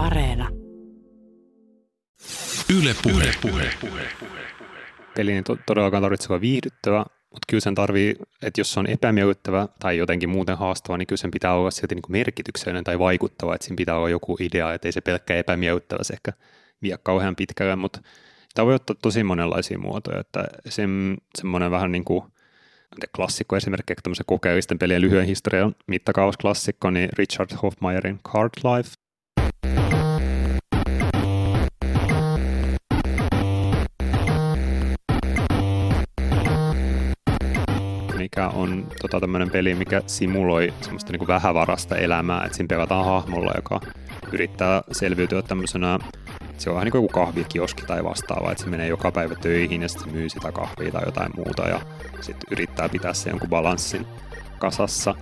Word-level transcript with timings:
Areena. 0.00 0.48
Yle 2.78 2.94
Puhe. 3.02 3.34
Puhe. 3.42 3.70
Peli 5.16 5.32
ei 5.32 5.42
to- 5.42 5.58
todellakaan 5.66 6.02
tarvitse 6.02 6.32
olla 6.32 6.40
viihdyttävä, 6.40 6.98
mutta 7.20 7.46
kyllä 7.48 7.60
sen 7.60 7.74
tarvii, 7.74 8.16
että 8.42 8.60
jos 8.60 8.72
se 8.72 8.80
on 8.80 8.86
epämiellyttävä 8.86 9.68
tai 9.78 9.98
jotenkin 9.98 10.28
muuten 10.28 10.58
haastava, 10.58 10.98
niin 10.98 11.06
kyllä 11.06 11.20
sen 11.20 11.30
pitää 11.30 11.54
olla 11.54 11.70
silti 11.70 11.94
niin 11.94 12.02
merkityksellinen 12.08 12.84
tai 12.84 12.98
vaikuttava, 12.98 13.54
että 13.54 13.64
siinä 13.64 13.76
pitää 13.76 13.96
olla 13.96 14.08
joku 14.08 14.36
idea, 14.40 14.74
että 14.74 14.88
ei 14.88 14.92
se 14.92 15.00
pelkkä 15.00 15.36
epämiellyttävä 15.36 16.04
se 16.04 16.12
ehkä 16.12 16.32
vie 16.82 16.98
kauhean 17.02 17.36
pitkälle, 17.36 17.76
mutta 17.76 18.00
tämä 18.54 18.66
voi 18.66 18.74
ottaa 18.74 18.96
tosi 19.02 19.24
monenlaisia 19.24 19.78
muotoja, 19.78 20.20
että 20.20 20.44
se, 20.68 20.82
semmoinen 21.38 21.70
vähän 21.70 21.92
niin 21.92 22.04
kuin 22.04 22.24
klassikko 23.16 23.56
esimerkki, 23.56 23.94
tämmöisen 23.94 24.26
kokeellisten 24.26 24.78
pelien 24.78 25.00
lyhyen 25.00 25.26
historian 25.26 25.76
mittakaavasklassikko, 25.86 26.90
niin 26.90 27.08
Richard 27.18 27.50
Hofmeyerin 27.62 28.18
Card 28.18 28.50
Life, 28.56 28.90
mikä 38.36 38.48
on 38.48 38.86
tota, 39.02 39.20
tämmöinen 39.20 39.50
peli, 39.50 39.74
mikä 39.74 40.02
simuloi 40.06 40.74
semmoista 40.80 41.12
niin 41.12 41.26
vähävarasta 41.26 41.96
elämää, 41.96 42.44
että 42.44 42.56
siinä 42.56 42.68
pelataan 42.68 43.04
hahmolla, 43.04 43.52
joka 43.56 43.80
yrittää 44.32 44.82
selviytyä 44.92 45.42
tämmöisenä, 45.42 45.98
se 46.58 46.70
on 46.70 46.74
vähän 46.74 46.84
niin 46.84 46.92
kuin 46.92 47.08
kahvikioski 47.08 47.82
tai 47.86 48.04
vastaava, 48.04 48.52
että 48.52 48.64
se 48.64 48.70
menee 48.70 48.88
joka 48.88 49.12
päivä 49.12 49.34
töihin 49.34 49.82
ja 49.82 49.88
sitten 49.88 50.12
myy 50.12 50.28
sitä 50.28 50.52
kahvia 50.52 50.92
tai 50.92 51.02
jotain 51.06 51.32
muuta 51.36 51.68
ja 51.68 51.80
sitten 52.20 52.48
yrittää 52.50 52.88
pitää 52.88 53.12
se 53.12 53.30
jonkun 53.30 53.48
balanssin 53.48 54.06
kasassa, 54.58 55.14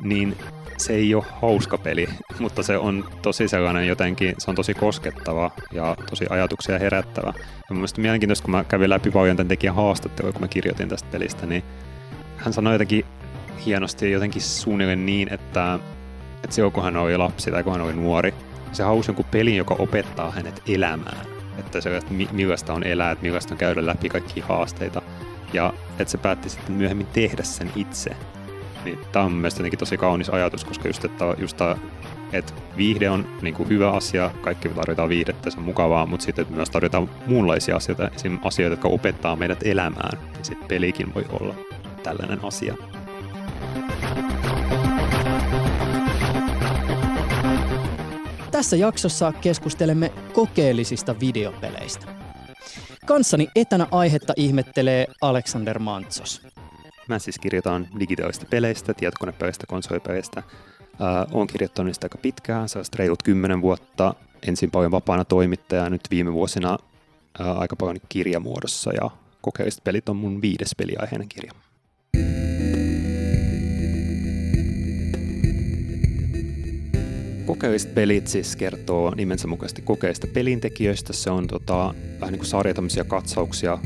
niin 0.00 0.36
se 0.76 0.92
ei 0.92 1.14
ole 1.14 1.24
hauska 1.42 1.78
peli, 1.78 2.08
mutta 2.40 2.62
se 2.62 2.78
on 2.78 3.08
tosi 3.22 3.48
sellainen 3.48 3.86
jotenkin, 3.86 4.34
se 4.38 4.50
on 4.50 4.56
tosi 4.56 4.74
koskettava 4.74 5.50
ja 5.72 5.96
tosi 6.10 6.26
ajatuksia 6.30 6.78
herättävä. 6.78 7.32
Ja 7.70 7.76
mun 7.76 7.86
mielenkiintoista, 7.96 8.44
kun 8.44 8.50
mä 8.50 8.64
kävin 8.64 8.90
läpi 8.90 9.10
paljon 9.10 9.36
tämän 9.36 9.48
tekijän 9.48 9.74
haastattelua, 9.74 10.32
kun 10.32 10.40
mä 10.40 10.48
kirjoitin 10.48 10.88
tästä 10.88 11.08
pelistä, 11.12 11.46
niin 11.46 11.64
hän 12.40 12.52
sanoi 12.52 12.74
jotenkin 12.74 13.04
hienosti 13.66 14.10
jotenkin 14.10 14.42
suunnilleen 14.42 15.06
niin, 15.06 15.32
että, 15.32 15.78
että 16.44 16.56
se 16.56 16.62
kun 16.72 16.84
hän 16.84 16.96
oli 16.96 17.16
lapsi 17.16 17.50
tai 17.50 17.62
kun 17.62 17.72
hän 17.72 17.82
oli 17.82 17.92
nuori, 17.92 18.34
se 18.72 18.82
halusi 18.82 19.10
jonkun 19.10 19.24
pelin, 19.24 19.56
joka 19.56 19.76
opettaa 19.78 20.30
hänet 20.30 20.62
elämään. 20.68 21.26
Että 21.58 21.80
se, 21.80 21.96
että 21.96 22.14
millaista 22.32 22.72
on 22.72 22.84
elää, 22.84 23.10
että 23.10 23.22
millaista 23.22 23.54
on 23.54 23.58
käydä 23.58 23.86
läpi 23.86 24.08
kaikkia 24.08 24.46
haasteita. 24.46 25.02
Ja 25.52 25.72
että 25.98 26.10
se 26.10 26.18
päätti 26.18 26.48
sitten 26.48 26.74
myöhemmin 26.74 27.06
tehdä 27.06 27.42
sen 27.42 27.72
itse. 27.76 28.10
Niin 28.84 28.98
tämä 29.12 29.24
on 29.24 29.32
mielestäni 29.32 29.62
jotenkin 29.62 29.78
tosi 29.78 29.96
kaunis 29.96 30.30
ajatus, 30.30 30.64
koska 30.64 30.88
just, 30.88 31.04
että, 31.04 31.24
just 31.38 31.56
tämä, 31.56 31.76
että 32.32 32.52
viihde 32.76 33.10
on 33.10 33.26
niin 33.42 33.54
kuin 33.54 33.68
hyvä 33.68 33.90
asia, 33.90 34.30
kaikki 34.40 34.68
tarvitaan 34.68 35.08
viihdettä, 35.08 35.50
se 35.50 35.58
on 35.58 35.64
mukavaa, 35.64 36.06
mutta 36.06 36.26
sitten 36.26 36.46
myös 36.50 36.70
tarvitaan 36.70 37.10
muunlaisia 37.26 37.76
asioita, 37.76 38.08
esimerkiksi 38.08 38.48
asioita, 38.48 38.72
jotka 38.72 38.88
opettaa 38.88 39.36
meidät 39.36 39.62
elämään, 39.64 40.18
niin 40.34 40.44
sitten 40.44 40.68
pelikin 40.68 41.14
voi 41.14 41.24
olla 41.30 41.54
tällainen 42.02 42.44
asia. 42.44 42.74
Tässä 48.50 48.76
jaksossa 48.76 49.32
keskustelemme 49.40 50.12
kokeellisista 50.32 51.20
videopeleistä. 51.20 52.06
Kanssani 53.06 53.48
etänä 53.56 53.86
aihetta 53.90 54.32
ihmettelee 54.36 55.06
Alexander 55.20 55.78
Mantsos. 55.78 56.42
Mä 57.08 57.18
siis 57.18 57.38
kirjoitan 57.38 57.88
digitaalisista 58.00 58.46
peleistä, 58.50 58.94
tietokonepeleistä, 58.94 59.66
konsolipeleistä. 59.66 60.42
Äh, 61.00 61.26
Olen 61.32 61.46
kirjoittanut 61.46 61.86
niistä 61.86 62.04
aika 62.04 62.18
pitkään, 62.18 62.68
se 62.68 62.78
on 62.78 62.84
reilut 62.96 63.22
kymmenen 63.22 63.62
vuotta. 63.62 64.14
Ensin 64.48 64.70
paljon 64.70 64.90
vapaana 64.92 65.24
toimittaja, 65.24 65.90
nyt 65.90 66.00
viime 66.10 66.32
vuosina 66.32 66.78
äh, 67.40 67.58
aika 67.58 67.76
paljon 67.76 68.00
kirjamuodossa 68.08 68.92
ja 68.92 69.10
kokeelliset 69.40 69.84
pelit 69.84 70.08
on 70.08 70.16
mun 70.16 70.42
viides 70.42 70.74
peliaiheinen 70.76 71.28
kirja. 71.28 71.52
Kokeelliset 77.46 77.94
pelit 77.94 78.26
siis 78.26 78.56
kertoo 78.56 79.14
nimensä 79.14 79.48
mukaisesti 79.48 79.82
kokeista 79.82 80.26
pelintekijöistä. 80.26 81.12
Se 81.12 81.30
on 81.30 81.46
tota, 81.46 81.94
vähän 82.20 82.32
niin 82.32 82.38
kuin 82.38 82.48
sarja 82.48 82.74
katsauksia 83.06 83.78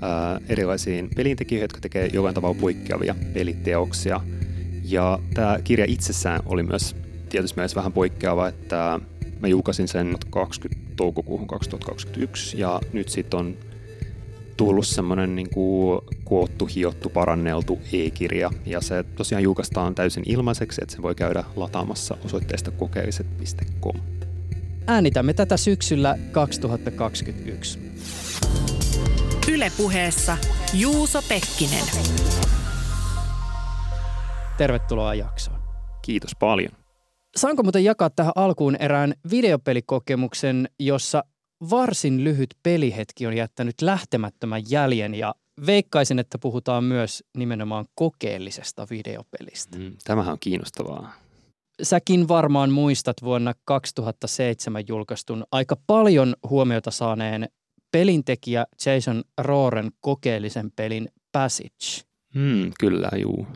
ää, 0.00 0.40
erilaisiin 0.48 1.10
pelintekijöihin, 1.16 1.64
jotka 1.64 1.80
tekee 1.80 2.10
jollain 2.12 2.34
tavalla 2.34 2.60
poikkeavia 2.60 3.14
peliteoksia. 3.34 4.20
Ja 4.84 5.18
tämä 5.34 5.58
kirja 5.64 5.86
itsessään 5.88 6.40
oli 6.46 6.62
myös 6.62 6.96
tietysti 7.28 7.56
mielessä 7.56 7.76
vähän 7.76 7.92
poikkeava, 7.92 8.48
että 8.48 9.00
mä 9.40 9.48
julkaisin 9.48 9.88
sen 9.88 10.16
20 10.30 10.90
toukokuuhun 10.96 11.46
2021 11.46 12.60
ja 12.60 12.80
nyt 12.92 13.08
sitten 13.08 13.40
on 13.40 13.56
tullut 14.58 14.86
semmoinen 14.86 15.36
niin 15.36 15.50
kuin 15.50 16.00
koottu, 16.24 16.68
hiottu, 16.74 17.08
paranneltu 17.08 17.78
e-kirja. 17.92 18.50
Ja 18.66 18.80
se 18.80 19.02
tosiaan 19.02 19.42
julkaistaan 19.42 19.94
täysin 19.94 20.22
ilmaiseksi, 20.26 20.80
että 20.82 20.94
se 20.96 21.02
voi 21.02 21.14
käydä 21.14 21.44
lataamassa 21.56 22.16
osoitteesta 22.24 22.70
kokeelliset.com. 22.70 23.96
Äänitämme 24.86 25.34
tätä 25.34 25.56
syksyllä 25.56 26.18
2021. 26.32 27.78
Ylepuheessa 29.52 30.36
Juuso 30.74 31.22
Pekkinen. 31.28 31.84
Tervetuloa 34.56 35.14
jaksoon. 35.14 35.58
Kiitos 36.02 36.30
paljon. 36.38 36.72
Saanko 37.36 37.62
muuten 37.62 37.84
jakaa 37.84 38.10
tähän 38.10 38.32
alkuun 38.36 38.76
erään 38.76 39.14
videopelikokemuksen, 39.30 40.68
jossa 40.78 41.24
varsin 41.70 42.24
lyhyt 42.24 42.54
pelihetki 42.62 43.26
on 43.26 43.36
jättänyt 43.36 43.82
lähtemättömän 43.82 44.62
jäljen 44.70 45.14
ja 45.14 45.34
veikkaisin, 45.66 46.18
että 46.18 46.38
puhutaan 46.38 46.84
myös 46.84 47.24
nimenomaan 47.36 47.86
kokeellisesta 47.94 48.86
videopelistä. 48.90 49.78
Mm, 49.78 49.96
tämähän 50.04 50.32
on 50.32 50.38
kiinnostavaa. 50.40 51.12
Säkin 51.82 52.28
varmaan 52.28 52.70
muistat 52.70 53.16
vuonna 53.22 53.54
2007 53.64 54.84
julkaistun 54.88 55.44
aika 55.52 55.76
paljon 55.86 56.36
huomiota 56.50 56.90
saaneen 56.90 57.48
pelintekijä 57.92 58.66
Jason 58.86 59.24
Roren 59.38 59.90
kokeellisen 60.00 60.70
pelin 60.76 61.08
Passage. 61.32 62.08
Mm, 62.34 62.72
kyllä, 62.80 63.10
juu. 63.16 63.46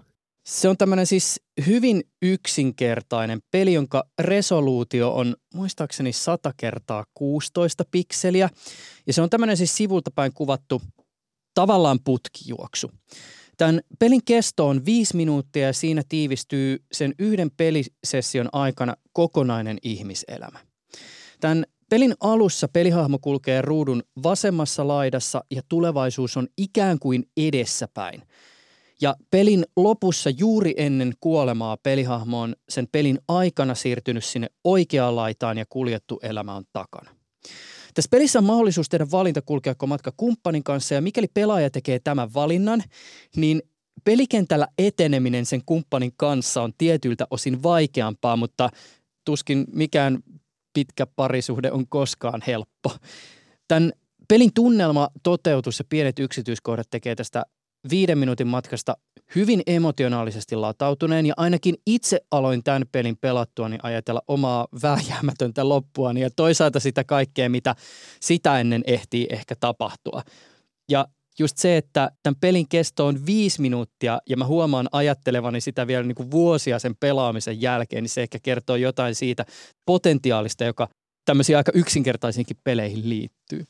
Se 0.47 0.69
on 0.69 0.77
tämmöinen 0.77 1.07
siis 1.07 1.41
hyvin 1.67 2.03
yksinkertainen 2.23 3.41
peli, 3.51 3.73
jonka 3.73 4.05
resoluutio 4.19 5.15
on 5.15 5.37
muistaakseni 5.55 6.13
100 6.13 6.53
kertaa 6.57 7.05
16 7.15 7.85
pikseliä. 7.91 8.51
Ja 9.07 9.13
se 9.13 9.23
on 9.23 9.31
tämmöinen 9.31 9.57
siis 9.57 9.77
sivulta 9.77 10.11
päin 10.11 10.33
kuvattu 10.33 10.83
tavallaan 11.55 11.99
putkijuoksu. 12.05 12.91
Tämän 13.57 13.81
pelin 13.99 14.25
kesto 14.25 14.69
on 14.69 14.85
viisi 14.85 15.17
minuuttia 15.17 15.67
ja 15.67 15.73
siinä 15.73 16.03
tiivistyy 16.09 16.85
sen 16.93 17.15
yhden 17.19 17.51
pelisession 17.51 18.49
aikana 18.53 18.95
kokonainen 19.13 19.79
ihmiselämä. 19.83 20.59
Tämän 21.41 21.65
pelin 21.91 22.15
alussa 22.21 22.69
pelihahmo 22.69 23.19
kulkee 23.19 23.63
ruudun 23.63 24.03
vasemmassa 24.23 24.89
laidassa 24.89 25.45
ja 25.51 25.63
tulevaisuus 25.69 26.37
on 26.37 26.49
ikään 26.57 26.99
kuin 26.99 27.25
edessäpäin– 27.37 28.23
ja 29.03 29.17
pelin 29.31 29.65
lopussa 29.77 30.31
juuri 30.31 30.75
ennen 30.77 31.13
kuolemaa 31.21 31.77
pelihahmo 31.77 32.41
on 32.41 32.55
sen 32.69 32.89
pelin 32.93 33.19
aikana 33.29 33.75
siirtynyt 33.75 34.25
sinne 34.25 34.49
oikeaan 34.65 35.17
laitaan 35.17 35.59
ja 35.59 35.65
kuljettu 35.69 36.21
elämä 36.23 36.55
on 36.55 36.65
takana. 36.73 37.11
Tässä 37.95 38.09
pelissä 38.11 38.39
on 38.39 38.45
mahdollisuus 38.45 38.89
tehdä 38.89 39.07
valinta 39.11 39.43
kulkeako 39.43 39.87
matka 39.87 40.13
kumppanin 40.17 40.65
kanssa 40.65 40.95
ja 40.95 41.03
mikäli 41.03 41.27
pelaaja 41.35 41.71
tekee 41.71 41.99
tämän 41.99 42.35
valinnan, 42.35 42.83
niin 43.37 43.63
pelikentällä 44.05 44.69
eteneminen 44.79 45.47
sen 45.47 45.63
kumppanin 45.67 46.13
kanssa 46.17 46.63
on 46.63 46.73
tietyiltä 46.79 47.27
osin 47.31 47.63
vaikeampaa, 47.63 48.37
mutta 48.37 48.71
tuskin 49.25 49.65
mikään 49.73 50.19
pitkä 50.73 51.07
parisuhde 51.07 51.73
on 51.73 51.89
koskaan 51.89 52.43
helppo. 52.47 52.97
Tämän 53.69 53.93
pelin 54.29 54.51
tunnelma, 54.55 55.09
toteutus 55.23 55.79
ja 55.79 55.85
pienet 55.89 56.19
yksityiskohdat 56.19 56.91
tekee 56.91 57.15
tästä 57.15 57.45
viiden 57.91 58.19
minuutin 58.19 58.47
matkasta 58.47 58.97
hyvin 59.35 59.63
emotionaalisesti 59.67 60.57
latautuneen 60.57 61.27
ja 61.27 61.35
ainakin 61.37 61.75
itse 61.87 62.21
aloin 62.31 62.65
tämän 62.65 62.85
pelin 62.93 63.17
pelattua 63.21 63.69
niin 63.69 63.81
ajatella 63.83 64.23
omaa 64.29 64.69
vääjäämätöntä 64.83 65.69
loppuani 65.69 66.21
ja 66.21 66.31
toisaalta 66.31 66.81
sitä 66.81 67.05
kaikkea, 67.05 67.51
mitä 67.51 67.75
sitä 68.21 68.61
ennen 68.61 68.83
ehtii 68.87 69.27
ehkä 69.31 69.55
tapahtua. 69.61 70.23
Ja 70.91 71.07
just 71.39 71.59
se, 71.59 71.77
että 71.77 72.11
tämän 72.23 72.41
pelin 72.41 72.69
kesto 72.69 73.07
on 73.07 73.27
viisi 73.27 73.61
minuuttia 73.61 74.19
ja 74.29 74.37
mä 74.37 74.47
huomaan 74.47 74.89
ajattelevani 74.93 75.61
sitä 75.61 75.87
vielä 75.87 76.03
niin 76.03 76.15
kuin 76.15 76.31
vuosia 76.31 76.79
sen 76.79 76.97
pelaamisen 77.01 77.61
jälkeen, 77.63 78.03
niin 78.03 78.11
se 78.11 78.23
ehkä 78.23 78.39
kertoo 78.43 78.77
jotain 78.77 79.15
siitä 79.15 79.47
potentiaalista, 79.87 80.65
joka 80.65 80.89
tämmöisiin 81.25 81.57
aika 81.57 81.73
yksinkertaisiinkin 81.75 82.57
peleihin 82.65 83.09
liittyy 83.09 83.65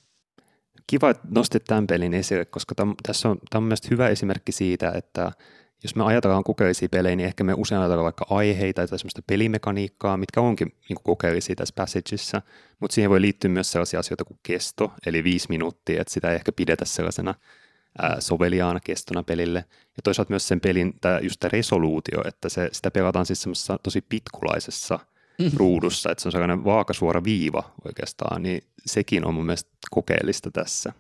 kiva, 0.87 1.11
että 1.11 1.29
nostit 1.31 1.65
tämän 1.65 1.87
pelin 1.87 2.15
esille, 2.15 2.45
koska 2.45 2.75
täm, 2.75 2.95
tässä 3.03 3.29
on, 3.29 3.39
tämä 3.51 3.59
on 3.59 3.65
mielestäni 3.65 3.91
hyvä 3.91 4.09
esimerkki 4.09 4.53
siitä, 4.53 4.93
että 4.95 5.33
jos 5.83 5.97
me 5.97 6.05
ajatellaan 6.05 6.45
kokeellisia 6.45 6.89
pelejä, 6.89 7.17
niin 7.17 7.27
ehkä 7.27 7.45
me 7.45 7.55
usein 7.57 7.81
ajatellaan 7.81 8.05
vaikka 8.05 8.27
aiheita 8.31 8.87
tai 8.87 8.99
semmoista 8.99 9.23
pelimekaniikkaa, 9.27 10.17
mitkä 10.17 10.41
onkin 10.41 10.75
niin 10.89 10.97
kokeellisia 11.03 11.55
tässä 11.55 11.75
passageissa, 11.77 12.43
mutta 12.81 12.95
siihen 12.95 13.11
voi 13.11 13.21
liittyä 13.21 13.51
myös 13.51 13.73
sellaisia 13.73 14.01
asioita 14.01 14.25
kuin 14.25 14.39
kesto, 14.43 14.93
eli 15.07 15.25
viisi 15.25 15.47
minuuttia, 15.49 16.01
että 16.01 16.13
sitä 16.13 16.31
ei 16.31 16.35
ehkä 16.35 16.53
pidetä 16.53 16.85
sellaisena 16.85 17.35
ää, 17.99 18.21
soveliaana 18.21 18.81
kestona 18.81 19.23
pelille. 19.23 19.65
Ja 19.97 20.03
toisaalta 20.05 20.31
myös 20.33 20.49
sen 20.49 20.61
pelin, 20.61 20.95
tää, 21.01 21.21
just 21.21 21.41
tämä 21.41 21.51
resoluutio, 21.53 22.23
että 22.25 22.49
se, 22.49 22.69
sitä 22.73 22.91
pelataan 22.91 23.27
siis 23.27 23.43
semmoisessa 23.43 23.79
tosi 23.83 24.01
pitkulaisessa 24.01 24.99
mm. 25.39 25.51
ruudussa, 25.57 26.11
että 26.11 26.23
se 26.23 26.29
on 26.29 26.33
sellainen 26.33 26.65
vaakasuora 26.65 27.25
viiva 27.25 27.73
oikeastaan, 27.85 28.43
niin 28.43 28.63
sekin 28.87 29.27
on 29.27 29.35
mun 29.35 29.47
mielestä 29.47 29.71
kokeellista 29.91 30.51
tässä. 30.51 30.93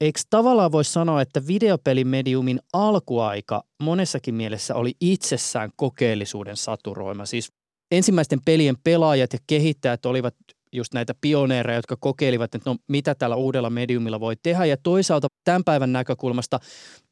Eikö 0.00 0.20
tavallaan 0.30 0.72
voi 0.72 0.84
sanoa, 0.84 1.22
että 1.22 1.46
videopelimediumin 1.46 2.60
alkuaika 2.72 3.62
monessakin 3.82 4.34
mielessä 4.34 4.74
oli 4.74 4.92
itsessään 5.00 5.70
kokeellisuuden 5.76 6.56
saturoima? 6.56 7.26
Siis 7.26 7.52
ensimmäisten 7.90 8.40
pelien 8.44 8.76
pelaajat 8.84 9.32
ja 9.32 9.38
kehittäjät 9.46 10.06
olivat 10.06 10.34
just 10.72 10.94
näitä 10.94 11.14
pioneereja, 11.20 11.78
jotka 11.78 11.96
kokeilivat, 12.00 12.54
että 12.54 12.70
no 12.70 12.76
mitä 12.88 13.14
tällä 13.14 13.36
uudella 13.36 13.70
mediumilla 13.70 14.20
voi 14.20 14.36
tehdä. 14.42 14.64
Ja 14.64 14.76
toisaalta 14.82 15.28
tämän 15.44 15.64
päivän 15.64 15.92
näkökulmasta 15.92 16.60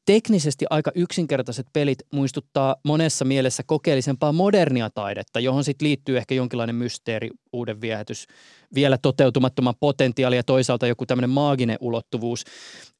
teknisesti 0.07 0.67
aika 0.71 0.91
yksinkertaiset 0.95 1.67
pelit 1.73 1.99
muistuttaa 2.13 2.77
monessa 2.85 3.25
mielessä 3.25 3.63
kokeellisempaa 3.67 4.33
modernia 4.33 4.91
taidetta, 4.91 5.41
johon 5.41 5.65
sitten 5.65 5.89
liittyy 5.89 6.17
ehkä 6.17 6.35
jonkinlainen 6.35 6.77
mysteeri, 6.77 7.31
uuden 7.53 7.81
viehätys, 7.81 8.27
vielä 8.75 8.99
toteutumattoman 8.99 9.75
potentiaali 9.81 10.37
ja 10.37 10.43
toisaalta 10.43 10.87
joku 10.87 11.07
tämmöinen 11.07 11.31
maaginen 11.31 11.79
ulottuvuus. 11.81 12.45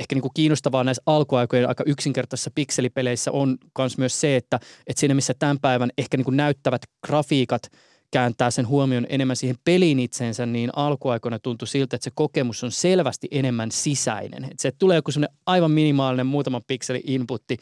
Ehkä 0.01 0.15
niin 0.15 0.23
kuin 0.23 0.35
kiinnostavaa 0.35 0.85
näissä 0.85 1.03
alkuaikojen 1.07 1.69
aika 1.69 1.85
yksinkertaisissa 1.87 2.51
pikselipeleissä 2.55 3.33
on 3.33 3.59
myös 3.99 4.21
se, 4.21 4.37
että, 4.37 4.61
että 4.87 5.01
siinä 5.01 5.15
missä 5.15 5.35
tämän 5.39 5.59
päivän 5.61 5.91
ehkä 5.99 6.17
niin 6.17 6.25
kuin 6.25 6.37
näyttävät 6.37 6.83
grafiikat– 7.07 7.63
kääntää 8.11 8.51
sen 8.51 8.69
huomion 8.69 9.07
enemmän 9.09 9.37
siihen 9.37 9.57
peliin 9.65 9.99
itsensä, 9.99 10.47
niin 10.47 10.71
alkuaikoina 10.77 11.39
tuntui 11.39 11.69
siltä, 11.69 11.97
että 11.97 12.05
se 12.05 12.11
kokemus 12.15 12.65
on 12.65 12.73
selvästi 12.73 13.29
enemmän 13.31 13.71
sisäinen. 13.71 14.45
Että 14.45 14.63
se 14.63 14.73
tulee 14.79 14.97
joku 14.97 15.13
sellainen 15.13 15.39
aivan 15.47 15.71
minimaalinen 15.71 16.27
muutaman 16.27 16.63
pikseli 16.67 17.03
inputti, 17.07 17.57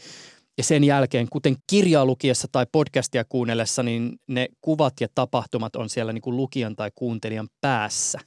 ja 0.58 0.64
sen 0.64 0.85
jälkeen, 0.85 1.29
kuten 1.31 1.56
kirjaa 1.67 2.06
lukiessa 2.06 2.49
tai 2.52 2.67
podcastia 2.73 3.25
kuunnellessa, 3.25 3.82
niin 3.82 4.20
ne 4.26 4.49
kuvat 4.61 4.94
ja 5.00 5.08
tapahtumat 5.14 5.76
on 5.76 5.88
siellä 5.88 6.12
niin 6.12 6.23
kuin 6.23 6.37
lukijan 6.37 6.76
tai 6.76 6.91
kuuntelijan 6.94 7.49
päässä. 7.61 8.19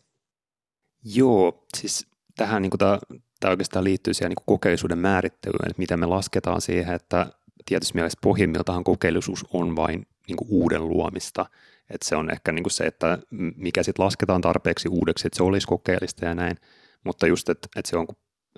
Joo, 1.03 1.65
siis 1.77 2.07
tähän 2.35 2.61
niin 2.61 2.69
kuin 2.69 2.79
tämä, 2.79 2.99
tämä 3.39 3.51
oikeastaan 3.51 3.83
liittyy 3.83 4.13
siihen 4.13 4.29
niin 4.29 4.45
kokeellisuuden 4.45 4.99
määrittelyyn, 4.99 5.69
että 5.69 5.79
miten 5.79 5.99
me 5.99 6.05
lasketaan 6.05 6.61
siihen, 6.61 6.95
että 6.95 7.27
tietysti 7.65 7.93
mielessä 7.93 8.19
pohjimmiltaan 8.21 8.83
kokeellisuus 8.83 9.45
on 9.53 9.75
vain 9.75 10.07
niin 10.27 10.37
kuin 10.37 10.47
uuden 10.49 10.87
luomista– 10.87 11.45
et 11.89 12.01
se 12.01 12.15
on 12.15 12.31
ehkä 12.31 12.51
niinku 12.51 12.69
se, 12.69 12.85
että 12.85 13.19
mikä 13.55 13.83
sitten 13.83 14.05
lasketaan 14.05 14.41
tarpeeksi 14.41 14.89
uudeksi, 14.89 15.27
että 15.27 15.37
se 15.37 15.43
olisi 15.43 15.67
kokeellista 15.67 16.25
ja 16.25 16.35
näin. 16.35 16.57
Mutta 17.03 17.27
just, 17.27 17.49
että, 17.49 17.67
että 17.75 17.89
se 17.89 17.97
on 17.97 18.07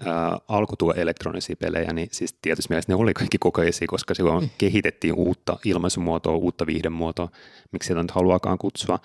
ää, 0.05 0.37
alku 0.47 0.75
tuo 0.75 0.93
elektronisia 0.93 1.55
pelejä, 1.59 1.93
niin 1.93 2.07
siis 2.11 2.37
tietysti 2.41 2.69
mielessä 2.69 2.91
ne 2.91 2.95
oli 2.95 3.13
kaikki 3.13 3.37
kokeellisia, 3.37 3.87
koska 3.87 4.13
silloin 4.13 4.43
mm. 4.43 4.49
kehitettiin 4.57 5.13
uutta 5.13 5.57
ilmaisumuotoa, 5.65 6.35
uutta 6.35 6.65
viihdemuotoa, 6.65 7.29
miksi 7.71 7.87
sitä 7.87 8.01
nyt 8.01 8.11
haluakaan 8.11 8.57
kutsua. 8.57 8.99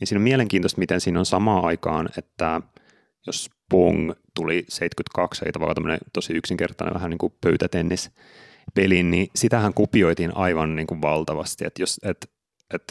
Niin 0.00 0.08
siinä 0.08 0.18
on 0.18 0.24
mielenkiintoista, 0.24 0.78
miten 0.78 1.00
siinä 1.00 1.18
on 1.18 1.26
samaan 1.26 1.64
aikaan, 1.64 2.08
että 2.18 2.60
jos 3.26 3.50
Pong 3.70 4.12
tuli 4.34 4.64
72, 4.68 5.44
ei 5.44 5.52
tavallaan 5.52 5.74
tämmöinen 5.74 6.00
tosi 6.12 6.32
yksinkertainen 6.32 6.94
vähän 6.94 7.10
niin 7.10 7.18
kuin 7.18 7.34
pöytätennis 7.40 8.10
pelin, 8.74 9.10
niin 9.10 9.28
sitähän 9.34 9.74
kopioitiin 9.74 10.36
aivan 10.36 10.76
niin 10.76 10.86
kuin 10.86 11.02
valtavasti, 11.02 11.66
että 11.66 11.82
jos, 11.82 12.00
et, 12.02 12.30
et 12.74 12.82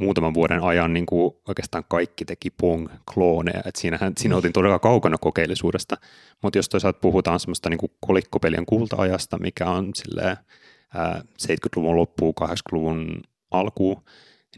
muutaman 0.00 0.34
vuoden 0.34 0.62
ajan 0.62 0.92
niin 0.92 1.06
kuin 1.06 1.36
oikeastaan 1.48 1.84
kaikki 1.88 2.24
teki 2.24 2.50
Pong-klooneja, 2.50 3.62
että 3.64 3.80
siinähän, 3.80 4.12
siinä 4.18 4.34
mm. 4.34 4.36
oltiin 4.36 4.52
todella 4.52 4.78
kaukana 4.78 5.18
kokeellisuudesta, 5.18 5.96
mutta 6.42 6.58
jos 6.58 6.68
toisaalta 6.68 6.98
puhutaan 6.98 7.40
semmoista 7.40 7.70
niin 7.70 7.78
kuin 7.78 7.92
kolikkopelien 8.00 8.66
kulta-ajasta, 8.66 9.38
mikä 9.38 9.66
on 9.66 9.90
silleen, 9.94 10.36
ää, 10.94 11.22
70-luvun 11.42 11.96
loppuun, 11.96 12.34
80-luvun 12.42 13.22
alkuun, 13.50 14.02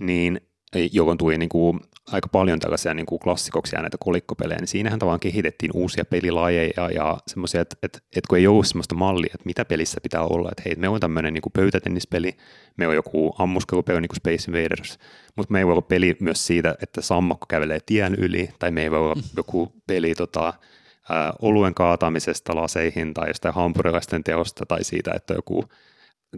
niin 0.01 0.41
johon 0.93 1.19
tuli 1.19 1.39
niin 1.39 1.49
kuin 1.49 1.81
aika 2.13 2.29
paljon 2.29 2.61
tällaisia 2.61 2.95
niin 2.95 3.07
kuin 3.07 3.19
klassikoksi 3.19 3.77
näitä 3.77 3.97
kolikkopelejä, 4.01 4.59
niin 4.59 4.69
siinähän 4.69 4.99
tavallaan 4.99 5.21
kehitettiin 5.21 5.71
uusia 5.75 6.05
pelilajeja 6.05 6.91
ja 6.95 7.19
semmoisia, 7.27 7.61
että, 7.61 7.77
että, 7.83 7.99
että 7.99 8.29
kun 8.29 8.39
ei 8.39 8.47
ollut 8.47 8.67
semmoista 8.67 8.95
mallia, 8.95 9.31
että 9.35 9.47
mitä 9.47 9.65
pelissä 9.65 10.01
pitää 10.03 10.23
olla, 10.23 10.49
että 10.53 10.63
hei, 10.67 10.75
me 10.77 10.89
on 10.89 11.01
tämmöinen 11.01 11.35
niin 11.35 11.43
kuin 11.43 11.53
pöytätennispeli, 11.53 12.37
me 12.77 12.89
on 12.89 12.95
joku 12.95 13.35
ammuskelupeli 13.39 14.01
niin 14.01 14.09
kuin 14.09 14.17
Space 14.17 14.51
Invaders, 14.51 14.99
mutta 15.37 15.53
me 15.53 15.59
ei 15.59 15.67
voi 15.67 15.73
olla 15.73 15.83
peli 15.83 16.17
myös 16.21 16.47
siitä, 16.47 16.75
että 16.83 17.01
sammakko 17.01 17.47
kävelee 17.47 17.81
tien 17.87 18.15
yli, 18.15 18.51
tai 18.59 18.71
me 18.71 18.83
ei 18.83 18.91
voi 18.91 18.99
olla 18.99 19.15
mm. 19.15 19.23
joku 19.37 19.73
peli 19.87 20.15
tota, 20.15 20.55
ää, 21.11 21.33
oluen 21.43 21.75
kaatamisesta 21.75 22.57
laseihin 22.57 23.15
tai 23.15 23.29
jostain 23.29 23.55
hampurilaisten 23.55 24.25
teosta 24.25 24.67
tai 24.67 24.85
siitä, 24.85 25.13
että 25.17 25.35
joku 25.35 25.65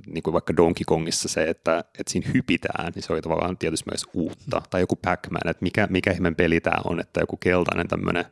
niin 0.06 0.22
kuin 0.22 0.32
vaikka 0.32 0.56
Donkey 0.56 0.84
Kongissa 0.86 1.28
se, 1.28 1.42
että, 1.42 1.78
että 1.78 2.12
siinä 2.12 2.30
hypitään, 2.34 2.92
niin 2.94 3.02
se 3.02 3.12
oli 3.12 3.22
tavallaan 3.22 3.58
tietysti 3.58 3.90
myös 3.90 4.06
uutta. 4.14 4.62
Tai 4.70 4.80
joku 4.80 4.96
Pac-Man, 4.96 5.48
että 5.50 5.62
mikä, 5.62 5.86
mikä 5.90 6.12
ihmeen 6.12 6.36
peli 6.36 6.60
tämä 6.60 6.82
on, 6.84 7.00
että 7.00 7.20
joku 7.20 7.36
keltainen 7.36 7.88
tämmöinen 7.88 8.24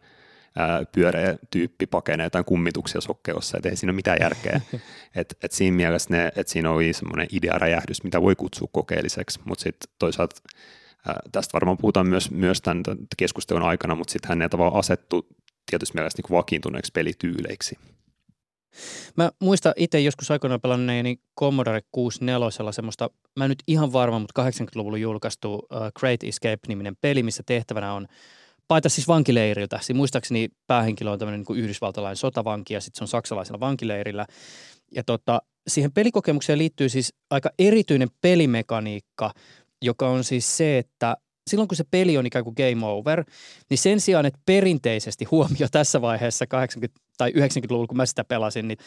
pyöreä 0.93 1.37
tyyppi 1.51 1.87
pakenee 1.87 2.27
jotain 2.27 2.45
kummituksia 2.45 3.01
sokkeossa, 3.01 3.57
että 3.57 3.69
ei 3.69 3.77
siinä 3.77 3.91
ole 3.91 3.97
mitään 3.97 4.19
järkeä. 4.21 4.61
et, 5.15 5.39
et 5.43 5.53
siinä 5.53 5.77
mielessä 5.77 6.11
ne, 6.11 6.27
että 6.27 6.53
siinä 6.53 6.71
oli 6.71 6.93
semmoinen 6.93 7.29
idearäjähdys, 7.33 8.05
mitä 8.05 8.23
voi 8.23 8.37
kutsua 8.37 8.69
kokeelliseksi, 8.73 9.41
mutta 9.45 9.63
sitten 9.63 9.93
toisaalta 9.99 10.37
ää, 11.09 11.21
tästä 11.33 11.53
varmaan 11.53 11.79
puhutaan 11.79 12.09
myös, 12.09 12.31
myös 12.31 12.63
tämän 12.63 12.83
keskustelun 13.17 13.63
aikana, 13.63 13.95
mutta 13.95 14.13
sitten 14.13 14.39
ne 14.39 14.49
tavallaan 14.49 14.79
asettu 14.79 15.27
tietysti 15.71 15.95
mielessä 15.95 16.23
niin 16.23 16.37
vakiintuneeksi 16.37 16.93
pelityyleiksi. 16.93 17.79
Mä 19.17 19.31
muistan 19.41 19.73
itse 19.77 20.01
joskus 20.01 20.31
aikoinaan 20.31 20.61
pelanneeni 20.61 21.17
Commodore 21.41 21.81
64 21.93 22.73
semmoista, 22.73 23.11
mä 23.37 23.45
en 23.45 23.49
nyt 23.49 23.63
ihan 23.67 23.93
varma, 23.93 24.19
mutta 24.19 24.43
80-luvulla 24.43 24.99
julkaistu 24.99 25.55
uh, 25.55 25.61
Great 25.99 26.23
Escape-niminen 26.23 26.97
peli, 27.01 27.23
missä 27.23 27.43
tehtävänä 27.47 27.93
on 27.93 28.07
paita 28.69 28.89
siis 28.89 29.09
vankileiriltä. 29.09 29.79
Siis 29.83 29.97
muistaakseni 29.97 30.49
päähenkilö 30.67 31.11
on 31.11 31.19
tämmöinen 31.19 31.45
niin 31.49 31.59
yhdysvaltalainen 31.59 32.17
sotavanki 32.17 32.75
ja 32.75 32.81
sitten 32.81 32.99
se 32.99 33.05
on 33.05 33.09
saksalaisella 33.09 33.61
vankileirillä. 33.61 34.27
Ja 34.95 35.05
tota, 35.05 35.43
siihen 35.69 35.93
pelikokemukseen 35.93 36.59
liittyy 36.59 36.89
siis 36.89 37.15
aika 37.31 37.51
erityinen 37.59 38.09
pelimekaniikka, 38.21 39.31
joka 39.83 40.09
on 40.09 40.25
siis 40.25 40.57
se, 40.57 40.79
että 40.79 41.17
silloin 41.51 41.69
kun 41.69 41.77
se 41.77 41.85
peli 41.91 42.19
on 42.19 42.27
ikään 42.27 42.45
kuin 42.45 42.55
game 42.57 42.87
over, 42.87 43.25
niin 43.71 43.79
sen 43.79 44.01
sijaan, 44.01 44.27
että 44.27 44.41
perinteisesti 44.47 45.25
huomio 45.25 45.69
tässä 45.71 46.01
vaiheessa 46.01 46.45
80- 46.45 47.08
tai 47.19 47.31
90-luvulla, 47.31 47.87
kun 47.87 47.97
mä 47.97 48.07
sitä 48.07 48.25
pelasin, 48.25 48.69
niin 48.69 48.79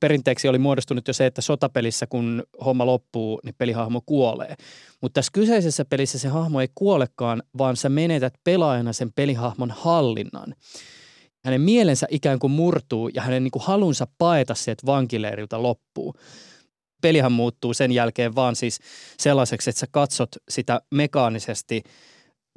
perinteeksi 0.00 0.48
oli 0.48 0.58
muodostunut 0.58 1.08
jo 1.08 1.14
se, 1.14 1.26
että 1.26 1.40
sotapelissä 1.40 2.06
kun 2.06 2.42
homma 2.64 2.86
loppuu, 2.86 3.40
niin 3.44 3.54
pelihahmo 3.58 4.02
kuolee. 4.06 4.54
Mutta 5.02 5.18
tässä 5.18 5.30
kyseisessä 5.32 5.84
pelissä 5.84 6.18
se 6.18 6.28
hahmo 6.28 6.60
ei 6.60 6.68
kuolekaan, 6.74 7.42
vaan 7.58 7.76
sä 7.76 7.88
menetät 7.88 8.34
pelaajana 8.44 8.92
sen 8.92 9.12
pelihahmon 9.12 9.70
hallinnan. 9.70 10.54
Hänen 11.44 11.60
mielensä 11.60 12.06
ikään 12.10 12.38
kuin 12.38 12.50
murtuu 12.50 13.08
ja 13.08 13.22
hänen 13.22 13.44
niin 13.44 13.50
kuin 13.50 13.62
halunsa 13.62 14.06
paeta 14.18 14.54
sieltä 14.54 14.86
vankileiriltä 14.86 15.62
loppuu 15.62 16.14
pelihän 17.04 17.32
muuttuu 17.32 17.74
sen 17.74 17.92
jälkeen 17.92 18.34
vaan 18.34 18.56
siis 18.56 18.80
sellaiseksi, 19.18 19.70
että 19.70 19.80
sä 19.80 19.86
katsot 19.90 20.28
sitä 20.48 20.80
mekaanisesti 20.90 21.82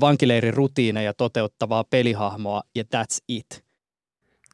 vankileirin 0.01 0.53
rutiineja 0.53 1.13
toteuttavaa 1.13 1.83
pelihahmoa 1.83 2.61
ja 2.75 2.83
that's 2.83 3.17
it. 3.27 3.66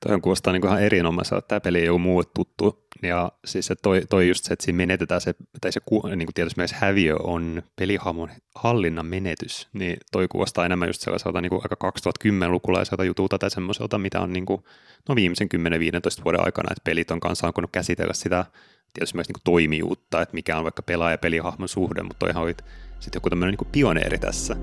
Toi 0.03 0.13
on 0.13 0.21
kuulostaa 0.21 0.53
niin 0.53 0.65
ihan 0.65 0.83
erinomaiselta, 0.83 1.39
että 1.39 1.47
tämä 1.47 1.59
peli 1.59 1.79
ei 1.79 1.89
ole 1.89 1.99
muulle 1.99 2.29
tuttu. 2.33 2.87
Ja 3.01 3.31
siis 3.45 3.65
se 3.65 3.75
toi, 3.75 4.01
toi 4.09 4.27
just 4.27 4.45
se, 4.45 4.53
että 4.53 4.65
siinä 4.65 4.77
menetetään 4.77 5.21
se, 5.21 5.35
tai 5.61 5.71
se 5.71 5.81
niin 6.15 6.25
kuin 6.27 6.33
tietysti 6.33 6.59
myös 6.59 6.73
häviö 6.73 7.15
on 7.23 7.63
pelihahmon 7.75 8.29
hallinnan 8.55 9.05
menetys, 9.05 9.67
niin 9.73 9.97
toi 10.11 10.27
kuulostaa 10.27 10.65
enemmän 10.65 10.89
just 10.89 11.01
sellaiselta 11.01 11.41
niin 11.41 11.49
kuin 11.49 11.61
aika 11.63 11.91
2010-lukulaiselta 11.91 13.03
jutulta 13.03 13.37
tai 13.37 13.51
semmoiselta, 13.51 13.97
mitä 13.97 14.21
on 14.21 14.33
niin 14.33 14.45
kuin, 14.45 14.63
no 15.09 15.15
viimeisen 15.15 15.49
10-15 16.19 16.23
vuoden 16.23 16.45
aikana, 16.45 16.71
että 16.71 16.83
pelit 16.83 17.11
on 17.11 17.19
kanssa 17.19 17.47
alkanut 17.47 17.71
käsitellä 17.71 18.13
sitä 18.13 18.45
tietysti 18.93 19.17
myös 19.17 19.27
niin 19.27 19.33
kuin 19.33 19.43
toimijuutta, 19.43 20.21
että 20.21 20.33
mikä 20.33 20.57
on 20.57 20.63
vaikka 20.63 20.81
pelaaja- 20.81 21.13
ja 21.13 21.17
pelihahmon 21.17 21.69
suhde, 21.69 22.03
mutta 22.03 22.19
toihan 22.19 22.43
oli 22.43 22.55
sitten 22.99 23.17
joku 23.17 23.29
tämmöinen 23.29 23.55
niin 23.59 23.71
pioneeri 23.71 24.17
tässä. 24.17 24.55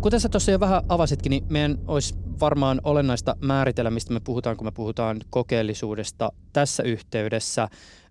Kuten 0.00 0.20
sä 0.20 0.28
tuossa 0.28 0.50
jo 0.50 0.60
vähän 0.60 0.82
avasitkin, 0.88 1.30
niin 1.30 1.44
meidän 1.48 1.78
olisi 1.86 2.14
varmaan 2.40 2.80
olennaista 2.84 3.36
määritellä, 3.40 3.90
mistä 3.90 4.14
me 4.14 4.20
puhutaan, 4.20 4.56
kun 4.56 4.66
me 4.66 4.70
puhutaan 4.70 5.20
kokeellisuudesta 5.30 6.32
tässä 6.52 6.82
yhteydessä. 6.82 7.68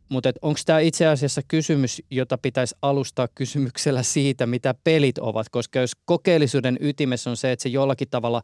Mutta 0.10 0.32
onko 0.42 0.60
tämä 0.66 0.80
itse 0.80 1.08
asiassa 1.08 1.42
kysymys, 1.48 2.02
jota 2.12 2.38
pitäisi 2.38 2.76
alustaa 2.82 3.28
kysymyksellä 3.36 4.04
siitä, 4.04 4.48
mitä 4.48 4.76
pelit 4.84 5.18
ovat? 5.18 5.50
Koska 5.50 5.80
jos 5.80 5.92
kokeellisuuden 6.06 6.78
ytimessä 6.82 7.30
on 7.30 7.38
se, 7.38 7.52
että 7.52 7.64
se 7.64 7.70
jollakin 7.70 8.10
tavalla 8.10 8.42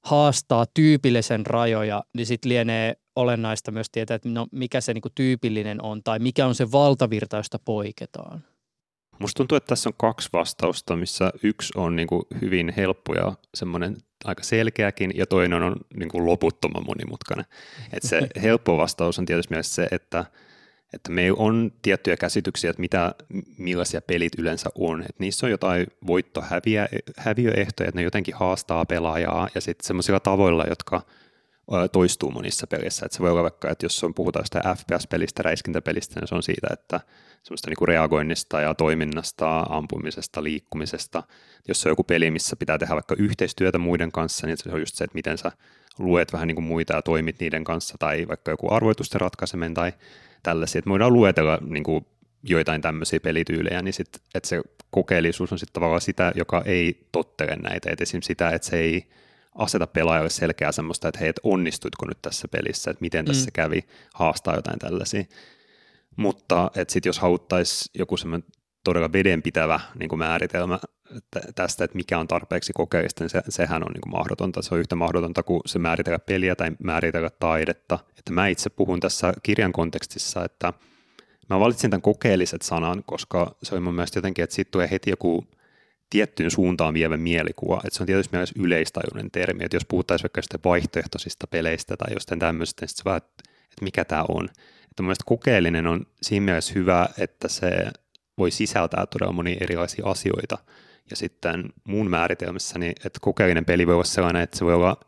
haastaa 0.00 0.66
tyypillisen 0.74 1.46
rajoja, 1.46 2.02
niin 2.14 2.26
sitten 2.26 2.48
lienee 2.48 2.94
olennaista 3.16 3.70
myös 3.70 3.90
tietää, 3.90 4.14
että 4.14 4.28
no, 4.28 4.46
mikä 4.52 4.80
se 4.80 4.94
niinku 4.94 5.10
tyypillinen 5.14 5.82
on 5.82 6.02
tai 6.02 6.18
mikä 6.18 6.46
on 6.46 6.54
se 6.54 6.72
valtavirta, 6.72 7.36
josta 7.36 7.58
poiketaan. 7.64 8.44
Musta 9.18 9.36
tuntuu, 9.36 9.56
että 9.56 9.68
tässä 9.68 9.88
on 9.88 9.94
kaksi 9.96 10.28
vastausta, 10.32 10.96
missä 10.96 11.32
yksi 11.42 11.72
on 11.76 11.96
niin 11.96 12.08
kuin 12.08 12.22
hyvin 12.40 12.72
helppo 12.76 13.14
ja 13.14 13.32
semmoinen 13.54 13.96
aika 14.24 14.42
selkeäkin, 14.42 15.12
ja 15.14 15.26
toinen 15.26 15.62
on 15.62 15.76
niin 15.94 16.08
kuin 16.08 16.26
loputtoman 16.26 16.86
monimutkainen. 16.86 17.44
Et 17.92 18.02
se 18.02 18.20
helppo 18.42 18.76
vastaus 18.76 19.18
on 19.18 19.26
tietysti 19.26 19.54
myös 19.54 19.74
se, 19.74 19.88
että, 19.90 20.24
että 20.92 21.12
me 21.12 21.32
on 21.36 21.72
tiettyjä 21.82 22.16
käsityksiä, 22.16 22.70
että 22.70 22.80
mitä, 22.80 23.14
millaisia 23.58 24.02
pelit 24.02 24.32
yleensä 24.38 24.70
on. 24.74 25.02
Et 25.02 25.18
niissä 25.18 25.46
on 25.46 25.50
jotain 25.50 25.86
voitto-häviöehtoja, 26.06 27.88
että 27.88 27.98
ne 27.98 28.02
jotenkin 28.02 28.34
haastaa 28.34 28.86
pelaajaa, 28.86 29.48
ja 29.54 29.60
sitten 29.60 29.86
semmoisilla 29.86 30.20
tavoilla, 30.20 30.64
jotka– 30.68 31.02
toistuu 31.92 32.30
monissa 32.30 32.66
pelissä. 32.66 33.06
Että 33.06 33.16
se 33.16 33.22
voi 33.22 33.30
olla 33.30 33.42
vaikka, 33.42 33.70
että 33.70 33.86
jos 33.86 34.04
on, 34.04 34.14
puhutaan 34.14 34.44
sitä 34.44 34.76
FPS-pelistä, 34.76 35.42
räiskintäpelistä, 35.42 36.20
niin 36.20 36.28
se 36.28 36.34
on 36.34 36.42
siitä, 36.42 36.66
että 36.72 37.00
semmoista 37.42 37.70
niin 37.70 37.76
kuin 37.76 37.88
reagoinnista 37.88 38.60
ja 38.60 38.74
toiminnasta, 38.74 39.60
ampumisesta, 39.60 40.42
liikkumisesta. 40.42 41.22
Jos 41.68 41.82
se 41.82 41.88
on 41.88 41.90
joku 41.90 42.04
peli, 42.04 42.30
missä 42.30 42.56
pitää 42.56 42.78
tehdä 42.78 42.94
vaikka 42.94 43.14
yhteistyötä 43.18 43.78
muiden 43.78 44.12
kanssa, 44.12 44.46
niin 44.46 44.56
se 44.56 44.70
on 44.72 44.80
just 44.80 44.94
se, 44.94 45.04
että 45.04 45.14
miten 45.14 45.38
sä 45.38 45.52
luet 45.98 46.32
vähän 46.32 46.48
niin 46.48 46.56
kuin 46.56 46.64
muita 46.64 46.94
ja 46.94 47.02
toimit 47.02 47.40
niiden 47.40 47.64
kanssa, 47.64 47.94
tai 47.98 48.28
vaikka 48.28 48.50
joku 48.50 48.74
arvoitusten 48.74 49.20
ratkaiseminen 49.20 49.74
tai 49.74 49.92
tällaisia. 50.42 50.78
Että 50.78 50.90
voidaan 50.90 51.12
luetella 51.12 51.58
niin 51.60 51.84
kuin 51.84 52.06
joitain 52.42 52.82
tämmöisiä 52.82 53.20
pelityylejä, 53.20 53.82
niin 53.82 53.92
sit, 53.92 54.08
että 54.34 54.48
se 54.48 54.62
kokeellisuus 54.90 55.52
on 55.52 55.58
sitten 55.58 55.74
tavallaan 55.74 56.00
sitä, 56.00 56.32
joka 56.34 56.62
ei 56.64 57.06
tottele 57.12 57.56
näitä. 57.56 57.90
Et 57.90 58.00
esimerkiksi 58.00 58.26
sitä, 58.26 58.50
että 58.50 58.68
se 58.68 58.76
ei 58.76 59.06
aseta 59.54 59.86
pelaajalle 59.86 60.30
selkeää 60.30 60.72
semmoista, 60.72 61.08
että 61.08 61.20
hei, 61.20 61.28
et 61.28 61.40
onnistuitko 61.42 62.06
nyt 62.06 62.18
tässä 62.22 62.48
pelissä, 62.48 62.90
että 62.90 63.00
miten 63.00 63.24
tässä 63.24 63.46
mm. 63.46 63.52
kävi, 63.52 63.84
haastaa 64.14 64.56
jotain 64.56 64.78
tällaisia. 64.78 65.24
Mutta 66.16 66.70
että 66.76 66.92
sitten 66.92 67.08
jos 67.08 67.18
haluttaisiin 67.18 67.90
joku 67.98 68.16
semmoinen 68.16 68.48
todella 68.84 69.12
vedenpitävä 69.12 69.80
niin 69.98 70.08
kuin 70.08 70.18
määritelmä 70.18 70.78
tästä, 71.54 71.84
että 71.84 71.96
mikä 71.96 72.18
on 72.18 72.28
tarpeeksi 72.28 72.72
kokeellista, 72.72 73.24
niin 73.24 73.30
se, 73.30 73.42
sehän 73.48 73.82
on 73.82 73.92
niin 73.92 74.00
kuin 74.00 74.12
mahdotonta. 74.12 74.62
Se 74.62 74.74
on 74.74 74.80
yhtä 74.80 74.96
mahdotonta 74.96 75.42
kuin 75.42 75.60
se 75.66 75.78
määritellä 75.78 76.18
peliä 76.18 76.56
tai 76.56 76.70
määritellä 76.82 77.30
taidetta. 77.30 77.98
Että 78.18 78.32
mä 78.32 78.46
itse 78.46 78.70
puhun 78.70 79.00
tässä 79.00 79.32
kirjan 79.42 79.72
kontekstissa, 79.72 80.44
että 80.44 80.72
mä 81.50 81.60
valitsin 81.60 81.90
tämän 81.90 82.02
kokeelliset 82.02 82.62
sanan, 82.62 83.02
koska 83.06 83.56
se 83.62 83.74
on 83.74 83.82
mun 83.82 83.94
mielestä 83.94 84.18
jotenkin, 84.18 84.42
että 84.42 84.56
siitä 84.56 84.70
tulee 84.70 84.90
heti 84.90 85.10
joku 85.10 85.46
tiettyyn 86.12 86.50
suuntaan 86.50 86.94
vievä 86.94 87.16
mielikuva. 87.16 87.80
Että 87.84 87.96
se 87.96 88.02
on 88.02 88.06
tietysti 88.06 88.36
myös 88.36 88.52
yleistajuinen 88.58 89.30
termi, 89.30 89.64
että 89.64 89.76
jos 89.76 89.84
puhuttaisiin 89.84 90.24
vaikka 90.24 90.42
sitten 90.42 90.60
vaihtoehtoisista 90.64 91.46
peleistä 91.46 91.96
tai 91.96 92.14
jostain 92.14 92.38
tämmöistä, 92.38 92.82
niin 92.82 92.88
sitten 92.88 93.16
että, 93.16 93.42
että 93.46 93.84
mikä 93.84 94.04
tämä 94.04 94.24
on. 94.28 94.44
Että 94.90 95.02
mielestäni 95.02 95.26
kokeellinen 95.26 95.86
on 95.86 96.06
siinä 96.22 96.44
mielessä 96.44 96.72
hyvä, 96.74 97.08
että 97.18 97.48
se 97.48 97.70
voi 98.38 98.50
sisältää 98.50 99.06
todella 99.06 99.32
monia 99.32 99.56
erilaisia 99.60 100.06
asioita. 100.06 100.58
Ja 101.10 101.16
sitten 101.16 101.64
mun 101.84 102.10
määritelmässäni, 102.10 102.88
että 102.88 103.18
kokeellinen 103.20 103.64
peli 103.64 103.86
voi 103.86 103.94
olla 103.94 104.04
sellainen, 104.04 104.42
että 104.42 104.58
se 104.58 104.64
voi 104.64 104.74
olla 104.74 105.00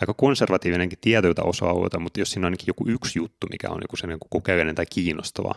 aika 0.00 0.14
konservatiivinenkin 0.14 0.98
tietyiltä 1.00 1.42
osa-alueilta, 1.42 2.00
mutta 2.00 2.20
jos 2.20 2.30
siinä 2.30 2.44
on 2.44 2.46
ainakin 2.46 2.66
joku 2.66 2.84
yksi 2.88 3.18
juttu, 3.18 3.46
mikä 3.50 3.68
on 3.68 3.78
joku 3.82 3.96
sellainen 3.96 4.28
kokeellinen 4.30 4.74
tai 4.74 4.86
kiinnostava, 4.86 5.54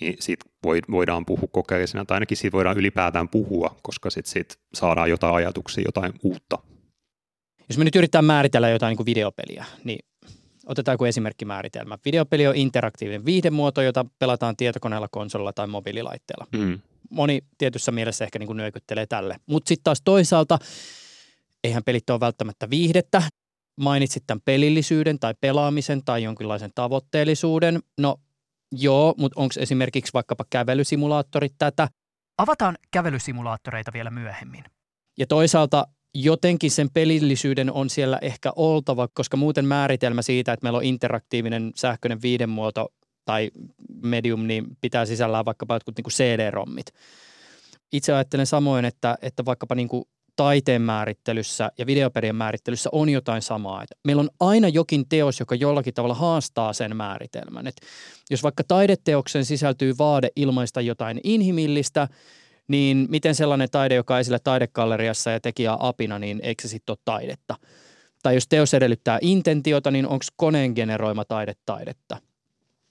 niin 0.00 0.16
siitä 0.20 0.44
voidaan 0.90 1.26
puhua 1.26 1.48
kokeellisena, 1.52 2.04
tai 2.04 2.16
ainakin 2.16 2.36
siitä 2.36 2.56
voidaan 2.56 2.78
ylipäätään 2.78 3.28
puhua, 3.28 3.76
koska 3.82 4.10
sitten 4.10 4.32
siitä 4.32 4.54
saadaan 4.74 5.10
jotain 5.10 5.34
ajatuksia, 5.34 5.84
jotain 5.86 6.12
uutta. 6.22 6.58
Jos 7.68 7.78
me 7.78 7.84
nyt 7.84 7.96
yritetään 7.96 8.24
määritellä 8.24 8.68
jotain 8.68 8.90
niin 8.90 8.96
kuin 8.96 9.06
videopeliä, 9.06 9.64
niin 9.84 9.98
otetaan 10.66 10.94
joku 10.94 11.04
esimerkkimääritelmä. 11.04 11.98
Videopeli 12.04 12.46
on 12.46 12.56
interaktiivinen 12.56 13.24
viihdemuoto, 13.24 13.82
jota 13.82 14.06
pelataan 14.18 14.56
tietokoneella, 14.56 15.08
konsolilla 15.10 15.52
tai 15.52 15.66
mobiililaitteella. 15.66 16.46
Mm. 16.52 16.80
Moni 17.10 17.40
tietyssä 17.58 17.92
mielessä 17.92 18.24
ehkä 18.24 18.38
niin 18.38 18.46
kuin 18.46 18.56
nyökyttelee 18.56 19.06
tälle. 19.06 19.36
Mutta 19.46 19.68
sitten 19.68 19.84
taas 19.84 20.02
toisaalta, 20.04 20.58
eihän 21.64 21.84
pelit 21.84 22.10
ole 22.10 22.20
välttämättä 22.20 22.70
viihdettä. 22.70 23.22
Mainitsit 23.80 24.24
tämän 24.26 24.40
pelillisyyden 24.44 25.18
tai 25.18 25.34
pelaamisen 25.40 26.04
tai 26.04 26.22
jonkinlaisen 26.22 26.70
tavoitteellisuuden. 26.74 27.80
No 27.98 28.16
Joo, 28.72 29.14
mutta 29.18 29.40
onko 29.40 29.54
esimerkiksi 29.58 30.12
vaikkapa 30.14 30.44
kävelysimulaattorit 30.50 31.52
tätä? 31.58 31.88
Avataan 32.38 32.78
kävelysimulaattoreita 32.90 33.92
vielä 33.92 34.10
myöhemmin. 34.10 34.64
Ja 35.18 35.26
toisaalta 35.26 35.86
jotenkin 36.14 36.70
sen 36.70 36.90
pelillisyyden 36.90 37.72
on 37.72 37.90
siellä 37.90 38.18
ehkä 38.22 38.52
oltava, 38.56 39.08
koska 39.14 39.36
muuten 39.36 39.64
määritelmä 39.64 40.22
siitä, 40.22 40.52
että 40.52 40.64
meillä 40.64 40.76
on 40.76 40.84
interaktiivinen 40.84 41.72
sähköinen 41.76 42.22
viidenmuoto 42.22 42.88
tai 43.24 43.50
medium, 44.02 44.46
niin 44.46 44.64
pitää 44.80 45.06
sisällään 45.06 45.44
vaikkapa 45.44 45.74
jotkut 45.74 45.96
niin 45.96 46.04
CD-rommit. 46.10 46.86
Itse 47.92 48.12
ajattelen 48.12 48.46
samoin, 48.46 48.84
että, 48.84 49.18
että 49.22 49.44
vaikkapa 49.44 49.74
niin 49.74 49.88
kuin 49.88 50.04
taiteen 50.36 50.82
määrittelyssä 50.82 51.70
ja 51.78 51.86
videoperien 51.86 52.36
määrittelyssä 52.36 52.90
on 52.92 53.08
jotain 53.08 53.42
samaa. 53.42 53.82
Että 53.82 53.94
meillä 54.04 54.20
on 54.20 54.30
aina 54.40 54.68
jokin 54.68 55.08
teos, 55.08 55.40
joka 55.40 55.54
jollakin 55.54 55.94
tavalla 55.94 56.14
haastaa 56.14 56.72
sen 56.72 56.96
määritelmän. 56.96 57.66
Että 57.66 57.86
jos 58.30 58.42
vaikka 58.42 58.64
taideteoksen 58.68 59.44
sisältyy 59.44 59.94
vaade 59.98 60.28
ilmaista 60.36 60.80
jotain 60.80 61.20
inhimillistä, 61.24 62.08
niin 62.68 63.06
miten 63.10 63.34
sellainen 63.34 63.68
taide, 63.70 63.94
joka 63.94 64.14
on 64.14 64.20
esillä 64.20 64.38
taidekalleriassa 64.38 65.30
ja 65.30 65.40
tekijä 65.40 65.76
apina, 65.78 66.18
niin 66.18 66.40
eikö 66.42 66.62
se 66.62 66.68
sitten 66.68 66.92
ole 66.92 66.98
taidetta? 67.04 67.54
Tai 68.22 68.34
jos 68.34 68.48
teos 68.48 68.74
edellyttää 68.74 69.18
intentiota, 69.20 69.90
niin 69.90 70.06
onko 70.06 70.24
koneen 70.36 70.72
generoima 70.72 71.24
taide 71.24 71.52
taidetta? 71.66 72.16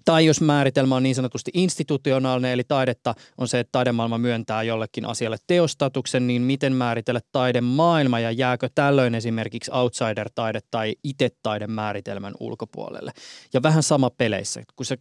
Tai 0.05 0.25
jos 0.25 0.41
määritelmä 0.41 0.95
on 0.95 1.03
niin 1.03 1.15
sanotusti 1.15 1.51
institutionaalinen, 1.53 2.51
eli 2.51 2.63
taidetta 2.63 3.15
on 3.37 3.47
se, 3.47 3.59
että 3.59 3.71
taidemaailma 3.71 4.17
myöntää 4.17 4.63
jollekin 4.63 5.05
asialle 5.05 5.37
teostatuksen, 5.47 6.27
niin 6.27 6.41
miten 6.41 6.73
määritellä 6.73 7.21
taidemaailma 7.31 8.19
ja 8.19 8.31
jääkö 8.31 8.69
tällöin 8.75 9.15
esimerkiksi 9.15 9.71
outsider-taide 9.71 10.59
tai 10.71 10.95
itse-taide 11.03 11.67
määritelmän 11.67 12.33
ulkopuolelle? 12.39 13.11
Ja 13.53 13.63
vähän 13.63 13.83
sama 13.83 14.09
peleissä, 14.09 14.63
kun 14.75 14.85
se 14.85 14.97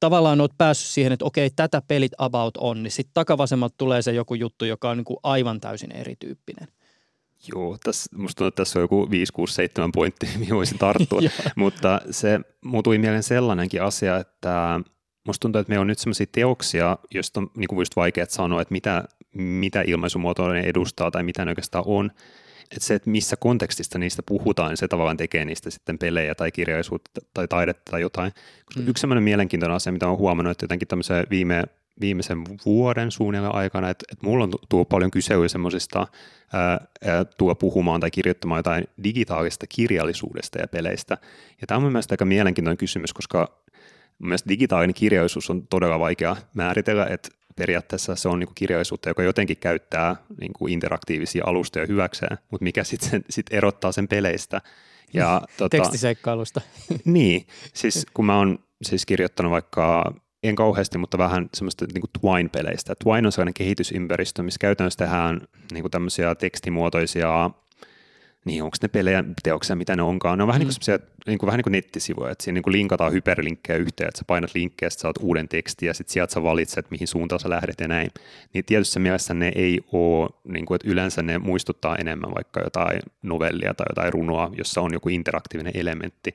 tavallaan 0.00 0.40
olet 0.40 0.58
päässyt 0.58 0.90
siihen, 0.90 1.12
että 1.12 1.24
okei, 1.24 1.50
tätä 1.56 1.82
pelit 1.88 2.12
about 2.18 2.56
on, 2.56 2.82
niin 2.82 2.90
sitten 2.90 3.14
takavasemmalta 3.14 3.74
tulee 3.78 4.02
se 4.02 4.12
joku 4.12 4.34
juttu, 4.34 4.64
joka 4.64 4.90
on 4.90 4.96
niin 4.96 5.04
kuin 5.04 5.20
aivan 5.22 5.60
täysin 5.60 5.92
erityyppinen. 5.92 6.68
Joo, 7.54 7.78
tässä, 7.84 8.16
musta 8.16 8.38
tuntuu, 8.38 8.48
että 8.48 8.60
tässä 8.60 8.78
on 8.78 8.82
joku 8.82 9.10
5, 9.10 9.32
6, 9.32 9.54
7 9.54 9.92
pointtia, 9.92 10.30
mihin 10.38 10.54
voisin 10.54 10.78
tarttua, 10.78 11.20
mutta 11.56 12.00
se 12.10 12.40
muutui 12.64 12.98
mieleen 12.98 13.22
sellainenkin 13.22 13.82
asia, 13.82 14.16
että 14.16 14.80
musta 15.26 15.42
tuntuu, 15.42 15.60
että 15.60 15.70
meillä 15.70 15.80
on 15.80 15.86
nyt 15.86 15.98
sellaisia 15.98 16.26
teoksia, 16.32 16.98
joista 17.14 17.40
on 17.40 17.50
niin 17.56 17.68
kuin 17.68 17.78
just 17.78 17.96
vaikea 17.96 18.26
sanoa, 18.28 18.62
että 18.62 18.72
mitä, 18.72 19.04
mitä 19.34 19.82
ilmaisumuotoa 19.86 20.52
ne 20.52 20.60
edustaa 20.60 21.10
tai 21.10 21.22
mitä 21.22 21.44
ne 21.44 21.50
oikeastaan 21.50 21.84
on. 21.86 22.10
Että 22.70 22.86
se, 22.86 22.94
että 22.94 23.10
missä 23.10 23.36
kontekstista 23.36 23.98
niistä 23.98 24.22
puhutaan, 24.26 24.68
niin 24.68 24.76
se 24.76 24.88
tavallaan 24.88 25.16
tekee 25.16 25.44
niistä 25.44 25.70
sitten 25.70 25.98
pelejä 25.98 26.34
tai 26.34 26.52
kirjallisuutta 26.52 27.20
tai 27.34 27.48
taidetta 27.48 27.90
tai 27.90 28.00
jotain. 28.00 28.32
Koska 28.64 28.80
mm. 28.80 28.88
Yksi 28.88 29.00
sellainen 29.00 29.24
mielenkiintoinen 29.24 29.76
asia, 29.76 29.92
mitä 29.92 30.06
olen 30.06 30.18
huomannut, 30.18 30.50
että 30.50 30.64
jotenkin 30.64 30.88
tämmöisen 30.88 31.26
viime 31.30 31.64
viimeisen 32.00 32.44
vuoden 32.66 33.10
suunnilleen 33.10 33.54
aikana, 33.54 33.90
että, 33.90 34.04
että 34.12 34.26
mulla 34.26 34.44
on 34.44 34.52
tuo 34.68 34.84
paljon 34.84 35.10
kyselyä 35.10 35.48
semmoisista 35.48 36.06
tuo 37.38 37.54
puhumaan 37.54 38.00
tai 38.00 38.10
kirjoittamaan 38.10 38.58
jotain 38.58 38.84
digitaalista 39.04 39.66
kirjallisuudesta 39.66 40.58
ja 40.58 40.68
peleistä. 40.68 41.18
Ja 41.60 41.66
tämä 41.66 41.76
on 41.76 41.82
mun 41.82 41.92
mielestä 41.92 42.12
aika 42.12 42.24
mielenkiintoinen 42.24 42.78
kysymys, 42.78 43.12
koska 43.12 43.62
mun 44.18 44.28
mielestä 44.28 44.48
digitaalinen 44.48 44.94
kirjallisuus 44.94 45.50
on 45.50 45.66
todella 45.66 45.98
vaikea 45.98 46.36
määritellä, 46.54 47.06
että 47.06 47.28
periaatteessa 47.56 48.16
se 48.16 48.28
on 48.28 48.38
niin 48.38 48.46
kuin 48.46 48.54
kirjallisuutta, 48.54 49.10
joka 49.10 49.22
jotenkin 49.22 49.56
käyttää 49.56 50.16
niin 50.40 50.52
kuin 50.52 50.72
interaktiivisia 50.72 51.44
alustoja 51.46 51.86
hyväkseen, 51.88 52.38
mutta 52.50 52.64
mikä 52.64 52.84
sitten 52.84 53.24
sit 53.30 53.46
erottaa 53.50 53.92
sen 53.92 54.08
peleistä. 54.08 54.60
Ja, 55.12 55.42
tota, 55.56 55.76
Tekstiseikkailusta. 55.76 56.60
niin, 57.04 57.46
siis 57.74 58.06
kun 58.14 58.26
mä 58.26 58.36
oon 58.38 58.58
siis 58.82 59.06
kirjoittanut 59.06 59.52
vaikka 59.52 60.14
en 60.42 60.54
kauheasti, 60.54 60.98
mutta 60.98 61.18
vähän 61.18 61.48
semmoista 61.54 61.86
niin 61.94 62.00
kuin 62.00 62.10
Twine-peleistä. 62.20 62.94
Twine 63.04 63.28
on 63.28 63.32
sellainen 63.32 63.54
kehitysympäristö, 63.54 64.42
missä 64.42 64.58
käytännössä 64.60 64.98
tehdään 64.98 65.40
niin 65.72 65.82
kuin 65.82 65.90
tämmöisiä 65.90 66.34
tekstimuotoisia, 66.34 67.50
niin 68.44 68.62
onko 68.62 68.76
ne 68.82 68.88
pelejä, 68.88 69.24
teoksia, 69.42 69.76
mitä 69.76 69.96
ne 69.96 70.02
onkaan. 70.02 70.38
Ne 70.38 70.42
on 70.42 70.48
vähän, 70.48 70.62
mm. 70.62 70.68
niin 70.68 70.76
kuin 70.86 71.08
niin 71.26 71.38
kuin, 71.38 71.46
vähän 71.46 71.58
niin 71.58 71.62
kuin 71.62 71.72
nettisivuja, 71.72 72.30
että 72.30 72.44
siinä 72.44 72.54
niin 72.54 72.62
kuin 72.62 72.72
linkataan 72.72 73.12
hyperlinkkejä 73.12 73.78
yhteen, 73.78 74.08
että 74.08 74.18
sä 74.18 74.24
painat 74.26 74.54
linkkejä, 74.54 74.86
että 74.86 75.00
saat 75.00 75.16
uuden 75.20 75.48
tekstin 75.48 75.86
ja 75.86 75.94
sitten 75.94 76.12
sieltä 76.12 76.32
sä 76.32 76.42
valitset, 76.42 76.90
mihin 76.90 77.08
suuntaan 77.08 77.40
sä 77.40 77.50
lähdet 77.50 77.80
ja 77.80 77.88
näin. 77.88 78.10
Niin 78.54 78.64
tietysti 78.64 79.00
mielessä 79.00 79.34
ne 79.34 79.52
ei 79.54 79.80
ole, 79.92 80.30
niin 80.44 80.66
kuin, 80.66 80.76
että 80.76 80.90
yleensä 80.90 81.22
ne 81.22 81.38
muistuttaa 81.38 81.96
enemmän 81.96 82.34
vaikka 82.34 82.60
jotain 82.60 83.00
novellia 83.22 83.74
tai 83.74 83.86
jotain 83.90 84.12
runoa, 84.12 84.50
jossa 84.56 84.80
on 84.80 84.92
joku 84.92 85.08
interaktiivinen 85.08 85.76
elementti. 85.76 86.34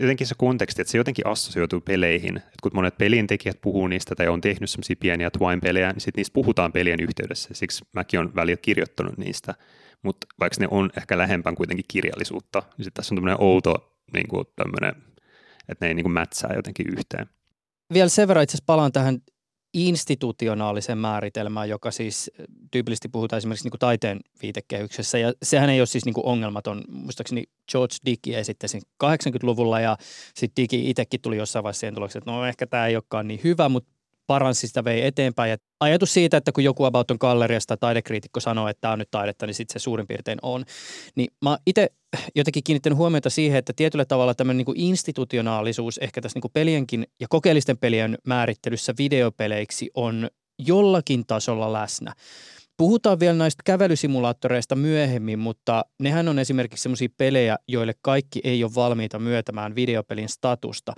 Jotenkin 0.00 0.26
se 0.26 0.34
konteksti, 0.38 0.82
että 0.82 0.90
se 0.90 0.98
jotenkin 0.98 1.26
assosioituu 1.26 1.80
peleihin. 1.80 2.36
Että 2.36 2.58
kun 2.62 2.70
monet 2.74 2.98
pelin 2.98 3.26
tekijät 3.26 3.60
puhuu 3.60 3.86
niistä 3.86 4.14
tai 4.14 4.28
on 4.28 4.40
tehnyt 4.40 4.70
semmoisia 4.70 4.96
pieniä 5.00 5.30
Twine-pelejä, 5.30 5.92
niin 5.92 6.00
sitten 6.00 6.18
niistä 6.20 6.34
puhutaan 6.34 6.72
pelien 6.72 7.00
yhteydessä. 7.00 7.48
Siksi 7.52 7.84
mäkin 7.92 8.20
olen 8.20 8.34
välillä 8.34 8.56
kirjoittanut 8.62 9.18
niistä. 9.18 9.54
Mutta 10.02 10.26
vaikka 10.40 10.56
ne 10.60 10.68
on 10.70 10.90
ehkä 10.96 11.18
lähempään 11.18 11.56
kuitenkin 11.56 11.84
kirjallisuutta, 11.88 12.58
niin 12.58 12.84
sitten 12.84 12.92
tässä 12.92 13.14
on 13.14 13.16
tämmöinen 13.16 13.40
outo 13.40 13.98
niin 14.12 14.28
kuin 14.28 14.46
tämmöinen, 14.56 15.02
että 15.68 15.84
ne 15.84 15.88
ei 15.88 15.94
niin 15.94 16.04
kuin 16.04 16.12
mätsää 16.12 16.54
jotenkin 16.56 16.86
yhteen. 16.98 17.26
Vielä 17.94 18.08
sen 18.08 18.28
verran 18.28 18.42
itse 18.42 18.52
asiassa 18.52 18.66
palaan 18.66 18.92
tähän 18.92 19.18
institutionaalisen 19.74 20.98
määritelmään, 20.98 21.68
joka 21.68 21.90
siis 21.90 22.30
tyypillisesti 22.70 23.08
puhutaan 23.08 23.38
esimerkiksi 23.38 23.64
niin 23.64 23.70
kuin 23.70 23.78
taiteen 23.78 24.20
viitekehyksessä. 24.42 25.18
Ja 25.18 25.32
sehän 25.42 25.70
ei 25.70 25.80
ole 25.80 25.86
siis 25.86 26.04
niin 26.04 26.14
kuin 26.14 26.26
ongelmaton. 26.26 26.84
Muistaakseni 26.88 27.44
George 27.72 27.94
Dickey 28.06 28.34
esitti 28.34 28.68
sen 28.68 28.80
80-luvulla 29.04 29.80
ja 29.80 29.96
sitten 30.34 30.62
Dickey 30.62 30.90
itsekin 30.90 31.20
tuli 31.20 31.36
jossain 31.36 31.62
vaiheessa 31.62 31.80
siihen 31.80 31.94
tulokseen, 31.94 32.20
että 32.20 32.30
no 32.30 32.46
ehkä 32.46 32.66
tämä 32.66 32.86
ei 32.86 32.96
olekaan 32.96 33.28
niin 33.28 33.40
hyvä, 33.44 33.68
mutta 33.68 33.97
paransi 34.28 34.66
sitä, 34.66 34.84
vei 34.84 35.06
eteenpäin. 35.06 35.50
Ja 35.50 35.56
ajatus 35.80 36.14
siitä, 36.14 36.36
että 36.36 36.52
kun 36.52 36.64
joku 36.64 36.84
about 36.84 37.10
on 37.10 37.16
galleriasta 37.20 37.76
tai 37.76 37.88
taidekriitikko 37.88 38.40
sanoo, 38.40 38.68
että 38.68 38.80
tämä 38.80 38.92
on 38.92 38.98
nyt 38.98 39.10
taidetta, 39.10 39.46
niin 39.46 39.54
sitten 39.54 39.80
se 39.80 39.82
suurin 39.82 40.06
piirtein 40.06 40.38
on. 40.42 40.64
Niin 41.16 41.28
mä 41.44 41.58
itse 41.66 41.88
jotenkin 42.36 42.64
kiinnittänyt 42.64 42.96
huomiota 42.96 43.30
siihen, 43.30 43.58
että 43.58 43.72
tietyllä 43.76 44.04
tavalla 44.04 44.34
tämmöinen 44.34 44.64
niin 44.66 44.76
institutionaalisuus 44.80 45.98
ehkä 45.98 46.20
tässä 46.20 46.40
niin 46.42 46.50
pelienkin 46.52 47.06
ja 47.20 47.26
kokeellisten 47.30 47.78
pelien 47.78 48.18
määrittelyssä 48.26 48.94
videopeleiksi 48.98 49.90
on 49.94 50.28
jollakin 50.58 51.26
tasolla 51.26 51.72
läsnä. 51.72 52.12
Puhutaan 52.76 53.20
vielä 53.20 53.38
näistä 53.38 53.62
kävelysimulaattoreista 53.64 54.76
myöhemmin, 54.76 55.38
mutta 55.38 55.84
nehän 56.00 56.28
on 56.28 56.38
esimerkiksi 56.38 56.82
sellaisia 56.82 57.08
pelejä, 57.16 57.58
joille 57.68 57.92
kaikki 58.02 58.40
ei 58.44 58.64
ole 58.64 58.74
valmiita 58.74 59.18
myötämään 59.18 59.74
videopelin 59.74 60.28
statusta. 60.28 60.92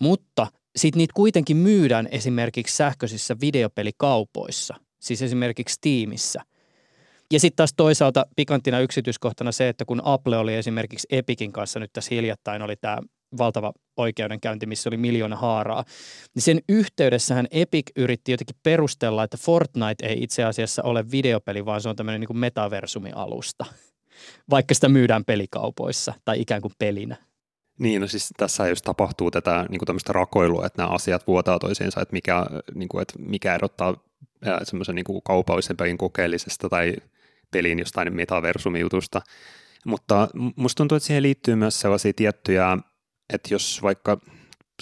Mutta 0.00 0.46
sitten 0.76 0.98
niitä 0.98 1.12
kuitenkin 1.14 1.56
myydään 1.56 2.08
esimerkiksi 2.10 2.76
sähköisissä 2.76 3.36
videopelikaupoissa, 3.40 4.74
siis 5.00 5.22
esimerkiksi 5.22 5.74
Steamissa. 5.74 6.42
Ja 7.32 7.40
sitten 7.40 7.56
taas 7.56 7.74
toisaalta 7.76 8.26
pikanttina 8.36 8.80
yksityiskohtana 8.80 9.52
se, 9.52 9.68
että 9.68 9.84
kun 9.84 10.02
Apple 10.04 10.38
oli 10.38 10.54
esimerkiksi 10.54 11.06
Epicin 11.10 11.52
kanssa 11.52 11.80
nyt 11.80 11.92
tässä 11.92 12.14
hiljattain 12.14 12.62
oli 12.62 12.76
tämä 12.76 12.98
valtava 13.38 13.72
oikeudenkäynti, 13.96 14.66
missä 14.66 14.88
oli 14.90 14.96
miljoona 14.96 15.36
haaraa, 15.36 15.84
niin 16.34 16.42
sen 16.42 16.60
yhteydessähän 16.68 17.46
Epic 17.50 17.86
yritti 17.96 18.32
jotenkin 18.32 18.56
perustella, 18.62 19.24
että 19.24 19.36
Fortnite 19.36 20.06
ei 20.06 20.22
itse 20.22 20.44
asiassa 20.44 20.82
ole 20.82 21.10
videopeli, 21.10 21.64
vaan 21.64 21.80
se 21.80 21.88
on 21.88 21.96
tämmöinen 21.96 22.20
niin 22.20 22.38
metaversumialusta, 22.38 23.64
vaikka 24.50 24.74
sitä 24.74 24.88
myydään 24.88 25.24
pelikaupoissa 25.24 26.14
tai 26.24 26.40
ikään 26.40 26.62
kuin 26.62 26.72
pelinä. 26.78 27.16
Niin, 27.78 28.00
no 28.00 28.06
siis 28.06 28.34
tässä 28.36 28.68
just 28.68 28.84
tapahtuu 28.84 29.30
tätä 29.30 29.66
niin 29.68 29.78
kuin 29.78 29.86
tämmöistä 29.86 30.12
rakoilua, 30.12 30.66
että 30.66 30.82
nämä 30.82 30.94
asiat 30.94 31.26
vuotaa 31.26 31.58
toisiinsa, 31.58 32.00
että 32.00 32.12
mikä, 32.12 32.46
niin 32.74 32.88
kuin, 32.88 33.02
että 33.02 33.14
mikä 33.18 33.54
erottaa 33.54 33.96
semmoisen 34.62 34.94
niin 34.94 35.04
kuin 35.04 35.22
kaupallisen 35.22 35.76
pelin 35.76 35.98
kokeellisesta 35.98 36.68
tai 36.68 36.96
pelin 37.50 37.78
jostain 37.78 38.16
metaversumijutusta. 38.16 39.20
Mutta 39.86 40.28
musta 40.56 40.76
tuntuu, 40.76 40.96
että 40.96 41.06
siihen 41.06 41.22
liittyy 41.22 41.56
myös 41.56 41.80
sellaisia 41.80 42.12
tiettyjä, 42.12 42.78
että 43.32 43.54
jos 43.54 43.82
vaikka 43.82 44.18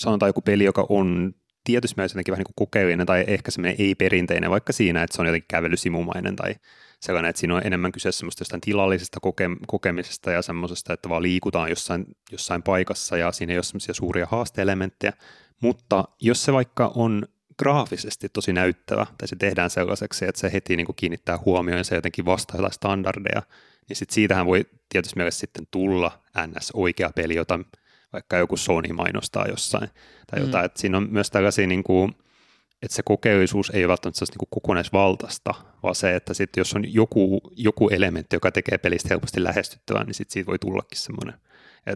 sanotaan 0.00 0.28
joku 0.28 0.40
peli, 0.40 0.64
joka 0.64 0.86
on 0.88 1.34
tietysti 1.64 1.94
myös 1.96 2.12
jotenkin 2.12 2.32
vähän 2.32 2.40
niin 2.40 2.54
kuin 2.54 2.66
kokeellinen 2.66 3.06
tai 3.06 3.24
ehkä 3.26 3.50
semmoinen 3.50 3.76
ei-perinteinen, 3.78 4.50
vaikka 4.50 4.72
siinä, 4.72 5.02
että 5.02 5.16
se 5.16 5.22
on 5.22 5.26
jotenkin 5.26 5.48
kävelysimumainen 5.48 6.36
tai 6.36 6.54
sellainen, 7.04 7.30
että 7.30 7.40
siinä 7.40 7.54
on 7.54 7.66
enemmän 7.66 7.92
kyse 7.92 8.12
semmoista 8.12 8.40
jostain 8.40 8.60
tilallisesta 8.60 9.20
koke- 9.20 9.58
kokemisesta 9.66 10.32
ja 10.32 10.42
semmoisesta, 10.42 10.92
että 10.92 11.08
vaan 11.08 11.22
liikutaan 11.22 11.70
jossain, 11.70 12.06
jossain 12.32 12.62
paikassa 12.62 13.16
ja 13.16 13.32
siinä 13.32 13.52
ei 13.52 13.56
ole 13.56 13.62
semmoisia 13.62 13.94
suuria 13.94 14.26
haasteelementtejä, 14.30 15.12
mutta 15.60 16.04
jos 16.20 16.44
se 16.44 16.52
vaikka 16.52 16.92
on 16.94 17.26
graafisesti 17.58 18.28
tosi 18.28 18.52
näyttävä, 18.52 19.06
tai 19.18 19.28
se 19.28 19.36
tehdään 19.36 19.70
sellaiseksi, 19.70 20.24
että 20.24 20.40
se 20.40 20.52
heti 20.52 20.76
niin 20.76 20.86
kuin 20.86 20.96
kiinnittää 20.96 21.38
huomioon 21.44 21.78
ja 21.78 21.84
se 21.84 21.94
jotenkin 21.94 22.24
vastaa 22.24 22.56
jotain 22.56 22.72
standardeja, 22.72 23.42
niin 23.88 23.96
sit 23.96 24.10
siitähän 24.10 24.46
voi 24.46 24.66
tietysti 24.88 25.16
mielessä 25.16 25.40
sitten 25.40 25.66
tulla 25.70 26.22
NS 26.46 26.70
oikea 26.74 27.10
peli, 27.14 27.34
jota 27.34 27.60
vaikka 28.12 28.36
joku 28.36 28.56
Sony 28.56 28.92
mainostaa 28.92 29.46
jossain, 29.46 29.90
tai 30.26 30.40
jotain, 30.40 30.62
mm. 30.62 30.66
että 30.66 30.80
siinä 30.80 30.96
on 30.96 31.08
myös 31.10 31.30
tällaisia 31.30 31.66
niin 31.66 31.84
kuin, 31.84 32.14
että 32.84 32.96
se 32.96 33.02
kokeellisuus 33.04 33.70
ei 33.70 33.84
ole 33.84 33.88
välttämättä 33.88 34.24
niin 34.30 34.48
kokonaisvaltaista, 34.50 35.54
vaan 35.82 35.94
se, 35.94 36.16
että 36.16 36.34
sitten 36.34 36.60
jos 36.60 36.74
on 36.74 36.92
joku, 36.94 37.40
joku 37.56 37.88
elementti, 37.88 38.36
joka 38.36 38.52
tekee 38.52 38.78
pelistä 38.78 39.08
helposti 39.10 39.44
lähestyttävää, 39.44 40.04
niin 40.04 40.14
sitten 40.14 40.32
siitä 40.32 40.46
voi 40.46 40.58
tullakin 40.58 40.98
semmoinen 40.98 41.34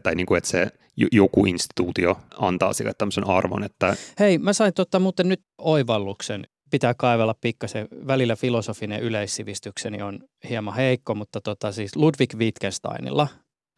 tai 0.02 0.14
niin 0.14 0.26
kuin, 0.26 0.38
että 0.38 0.50
se 0.50 0.68
joku 1.12 1.46
instituutio 1.46 2.18
antaa 2.38 2.72
sille 2.72 2.92
tämmöisen 2.98 3.26
arvon. 3.26 3.64
Että... 3.64 3.96
Hei, 4.20 4.38
mä 4.38 4.52
sain 4.52 4.74
totta 4.74 4.98
muuten 4.98 5.28
nyt 5.28 5.40
oivalluksen. 5.58 6.46
Pitää 6.70 6.94
kaivella 6.94 7.34
pikkasen. 7.40 7.88
Välillä 8.06 8.36
filosofinen 8.36 9.00
yleissivistykseni 9.00 10.02
on 10.02 10.20
hieman 10.48 10.74
heikko, 10.74 11.14
mutta 11.14 11.40
tota, 11.40 11.72
siis 11.72 11.96
Ludwig 11.96 12.34
Wittgensteinilla, 12.34 13.28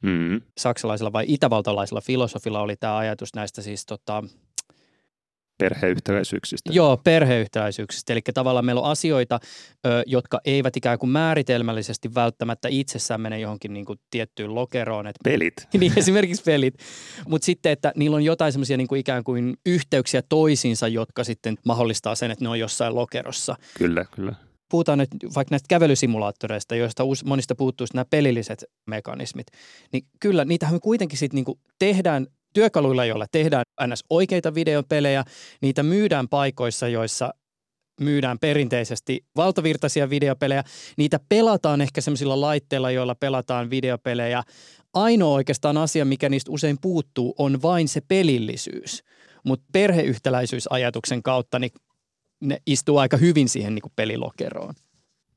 mm. 0.03 0.41
saksalaisella 0.59 1.13
vai 1.13 1.25
itävaltalaisella 1.29 2.01
filosofilla 2.01 2.61
oli 2.61 2.77
tämä 2.77 2.97
ajatus 2.97 3.35
näistä 3.35 3.63
siis 3.63 3.87
tota, 3.87 4.25
Perheyhtäläisyyksistä. 5.61 6.73
Joo, 6.73 6.97
perheyhtäläisyyksistä. 6.97 8.13
Eli 8.13 8.21
tavallaan 8.35 8.65
meillä 8.65 8.81
on 8.81 8.91
asioita, 8.91 9.41
jotka 10.07 10.41
eivät 10.45 10.77
ikään 10.77 10.99
kuin 10.99 11.11
määritelmällisesti 11.11 12.15
välttämättä 12.15 12.69
itsessään 12.71 13.21
mene 13.21 13.39
johonkin 13.39 13.73
niin 13.73 13.85
kuin 13.85 13.99
tiettyyn 14.11 14.55
lokeroon. 14.55 15.07
Että, 15.07 15.21
pelit. 15.25 15.55
niin, 15.81 15.93
esimerkiksi 15.97 16.43
pelit. 16.43 16.75
Mutta 17.29 17.47
sitten, 17.47 17.73
että 17.73 17.93
niillä 17.97 18.15
on 18.15 18.25
jotain 18.25 18.53
semmoisia 18.53 18.77
niin 18.77 18.89
kuin 18.89 18.99
ikään 18.99 19.25
kuin 19.25 19.57
yhteyksiä 19.67 20.23
toisiinsa, 20.29 20.89
jotka 20.89 21.25
sitten 21.25 21.59
mahdollistaa 21.65 22.15
sen, 22.15 22.31
että 22.31 22.45
ne 22.45 22.49
on 22.49 22.59
jossain 22.59 22.95
lokerossa. 22.95 23.57
Kyllä, 23.79 24.05
kyllä 24.11 24.35
puhutaan 24.71 24.99
nyt 24.99 25.09
vaikka 25.35 25.53
näistä 25.53 25.67
kävelysimulaattoreista, 25.69 26.75
joista 26.75 27.05
monista 27.25 27.55
puuttuu 27.55 27.87
nämä 27.95 28.05
pelilliset 28.05 28.65
mekanismit, 28.87 29.47
niin 29.93 30.05
kyllä 30.21 30.45
niitähän 30.45 30.75
me 30.75 30.81
kuitenkin 30.81 31.19
sitten 31.19 31.37
niinku 31.37 31.59
tehdään 31.79 32.27
työkaluilla, 32.55 33.05
joilla 33.05 33.27
tehdään 33.33 33.65
ns. 33.87 34.05
oikeita 34.11 34.55
videopelejä. 34.55 35.25
Niitä 35.63 35.83
myydään 35.83 36.29
paikoissa, 36.29 36.89
joissa 36.89 37.35
myydään 38.01 38.39
perinteisesti 38.39 39.25
valtavirtaisia 39.37 40.11
videopelejä. 40.11 40.65
Niitä 40.97 41.21
pelataan 41.29 41.81
ehkä 41.81 42.01
sellaisilla 42.01 42.41
laitteilla, 42.41 42.91
joilla 42.91 43.15
pelataan 43.15 43.71
videopelejä. 43.71 44.43
Ainoa 44.95 45.35
oikeastaan 45.35 45.77
asia, 45.77 46.05
mikä 46.05 46.29
niistä 46.29 46.51
usein 46.51 46.79
puuttuu, 46.81 47.35
on 47.39 47.63
vain 47.63 47.89
se 47.89 48.01
pelillisyys. 48.09 49.03
Mutta 49.45 49.67
perheyhtäläisyysajatuksen 49.73 51.23
kautta 51.23 51.59
niin 51.59 51.71
ne 52.41 52.59
istuu 52.67 52.99
aika 52.99 53.17
hyvin 53.17 53.49
siihen 53.49 53.75
niin 53.75 53.83
kuin 53.83 53.93
pelilokeroon. 53.97 54.75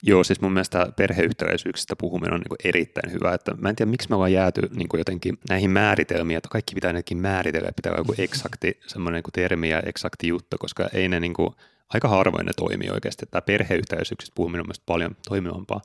Joo, 0.06 0.24
siis 0.24 0.42
mun 0.42 0.54
mielestä 0.54 0.88
perheyhtäläisyyksistä 0.96 1.96
puhuminen 1.96 2.34
on 2.34 2.40
niin 2.40 2.70
erittäin 2.70 3.12
hyvä. 3.12 3.34
Että 3.34 3.56
mä 3.58 3.70
en 3.70 3.76
tiedä, 3.76 3.92
miksi 3.92 4.10
me 4.10 4.16
ollaan 4.16 4.34
jääty 4.34 4.62
niin 4.76 4.88
jotenkin 4.98 5.38
näihin 5.50 5.72
määritelmiin, 5.72 6.38
että 6.38 6.50
kaikki 6.50 6.76
pitää 6.76 6.90
jotenkin 6.90 7.18
määritellä, 7.18 7.72
pitää 7.76 7.92
olla 7.92 8.00
joku 8.00 8.14
eksakti 8.18 8.80
semmoinen 8.88 9.24
niin 9.26 9.34
termi 9.34 9.70
ja 9.70 9.80
eksakti 9.80 10.28
juttu, 10.28 10.58
koska 10.60 10.90
ei 10.94 11.10
ne 11.10 11.20
niin 11.20 11.34
kuin, 11.34 11.50
aika 11.94 12.08
harvoin 12.08 12.46
ne 12.46 12.52
toimii 12.56 12.90
oikeasti. 12.90 13.26
Tämä 13.26 13.42
perheyhtäläisyyksistä 13.42 14.36
puhuminen 14.36 14.60
on 14.62 14.66
mielestäni 14.66 14.86
paljon 14.86 15.16
toimivampaa. 15.28 15.82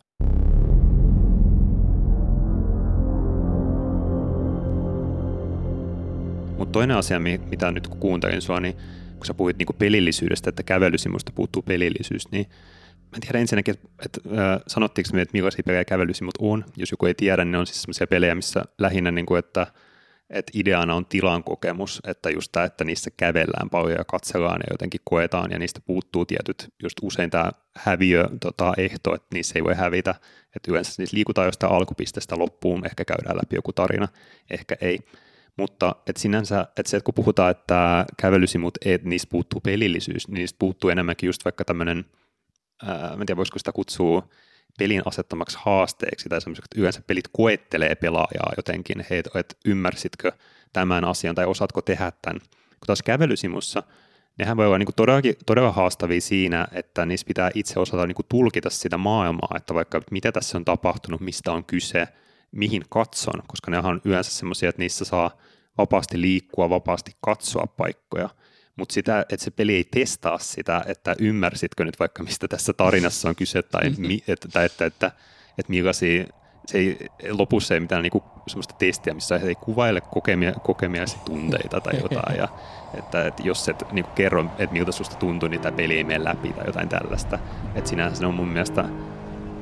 Mutta 6.59 6.73
toinen 6.73 6.97
asia, 6.97 7.21
mitä 7.21 7.71
nyt 7.71 7.87
kun 7.87 7.99
kuuntelin 7.99 8.43
sua, 8.43 8.61
niin 8.61 8.77
kun 9.17 9.27
sä 9.27 9.35
puhuit 9.35 9.59
niin 9.59 9.69
pelillisyydestä, 9.79 10.51
että 10.51 10.63
kävelysimusta 10.63 11.33
puuttuu 11.35 11.63
pelillisyys, 11.63 12.31
niin 12.31 12.47
Mä 13.11 13.17
en 13.17 13.21
tiedä 13.21 13.39
ensinnäkin, 13.39 13.75
että, 13.75 13.89
että 14.05 14.21
äh, 14.31 14.61
sanottiinko 14.67 15.11
me, 15.13 15.23
että 15.23 15.33
millaisia 15.33 15.63
pelejä 15.67 15.85
kävelysimut 15.85 16.35
on. 16.39 16.65
Jos 16.77 16.91
joku 16.91 17.07
ei 17.07 17.15
tiedä, 17.15 17.45
niin 17.45 17.53
ne 17.53 17.59
on 17.59 17.67
siis 17.67 17.83
sellaisia 17.83 18.07
pelejä, 18.07 18.35
missä 18.35 18.65
lähinnä, 18.79 19.11
niin 19.11 19.27
kuin, 19.27 19.39
että, 19.39 19.67
että 20.31 20.53
ideana 20.55 20.95
on 20.95 21.07
tilan 21.07 21.45
kokemus, 21.45 22.01
että 22.07 22.31
just 22.31 22.53
tämä, 22.53 22.67
että 22.67 22.85
niissä 22.85 23.11
kävellään 23.17 23.71
paljon 23.71 23.99
ja 23.99 24.05
katsellaan 24.05 24.61
ja 24.61 24.67
jotenkin 24.71 25.01
koetaan 25.05 25.51
ja 25.51 25.59
niistä 25.59 25.81
puuttuu 25.87 26.27
tietyt, 26.27 26.69
just 26.83 26.99
usein 27.03 27.31
tämä 27.31 27.51
häviö 27.77 28.25
tota, 28.41 28.73
ehto, 28.79 29.15
että 29.15 29.29
niissä 29.35 29.59
ei 29.59 29.65
voi 29.65 29.75
hävitä, 29.75 30.15
että 30.57 30.71
yleensä 30.71 30.95
niissä 30.99 31.17
liikutaan 31.17 31.49
jostain 31.49 31.73
alkupisteestä 31.73 32.39
loppuun, 32.39 32.87
ehkä 32.87 33.05
käydään 33.05 33.37
läpi 33.37 33.57
joku 33.57 33.73
tarina, 33.73 34.09
ehkä 34.51 34.77
ei. 34.81 34.99
Mutta 35.57 35.97
et 36.07 36.17
sinänsä, 36.17 36.61
että 36.61 36.91
se, 36.91 36.97
että 36.97 37.05
kun 37.05 37.15
puhutaan, 37.15 37.51
että 37.51 38.07
kävelysimut, 38.17 38.79
että 38.85 39.09
niistä 39.09 39.31
puuttuu 39.31 39.61
pelillisyys, 39.61 40.29
niin 40.29 40.35
niistä 40.35 40.57
puuttuu 40.59 40.91
enemmänkin 40.91 41.27
just 41.27 41.45
vaikka 41.45 41.65
tämmöinen– 41.65 42.05
ää, 42.87 43.13
en 43.21 43.27
tiedä 43.27 43.37
voisiko 43.37 43.59
sitä 43.59 43.73
kutsua 43.73 44.29
pelin 44.79 45.03
asettamaksi 45.05 45.59
haasteeksi 45.61 46.29
tai 46.29 46.41
semmoiseksi, 46.41 46.67
että 46.67 46.81
yleensä 46.81 47.03
pelit 47.07 47.29
koettelee 47.33 47.95
pelaajaa 47.95 48.53
jotenkin, 48.57 49.05
että 49.11 49.39
et 49.39 49.57
ymmärsitkö 49.65 50.33
tämän 50.73 51.05
asian 51.05 51.35
tai 51.35 51.47
osaatko 51.47 51.83
tehdä 51.83 52.13
tämän. 52.23 52.41
Kun 52.71 52.87
taas 52.87 53.03
kävelysimussa, 53.03 53.83
nehän 54.39 54.57
voi 54.57 54.67
olla 54.67 54.79
niin 54.79 54.89
todella, 54.97 55.21
todella 55.47 55.73
haastavia 55.73 56.21
siinä, 56.21 56.69
että 56.73 57.07
niissä 57.07 57.27
pitää 57.27 57.51
itse 57.55 57.81
osata 57.81 58.07
niin 58.07 58.17
tulkita 58.29 58.71
sitä 58.71 58.99
maailmaa, 58.99 59.57
että 59.57 59.75
vaikka 59.75 60.03
mitä 60.11 60.33
tässä 60.33 60.59
on 60.59 60.65
tapahtunut, 60.65 61.21
mistä 61.21 61.53
on 61.53 61.65
kyse, 61.65 62.09
mihin 62.53 62.83
katson, 62.89 63.43
koska 63.47 63.71
ne 63.71 63.79
on 63.79 64.01
yleensä 64.05 64.31
semmoisia, 64.31 64.69
että 64.69 64.83
niissä 64.83 65.05
saa 65.05 65.31
vapaasti 65.79 66.21
liikkua, 66.21 66.71
vapaasti 66.71 67.13
katsoa 67.21 67.67
paikkoja, 67.67 68.29
mutta 68.79 68.93
sitä, 68.93 69.21
että 69.21 69.45
se 69.45 69.51
peli 69.51 69.75
ei 69.75 69.85
testaa 69.85 70.39
sitä, 70.39 70.85
että 70.87 71.17
ymmärsitkö 71.19 71.85
nyt 71.85 71.99
vaikka 71.99 72.23
mistä 72.23 72.49
tässä 72.49 72.73
tarinassa 72.73 73.29
on 73.29 73.37
kyse 73.37 73.63
tai, 73.63 73.91
mi, 73.99 74.23
että, 74.29 74.49
että, 74.49 74.65
että, 74.65 74.85
että, 74.85 75.07
että 75.59 75.71
millaisia 75.71 76.25
se 76.67 76.79
ei, 76.79 76.99
lopussa 77.31 77.75
ei 77.75 77.81
mitään 77.81 78.03
niinku 78.03 78.25
semmoista 78.47 78.75
testiä, 78.79 79.15
missä 79.15 79.37
ei 79.37 79.55
kuvaile 79.55 80.01
kokemia, 80.01 80.53
kokemiasi 80.53 81.17
tunteita 81.25 81.81
tai 81.81 82.01
jotain. 82.03 82.37
Ja, 82.37 82.49
että, 82.95 83.27
että 83.27 83.43
jos 83.43 83.69
et 83.69 83.93
niinku 83.93 84.11
kerro, 84.11 84.45
että 84.59 84.73
miltä 84.73 84.93
susta 84.93 85.17
tuntuu, 85.17 85.49
niin 85.49 85.61
tämä 85.61 85.77
peli 85.77 85.97
ei 85.97 86.05
mene 86.05 86.25
läpi 86.25 86.53
tai 86.53 86.67
jotain 86.67 86.89
tällaista. 86.89 87.39
Että 87.75 87.91
sinänsä 87.91 88.17
se 88.17 88.27
on 88.27 88.35
mun 88.35 88.49
mielestä 88.49 88.85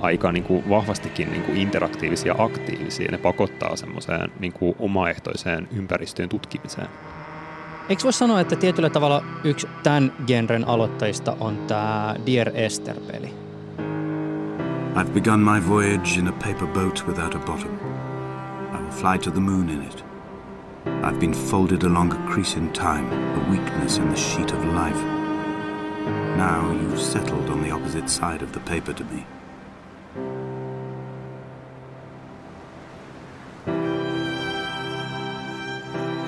aika 0.01 0.33
niinku 0.33 0.65
vahvastikin 0.69 1.31
niinku 1.31 1.53
interaktiivisia 1.55 2.35
ja 2.39 2.45
aktiivisia. 2.45 3.11
Ne 3.11 3.19
pakottaa 3.19 3.77
semmoiseen 3.77 4.33
niinku 4.39 4.77
omaehtoiseen 4.79 5.69
ympäristöön 5.77 6.29
tutkimiseen. 6.29 6.89
Eikö 7.88 8.03
voi 8.03 8.12
sanoa, 8.12 8.40
että 8.40 8.57
tietyllä 8.57 8.90
tavalla 8.90 9.22
yksi 9.44 9.68
tämän 9.83 10.12
genren 10.27 10.68
aloittajista 10.68 11.37
on 11.40 11.57
tämä 11.57 12.14
Dear 12.27 12.51
Esther-peli? 12.55 13.35
I've 14.96 15.12
begun 15.12 15.40
my 15.40 15.68
voyage 15.68 16.18
in 16.18 16.29
a 16.29 16.33
paper 16.33 16.66
boat 16.66 17.05
without 17.07 17.35
a 17.35 17.38
bottom. 17.38 17.70
I 18.75 18.83
will 18.83 18.90
fly 18.90 19.18
to 19.18 19.31
the 19.31 19.40
moon 19.40 19.68
in 19.68 19.83
it. 19.83 20.05
I've 20.87 21.20
been 21.20 21.33
folded 21.33 21.83
along 21.83 22.12
a 22.12 22.33
crease 22.33 22.59
in 22.59 22.70
time, 22.70 23.07
a 23.12 23.51
weakness 23.51 23.99
in 23.99 24.09
the 24.09 24.16
sheet 24.16 24.53
of 24.53 24.64
life. 24.64 25.03
Now 26.37 26.72
you've 26.72 27.01
settled 27.01 27.51
on 27.51 27.62
the 27.62 27.70
opposite 27.70 28.09
side 28.09 28.44
of 28.44 28.53
the 28.53 28.61
paper 28.61 28.94
to 28.94 29.05
me. 29.05 29.36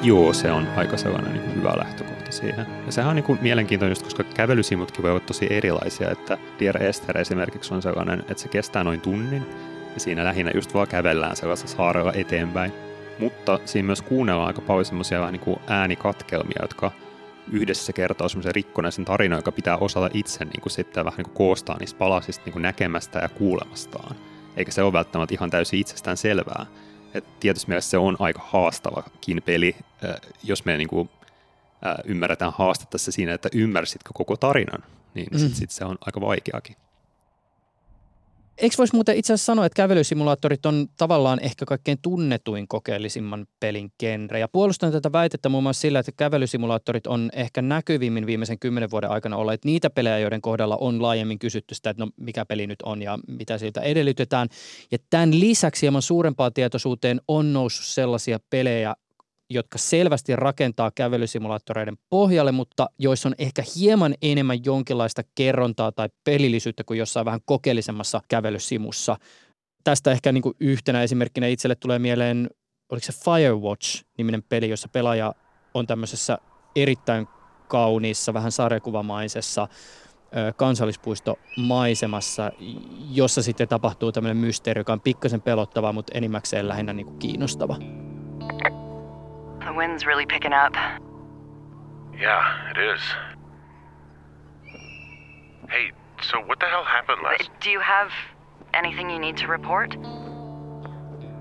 Joo, 0.02 0.32
se 0.32 0.52
on 0.52 0.68
aika 0.76 0.96
sellainen 0.96 1.32
niin 1.32 1.54
hyvä 1.54 1.72
lähtökohta 1.76 2.32
siihen. 2.32 2.66
Ja 2.86 2.92
sehän 2.92 3.10
on 3.10 3.16
niin 3.16 3.24
kuin 3.24 3.38
mielenkiintoinen 3.42 3.90
just, 3.90 4.02
koska 4.02 4.24
kävelysimutkin 4.24 5.02
voivat 5.02 5.26
tosi 5.26 5.46
erilaisia, 5.50 6.10
että 6.10 6.38
Dear 6.60 6.82
Esther 6.82 7.18
esimerkiksi 7.18 7.74
on 7.74 7.82
sellainen, 7.82 8.20
että 8.20 8.42
se 8.42 8.48
kestää 8.48 8.84
noin 8.84 9.00
tunnin, 9.00 9.46
ja 9.94 10.00
siinä 10.00 10.24
lähinnä 10.24 10.52
just 10.54 10.74
vaan 10.74 10.88
kävellään 10.88 11.36
sellaisessa 11.36 11.76
saarella 11.76 12.12
eteenpäin. 12.12 12.72
Mutta 13.18 13.60
siinä 13.64 13.86
myös 13.86 14.02
kuunnellaan 14.02 14.46
aika 14.46 14.60
paljon 14.60 14.84
semmoisia 14.84 15.20
vähän 15.20 15.32
niin 15.32 15.40
kuin 15.40 15.60
äänikatkelmia, 15.66 16.58
jotka 16.62 16.92
yhdessä 17.52 17.92
kertoo 17.92 18.28
semmoisen 18.28 18.54
rikkonaisen 18.54 19.04
tarinan, 19.04 19.38
joka 19.38 19.52
pitää 19.52 19.76
osata 19.76 20.10
itse 20.14 20.44
niin 20.44 20.60
kuin 20.60 20.72
sitten 20.72 21.04
vähän 21.04 21.16
niin 21.16 21.24
kuin 21.24 21.34
koostaa 21.34 21.76
niistä 21.78 21.98
palasista 21.98 22.44
niin 22.44 22.52
kuin 22.52 22.62
näkemästä 22.62 23.18
ja 23.18 23.28
kuulemastaan. 23.28 24.16
Eikä 24.56 24.72
se 24.72 24.82
ole 24.82 24.92
välttämättä 24.92 25.34
ihan 25.34 25.50
täysin 25.50 25.80
itsestään 25.80 26.16
selvää. 26.16 26.66
Et 27.14 27.40
tietysti 27.40 27.68
mielessä 27.68 27.90
se 27.90 27.98
on 27.98 28.16
aika 28.18 28.40
haastavakin 28.44 29.42
peli, 29.42 29.76
jos 30.42 30.64
me 30.64 30.76
niin 30.76 30.88
kuin, 30.88 31.10
ymmärretään 32.04 32.52
haastetta 32.56 32.98
siinä, 32.98 33.34
että 33.34 33.48
ymmärsitkö 33.52 34.10
koko 34.14 34.36
tarinan, 34.36 34.84
niin 35.14 35.28
mm. 35.32 35.38
sitten 35.38 35.58
sit 35.58 35.70
se 35.70 35.84
on 35.84 35.98
aika 36.00 36.20
vaikeakin. 36.20 36.76
Eikö 38.58 38.74
voisi 38.78 38.94
muuten 38.94 39.16
itse 39.16 39.32
asiassa 39.32 39.52
sanoa, 39.52 39.66
että 39.66 39.76
kävelysimulaattorit 39.76 40.66
on 40.66 40.86
tavallaan 40.96 41.38
ehkä 41.42 41.64
kaikkein 41.66 41.98
tunnetuin 42.02 42.68
kokeellisimman 42.68 43.46
pelin 43.60 43.92
genre. 44.00 44.38
Ja 44.38 44.48
puolustan 44.48 44.92
tätä 44.92 45.12
väitettä 45.12 45.48
muun 45.48 45.62
muassa 45.62 45.80
sillä, 45.80 45.98
että 45.98 46.12
kävelysimulaattorit 46.16 47.06
on 47.06 47.30
ehkä 47.32 47.62
näkyvimmin 47.62 48.26
viimeisen 48.26 48.58
kymmenen 48.58 48.90
vuoden 48.90 49.10
aikana 49.10 49.36
olleet 49.36 49.64
niitä 49.64 49.90
pelejä, 49.90 50.18
joiden 50.18 50.40
kohdalla 50.40 50.76
on 50.80 51.02
laajemmin 51.02 51.38
kysytty 51.38 51.74
sitä, 51.74 51.90
että 51.90 52.04
no 52.04 52.10
mikä 52.16 52.44
peli 52.44 52.66
nyt 52.66 52.82
on 52.82 53.02
ja 53.02 53.18
mitä 53.28 53.58
siltä 53.58 53.80
edellytetään. 53.80 54.48
Ja 54.90 54.98
tämän 55.10 55.40
lisäksi 55.40 55.82
hieman 55.82 56.02
suurempaan 56.02 56.52
tietoisuuteen 56.52 57.20
on 57.28 57.52
noussut 57.52 57.86
sellaisia 57.86 58.38
pelejä, 58.50 58.94
jotka 59.50 59.78
selvästi 59.78 60.36
rakentaa 60.36 60.90
kävelysimulaattoreiden 60.94 61.96
pohjalle, 62.10 62.52
mutta 62.52 62.86
joissa 62.98 63.28
on 63.28 63.34
ehkä 63.38 63.62
hieman 63.76 64.14
enemmän 64.22 64.64
jonkinlaista 64.64 65.22
kerrontaa 65.34 65.92
tai 65.92 66.08
pelillisyyttä 66.24 66.84
kuin 66.84 66.98
jossain 66.98 67.26
vähän 67.26 67.40
kokeellisemmassa 67.44 68.20
kävelysimussa. 68.28 69.16
Tästä 69.84 70.12
ehkä 70.12 70.32
niin 70.32 70.42
kuin 70.42 70.54
yhtenä 70.60 71.02
esimerkkinä 71.02 71.46
itselle 71.46 71.74
tulee 71.74 71.98
mieleen, 71.98 72.50
oliko 72.92 73.06
se 73.06 73.12
Firewatch-niminen 73.12 74.42
peli, 74.48 74.68
jossa 74.68 74.88
pelaaja 74.88 75.34
on 75.74 75.86
tämmöisessä 75.86 76.38
erittäin 76.76 77.28
kauniissa, 77.68 78.34
vähän 78.34 78.52
sarjakuvamaisessa 78.52 79.68
kansallispuistomaisemassa, 80.56 82.52
jossa 83.10 83.42
sitten 83.42 83.68
tapahtuu 83.68 84.12
tämmöinen 84.12 84.36
mysteeri, 84.36 84.80
joka 84.80 84.92
on 84.92 85.00
pikkasen 85.00 85.42
pelottava, 85.42 85.92
mutta 85.92 86.12
enimmäkseen 86.14 86.68
lähinnä 86.68 86.92
niin 86.92 87.06
kuin 87.06 87.18
kiinnostava. 87.18 87.76
The 89.68 89.74
wind's 89.74 90.06
really 90.06 90.24
picking 90.24 90.54
up. 90.54 90.74
Yeah, 92.18 92.70
it 92.70 92.78
is. 92.78 93.00
Hey, 95.68 95.92
so 96.22 96.40
what 96.40 96.58
the 96.58 96.64
hell 96.64 96.84
happened 96.84 97.20
last? 97.22 97.50
Do 97.60 97.68
you 97.68 97.78
have 97.78 98.10
anything 98.72 99.10
you 99.10 99.18
need 99.18 99.36
to 99.36 99.46
report? 99.46 99.94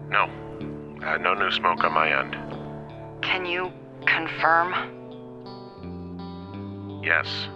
No. 0.10 0.30
Uh, 1.02 1.18
no 1.20 1.36
new 1.36 1.52
smoke 1.52 1.86
on 1.86 1.94
my 1.94 2.20
end. 2.20 2.36
Can 3.22 3.46
you 3.46 3.72
confirm? 4.06 4.74
Yes. 7.02 7.48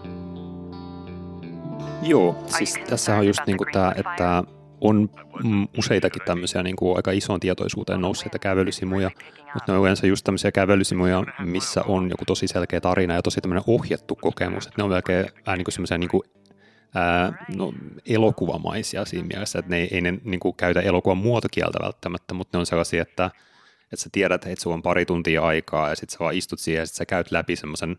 Joo, 2.02 2.36
siis 2.48 2.80
tässä 2.90 3.16
on 3.16 3.28
just 3.28 3.42
niinku 3.46 3.66
tämä, 3.72 3.94
että 3.98 4.44
on 4.82 5.10
useitakin 5.78 6.22
tämmöisiä 6.26 6.64
niin 6.64 6.76
kuin 6.76 6.98
aika 6.98 7.12
isoon 7.12 7.40
tietoisuuteen 7.40 8.02
nousseita 8.02 8.40
kävelysimuja, 8.40 9.12
mutta 9.54 9.72
ne 9.72 9.78
on 9.78 9.84
yleensä 9.84 10.08
just 10.08 10.24
tämmöisiä 10.24 10.52
kävelysimuja, 10.52 11.24
missä 11.40 11.84
on 11.84 12.10
joku 12.10 12.26
tosi 12.26 12.48
selkeä 12.48 12.82
tarina 12.82 13.14
ja 13.14 13.22
tosi 13.22 13.42
tämmöinen 13.42 13.64
ohjattu 13.68 14.16
kokemus, 14.16 14.68
että 14.68 14.82
ne 14.82 14.84
on 14.84 14.90
melkein 14.90 15.26
vähän 15.46 15.58
niin 15.58 15.66
kuin 15.66 15.74
semmoisia 15.74 15.98
niin 15.98 16.10
kuin, 16.10 16.24
ää, 16.96 17.46
no, 17.56 17.74
elokuvamaisia 18.06 19.06
siinä 19.06 19.28
mielessä, 19.28 19.60
että 19.60 19.72
ne 19.72 19.78
ei, 19.78 19.88
ei 19.92 20.02
ne 20.02 20.14
niin 20.24 20.40
kuin 20.40 20.56
käytä 20.56 20.82
elokuvan 20.82 21.18
muotokieltä 21.18 21.80
välttämättä, 21.84 22.34
mutta 22.34 22.58
ne 22.58 22.60
on 22.60 22.66
sellaisia, 22.66 23.02
että, 23.02 23.32
että 23.84 24.04
sä 24.04 24.10
tiedät, 24.12 24.46
että 24.46 24.64
sulla 24.64 24.74
on 24.74 24.82
pari 24.82 25.06
tuntia 25.06 25.42
aikaa 25.42 25.90
ja 25.90 25.96
sitten 25.96 26.14
sä 26.14 26.20
vaan 26.20 26.36
istut 26.36 26.60
siihen 26.60 26.80
ja 26.80 26.86
sitten 26.86 26.98
sä 26.98 27.06
käyt 27.06 27.32
läpi 27.32 27.56
semmoisen 27.56 27.98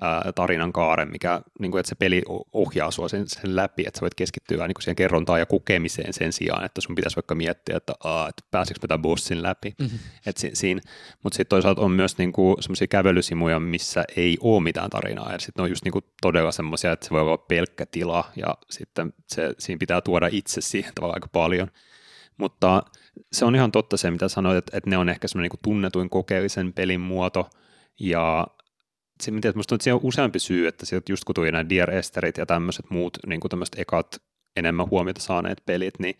ää, 0.00 0.32
tarinan 0.34 0.72
kaaren, 0.72 1.10
mikä, 1.10 1.40
niin 1.58 1.70
kuin, 1.70 1.80
että 1.80 1.88
se 1.88 1.94
peli 1.94 2.22
ohjaa 2.52 2.90
sua 2.90 3.08
sen, 3.08 3.28
sen 3.28 3.56
läpi, 3.56 3.84
että 3.86 3.98
sä 3.98 4.00
voit 4.00 4.14
keskittyä 4.14 4.66
niin 4.66 4.74
kuin 4.74 4.82
siihen 4.82 4.96
kerrontaan 4.96 5.40
ja 5.40 5.46
kokemiseen 5.46 6.12
sen 6.12 6.32
sijaan, 6.32 6.64
että 6.64 6.80
sun 6.80 6.94
pitäisi 6.94 7.16
vaikka 7.16 7.34
miettiä, 7.34 7.76
että, 7.76 7.92
aa, 8.04 8.28
että 8.28 8.42
pääsikö 8.50 8.80
mä 8.82 8.88
tämän 8.88 9.02
bossin 9.02 9.42
läpi. 9.42 9.74
Mm-hmm. 9.78 9.98
Et 10.26 10.36
si, 10.36 10.50
siinä. 10.54 10.80
Mutta 11.22 11.36
sitten 11.36 11.50
toisaalta 11.50 11.82
on 11.82 11.90
myös 11.90 12.18
niin 12.18 12.32
semmoisia 12.60 12.86
kävelysimuja, 12.86 13.60
missä 13.60 14.04
ei 14.16 14.36
ole 14.40 14.62
mitään 14.62 14.90
tarinaa, 14.90 15.32
ja 15.32 15.38
sitten 15.38 15.62
on 15.62 15.68
just 15.68 15.84
niin 15.84 15.92
kuin 15.92 16.04
todella 16.22 16.52
semmoisia, 16.52 16.92
että 16.92 17.06
se 17.06 17.10
voi 17.10 17.20
olla 17.20 17.38
pelkkä 17.38 17.86
tila, 17.86 18.24
ja 18.36 18.56
sitten 18.70 19.12
se, 19.26 19.54
siinä 19.58 19.78
pitää 19.78 20.00
tuoda 20.00 20.28
itse 20.32 20.60
siihen 20.60 20.92
tavallaan 20.94 21.16
aika 21.16 21.28
paljon. 21.32 21.68
Mutta 22.36 22.82
se 23.32 23.44
on 23.44 23.54
ihan 23.54 23.72
totta 23.72 23.96
se, 23.96 24.10
mitä 24.10 24.28
sanoit, 24.28 24.58
että, 24.58 24.76
että 24.76 24.90
ne 24.90 24.98
on 24.98 25.08
ehkä 25.08 25.28
semmoinen 25.28 25.50
niin 25.52 25.60
tunnetuin 25.62 26.10
kokeellisen 26.10 26.72
pelin 26.72 27.00
muoto, 27.00 27.50
ja 28.00 28.46
se, 29.20 29.32
että 29.36 29.52
musta 29.56 29.74
on, 29.74 29.94
on 29.94 30.00
useampi 30.02 30.38
syy, 30.38 30.66
että 30.66 30.86
sieltä 30.86 31.12
just 31.12 31.24
kun 31.24 31.34
tuli 31.34 31.52
nämä 31.52 31.68
Dear 31.68 31.90
Esterit 31.90 32.38
ja 32.38 32.46
tämmöiset 32.46 32.90
muut 32.90 33.18
niin 33.26 33.40
kuin 33.40 33.50
tämmöiset 33.50 33.78
ekat 33.78 34.22
enemmän 34.56 34.90
huomiota 34.90 35.20
saaneet 35.20 35.62
pelit, 35.66 35.94
niin 35.98 36.14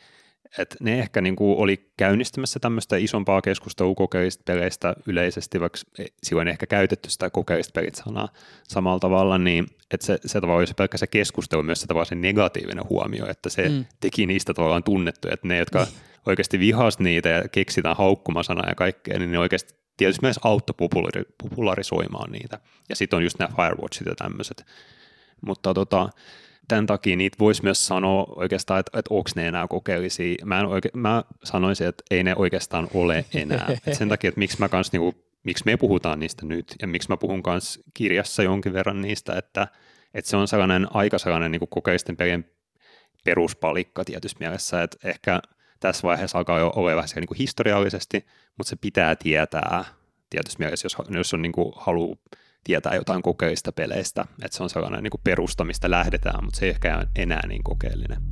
että 0.58 0.76
ne 0.80 0.98
ehkä 0.98 1.20
niin 1.20 1.36
kuin 1.36 1.58
oli 1.58 1.92
käynnistämässä 1.96 2.60
tämmöistä 2.60 2.96
isompaa 2.96 3.42
keskustelua 3.42 3.94
kokeista 3.94 4.42
peleistä 4.46 4.94
yleisesti, 5.06 5.60
vaikka 5.60 5.78
silloin 6.22 6.48
ehkä 6.48 6.66
käytetty 6.66 7.10
sitä 7.10 7.30
kokeista 7.30 7.80
pelit 7.80 7.94
sanaa 7.94 8.28
samalla 8.68 8.98
tavalla, 8.98 9.38
niin 9.38 9.66
että 9.90 10.06
se, 10.06 10.18
se 10.26 10.40
tavallaan 10.40 10.58
olisi 10.58 10.74
pelkkä 10.74 10.98
se 10.98 11.06
keskustelu 11.06 11.62
myös 11.62 11.80
se 11.80 11.86
tavallaan 11.86 12.06
se 12.06 12.14
negatiivinen 12.14 12.88
huomio, 12.88 13.26
että 13.26 13.50
se 13.50 13.68
mm. 13.68 13.84
teki 14.00 14.26
niistä 14.26 14.54
tavallaan 14.54 14.84
tunnettuja, 14.84 15.34
että 15.34 15.48
ne, 15.48 15.58
jotka 15.58 15.86
oikeasti 16.26 16.58
vihas 16.58 16.98
niitä 16.98 17.28
ja 17.28 17.48
keksitään 17.48 17.96
haukkumasana 17.96 18.68
ja 18.68 18.74
kaikkea, 18.74 19.18
niin 19.18 19.32
ne 19.32 19.38
oikeasti 19.38 19.79
tietysti 20.00 20.26
myös 20.26 20.40
auttoi 20.44 20.74
populari- 20.78 21.34
popularisoimaan 21.42 22.32
niitä. 22.32 22.60
Ja 22.88 22.96
sitten 22.96 23.16
on 23.16 23.22
just 23.22 23.38
nämä 23.38 23.54
Firewatchit 23.56 24.06
ja 24.06 24.14
tämmöiset. 24.14 24.66
Mutta 25.40 25.74
tota, 25.74 26.08
tämän 26.68 26.86
takia 26.86 27.16
niitä 27.16 27.36
voisi 27.38 27.62
myös 27.62 27.86
sanoa 27.86 28.26
oikeastaan, 28.36 28.80
että, 28.80 28.98
että 28.98 29.14
onko 29.14 29.30
ne 29.34 29.48
enää 29.48 29.68
kokeellisia. 29.68 30.34
Mä, 30.44 30.60
en 30.60 30.66
oike, 30.66 30.88
mä 30.94 31.24
sanoisin, 31.44 31.86
että 31.86 32.04
ei 32.10 32.24
ne 32.24 32.34
oikeastaan 32.36 32.88
ole 32.94 33.24
enää. 33.34 33.68
Et 33.86 33.94
sen 33.94 34.08
takia, 34.08 34.28
että 34.28 34.38
miksi, 34.38 34.58
mä 34.58 34.68
kans, 34.68 34.92
niinku, 34.92 35.14
miksi 35.44 35.64
me 35.66 35.76
puhutaan 35.76 36.20
niistä 36.20 36.46
nyt 36.46 36.74
ja 36.82 36.88
miksi 36.88 37.08
mä 37.08 37.16
puhun 37.16 37.42
myös 37.46 37.80
kirjassa 37.94 38.42
jonkin 38.42 38.72
verran 38.72 39.02
niistä, 39.02 39.38
että, 39.38 39.68
että 40.14 40.30
se 40.30 40.36
on 40.36 40.48
sellainen 40.48 40.86
aika 40.94 41.18
sellainen 41.18 41.50
niin 41.50 41.68
kokeisten 41.70 42.16
pelien 42.16 42.50
peruspalikka 43.24 44.04
tietysti 44.04 44.36
mielessä, 44.40 44.82
että 44.82 45.08
ehkä– 45.08 45.40
tässä 45.80 46.02
vaiheessa 46.02 46.38
alkaa 46.38 46.58
jo 46.58 46.72
olla 46.76 46.96
vähän 46.96 47.08
niin 47.14 47.26
kuin 47.26 47.38
historiallisesti, 47.38 48.26
mutta 48.58 48.70
se 48.70 48.76
pitää 48.76 49.16
tietää 49.16 49.84
tietysti 50.30 50.62
mielessä, 50.62 50.86
jos, 50.86 50.96
jos 51.10 51.34
on 51.34 51.42
niin 51.42 51.52
kuin 51.52 51.72
halu 51.76 52.16
tietää 52.64 52.94
jotain 52.94 53.22
kokeellista 53.22 53.72
peleistä, 53.72 54.24
että 54.44 54.56
se 54.56 54.62
on 54.62 54.70
sellainen 54.70 55.02
niin 55.02 55.10
kuin 55.10 55.20
perusta, 55.24 55.64
mistä 55.64 55.90
lähdetään, 55.90 56.44
mutta 56.44 56.58
se 56.58 56.66
ei 56.66 56.70
ehkä 56.70 57.06
enää 57.16 57.46
niin 57.46 57.62
kokeellinen. 57.62 58.22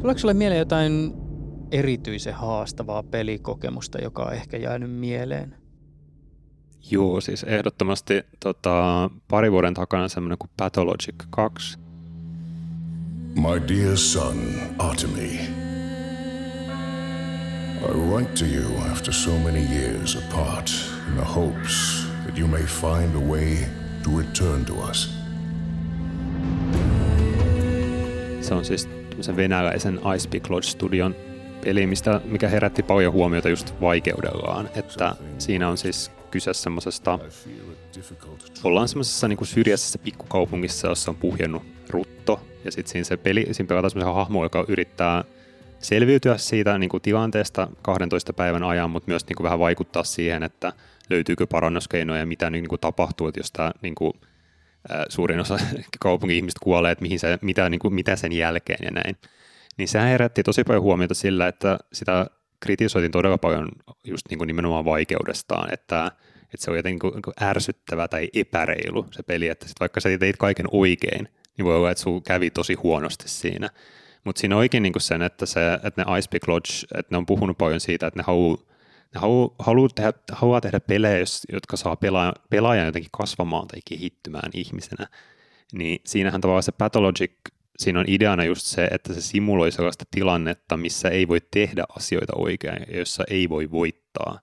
Tuleeko 0.00 0.18
sinulle 0.18 0.34
mieleen 0.34 0.58
jotain 0.58 1.12
erityisen 1.72 2.34
haastavaa 2.34 3.02
pelikokemusta, 3.02 3.98
joka 3.98 4.22
on 4.22 4.32
ehkä 4.32 4.56
jäänyt 4.56 4.90
mieleen? 4.90 5.59
Joo, 6.90 7.20
siis 7.20 7.42
ehdottomasti 7.42 8.22
tota, 8.40 9.10
pari 9.28 9.52
vuoden 9.52 9.74
takana 9.74 10.08
semmoinen 10.08 10.38
kuin 10.38 10.50
Pathologic 10.56 11.14
2. 11.30 11.78
My 13.34 13.68
dear 13.68 13.96
son, 13.96 14.36
Artemy, 14.78 15.60
I 17.82 17.92
write 17.92 18.34
to 18.34 18.44
you 18.44 18.92
after 18.92 19.12
so 19.12 19.30
many 19.30 19.60
years 19.60 20.16
apart 20.16 20.70
in 21.08 21.14
the 21.14 21.24
hopes 21.34 22.06
that 22.24 22.38
you 22.38 22.48
may 22.48 22.62
find 22.62 23.14
a 23.16 23.28
way 23.28 23.56
to 24.02 24.10
return 24.18 24.64
to 24.64 24.72
us. 24.90 25.14
Se 28.40 28.54
on 28.54 28.64
siis 28.64 28.88
tämmöisen 29.10 29.36
venäläisen 29.36 30.00
Ice 30.16 30.28
Peak 30.28 30.50
Lodge 30.50 30.66
Studion 30.66 31.14
peli, 31.64 31.86
mistä, 31.86 32.20
mikä 32.24 32.48
herätti 32.48 32.82
paljon 32.82 33.12
huomiota 33.12 33.48
just 33.48 33.80
vaikeudellaan. 33.80 34.68
Että 34.74 35.14
siinä 35.38 35.68
on 35.68 35.78
siis 35.78 36.10
kyse 36.30 36.54
semmoisesta, 36.54 37.18
ollaan 38.64 38.88
semmoisessa 38.88 39.28
niin 39.28 39.46
syrjäisessä 39.46 39.98
pikkukaupungissa, 39.98 40.88
jossa 40.88 41.10
on 41.10 41.16
puhjennut 41.16 41.62
rutto. 41.88 42.40
Ja 42.64 42.72
sitten 42.72 42.92
siinä 42.92 43.04
se 43.04 43.16
peli, 43.16 43.46
siinä 43.52 43.68
pelataan 43.68 43.90
semmoisen 43.90 44.14
hahmo, 44.14 44.42
joka 44.42 44.64
yrittää 44.68 45.24
selviytyä 45.78 46.38
siitä 46.38 46.78
niin 46.78 46.90
kuin 46.90 47.00
tilanteesta 47.00 47.68
12 47.82 48.32
päivän 48.32 48.62
ajan, 48.62 48.90
mutta 48.90 49.10
myös 49.10 49.26
niin 49.26 49.36
kuin 49.36 49.44
vähän 49.44 49.58
vaikuttaa 49.58 50.04
siihen, 50.04 50.42
että 50.42 50.72
löytyykö 51.10 51.46
parannuskeinoja 51.46 52.20
ja 52.20 52.26
mitä 52.26 52.50
niin 52.50 52.68
kuin 52.68 52.80
tapahtuu, 52.80 53.28
että 53.28 53.40
jos 53.40 53.52
tämä 53.52 53.72
niin 53.82 53.94
kuin, 53.94 54.12
suurin 55.08 55.40
osa 55.40 55.58
kaupungin 56.00 56.36
ihmistä 56.36 56.60
kuolee, 56.62 56.92
että 56.92 57.02
mihin 57.02 57.18
se, 57.18 57.38
mitä, 57.42 57.68
niin 57.68 57.78
kuin, 57.78 57.94
mitä 57.94 58.16
sen 58.16 58.32
jälkeen 58.32 58.78
ja 58.84 58.90
näin. 58.90 59.16
Niin 59.76 59.88
sehän 59.88 60.08
herätti 60.08 60.42
tosi 60.42 60.64
paljon 60.64 60.82
huomiota 60.82 61.14
sillä, 61.14 61.48
että 61.48 61.78
sitä 61.92 62.26
kritisoitiin 62.60 63.12
todella 63.12 63.38
paljon 63.38 63.68
just 64.04 64.26
niin 64.30 64.38
kuin 64.38 64.46
nimenomaan 64.46 64.84
vaikeudestaan, 64.84 65.72
että, 65.74 66.12
että 66.42 66.64
se 66.64 66.70
on 66.70 66.76
jotenkin 66.76 67.10
niin 67.10 67.22
kuin 67.22 67.34
ärsyttävä 67.42 68.08
tai 68.08 68.28
epäreilu 68.34 69.06
se 69.10 69.22
peli, 69.22 69.48
että 69.48 69.68
sit 69.68 69.80
vaikka 69.80 70.00
sä 70.00 70.18
teit 70.18 70.36
kaiken 70.36 70.66
oikein, 70.72 71.28
niin 71.56 71.64
voi 71.64 71.76
olla, 71.76 71.90
että 71.90 72.02
sun 72.02 72.22
kävi 72.22 72.50
tosi 72.50 72.74
huonosti 72.74 73.28
siinä. 73.28 73.70
Mutta 74.24 74.40
siinä 74.40 74.56
oikein 74.56 74.82
niin 74.82 74.92
sen, 74.98 75.22
että, 75.22 75.46
se, 75.46 75.60
että 75.84 76.04
ne 76.04 76.18
Ice 76.18 76.28
Peak 76.30 76.48
Lodge, 76.48 76.72
että 76.94 77.14
ne 77.14 77.16
on 77.16 77.26
puhunut 77.26 77.58
paljon 77.58 77.80
siitä, 77.80 78.06
että 78.06 78.20
ne 78.20 78.24
haluaa 78.26 78.70
ne 79.14 79.20
haluaa, 79.20 79.54
haluaa, 79.58 79.88
tehdä, 79.94 80.12
haluaa 80.32 80.60
tehdä 80.60 80.80
pelejä, 80.80 81.24
jotka 81.52 81.76
saa 81.76 81.96
pelaajan, 81.96 82.34
pelaajan 82.50 82.86
jotenkin 82.86 83.10
kasvamaan 83.12 83.68
tai 83.68 83.80
kehittymään 83.88 84.50
ihmisenä. 84.54 85.06
Niin 85.72 86.00
siinähän 86.04 86.40
tavallaan 86.40 86.62
se 86.62 86.72
Pathologic, 86.72 87.32
siinä 87.80 88.00
on 88.00 88.04
ideana 88.08 88.44
just 88.44 88.66
se, 88.66 88.84
että 88.84 89.14
se 89.14 89.20
simuloi 89.20 89.72
sellaista 89.72 90.04
tilannetta, 90.10 90.76
missä 90.76 91.08
ei 91.08 91.28
voi 91.28 91.40
tehdä 91.50 91.84
asioita 91.96 92.32
oikein 92.36 92.86
jossa 92.98 93.24
ei 93.30 93.48
voi 93.48 93.70
voittaa. 93.70 94.40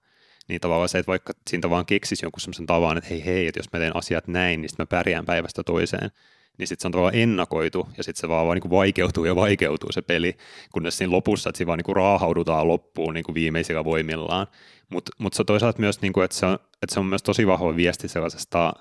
Niin 0.48 0.62
tavallaan 0.62 0.90
se, 0.90 1.00
että 1.00 1.10
vaikka 1.10 1.34
siinä 1.50 1.70
vaan 1.70 1.86
keksisi 1.86 2.26
jonkun 2.26 2.42
sellaisen 2.42 2.66
tavan, 2.66 2.98
että 2.98 3.10
hei 3.10 3.26
hei, 3.26 3.48
että 3.48 3.60
jos 3.60 3.72
mä 3.74 3.80
teen 3.80 3.96
asiat 3.96 4.28
näin, 4.28 4.62
niin 4.62 4.70
sitten 4.70 4.84
mä 4.84 4.98
pärjään 4.98 5.26
päivästä 5.26 5.64
toiseen 5.64 6.12
niin 6.58 6.68
sitten 6.68 6.82
se 6.82 6.88
on 6.88 6.92
tavallaan 6.92 7.16
ennakoitu, 7.16 7.88
ja 7.98 8.04
sitten 8.04 8.22
se 8.22 8.30
vaan, 8.30 8.48
vaan 8.48 8.58
niin 8.58 8.72
vaikeutuu 8.72 9.26
ja 9.26 9.36
vaikeutuu 9.36 9.92
se 9.92 10.02
peli, 10.02 10.38
kunnes 10.72 10.98
siinä 10.98 11.12
lopussa, 11.12 11.50
että 11.50 11.58
siinä 11.58 11.68
vaan 11.68 11.80
niin 11.80 11.96
raahaudutaan 11.96 12.68
loppuun 12.68 13.14
niin 13.14 13.34
viimeisillä 13.34 13.84
voimillaan. 13.84 14.48
Mutta 14.90 15.12
mut 15.18 15.34
se 15.34 15.44
toisaalta 15.44 15.80
myös, 15.80 16.02
niin 16.02 16.14
kuin, 16.14 16.26
että, 16.26 16.38
se 16.38 16.46
on, 16.46 16.54
että 16.54 16.94
se 16.94 17.00
on 17.00 17.06
myös 17.06 17.24
tosi 17.24 17.48
vahva 17.48 17.76
viesti 17.76 18.08
sellaisesta 18.08 18.74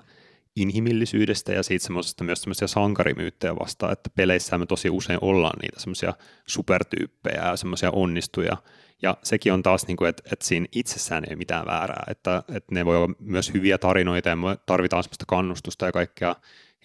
inhimillisyydestä 0.61 1.53
ja 1.53 1.63
siitä 1.63 1.85
semmoisesta 1.85 2.23
myös 2.23 2.41
semmoisia 2.41 2.67
sankarimyyttejä 2.67 3.55
vastaan, 3.55 3.93
että 3.93 4.09
peleissä 4.15 4.57
me 4.57 4.65
tosi 4.65 4.89
usein 4.89 5.19
ollaan 5.21 5.59
niitä 5.61 5.79
semmoisia 5.79 6.13
supertyyppejä 6.47 7.45
ja 7.45 7.55
semmoisia 7.55 7.91
onnistuja, 7.91 8.57
ja 9.01 9.17
sekin 9.23 9.53
on 9.53 9.63
taas, 9.63 9.87
niin 9.87 9.97
kuin, 9.97 10.09
että, 10.09 10.23
että 10.31 10.45
siinä 10.45 10.65
itsessään 10.71 11.23
ei 11.23 11.29
ole 11.29 11.37
mitään 11.37 11.65
väärää, 11.65 12.03
että, 12.07 12.43
että 12.55 12.75
ne 12.75 12.85
voi 12.85 12.97
olla 12.97 13.15
myös 13.19 13.53
hyviä 13.53 13.77
tarinoita 13.77 14.29
ja 14.29 14.35
me 14.35 14.57
tarvitaan 14.65 15.03
semmoista 15.03 15.25
kannustusta 15.27 15.85
ja 15.85 15.91
kaikkea 15.91 16.35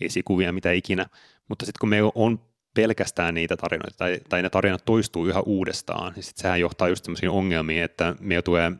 esikuvia, 0.01 0.53
mitä 0.53 0.73
ikinä. 0.73 1.07
Mutta 1.49 1.67
sitten 1.67 1.81
kun 1.81 1.89
meillä 1.89 2.13
on 2.15 2.41
pelkästään 2.75 3.35
niitä 3.35 3.57
tarinoita, 3.57 3.97
tai, 3.97 4.21
tai 4.29 4.43
ne 4.43 4.51
tarinat 4.51 4.85
toistuu 4.85 5.27
yhä 5.27 5.41
uudestaan, 5.41 6.13
niin 6.13 6.23
sitten 6.23 6.43
sehän 6.43 6.61
johtaa 6.61 6.89
just 6.89 7.05
sellaisiin 7.05 7.31
ongelmiin, 7.31 7.83
että 7.83 8.17
meillä 8.21 8.43
tulee 8.43 8.73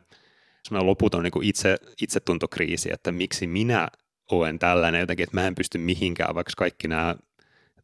semmoinen 0.63 0.87
loputon 0.87 1.23
niin 1.23 1.31
kuin 1.31 1.47
itse, 1.47 1.77
itsetuntokriisi, 2.01 2.89
että 2.93 3.11
miksi 3.11 3.47
minä 3.47 3.87
olen 4.39 4.59
tällainen 4.59 4.99
jotenkin, 4.99 5.23
että 5.23 5.37
mä 5.37 5.47
en 5.47 5.55
pysty 5.55 5.77
mihinkään, 5.77 6.35
vaikka 6.35 6.53
kaikki 6.57 6.87
nämä 6.87 7.15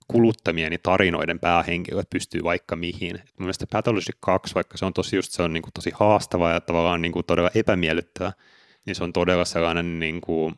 kuluttamieni 0.08 0.78
tarinoiden 0.78 1.40
päähenkilöt 1.40 2.10
pystyy 2.10 2.44
vaikka 2.44 2.76
mihin. 2.76 3.16
Mun 3.16 3.24
mielestä 3.38 3.68
Pathologic 3.72 4.16
2, 4.20 4.56
vaikka 4.56 4.78
se 4.78 4.86
on 4.86 4.94
tosi 4.94 5.16
just 5.16 5.32
se 5.32 5.44
on 5.44 5.54
niin 5.54 5.62
kuin 5.62 5.74
tosi 5.74 5.92
haastava 5.94 6.52
ja 6.52 6.62
tavallaan 6.62 7.02
niin 7.02 7.12
kuin 7.12 7.26
todella 7.26 7.52
epämiellyttävä, 7.56 8.34
niin 8.86 8.96
se 8.96 9.04
on 9.04 9.14
todella 9.14 9.46
sellainen 9.46 10.00
niin 10.00 10.22
kuin, 10.22 10.56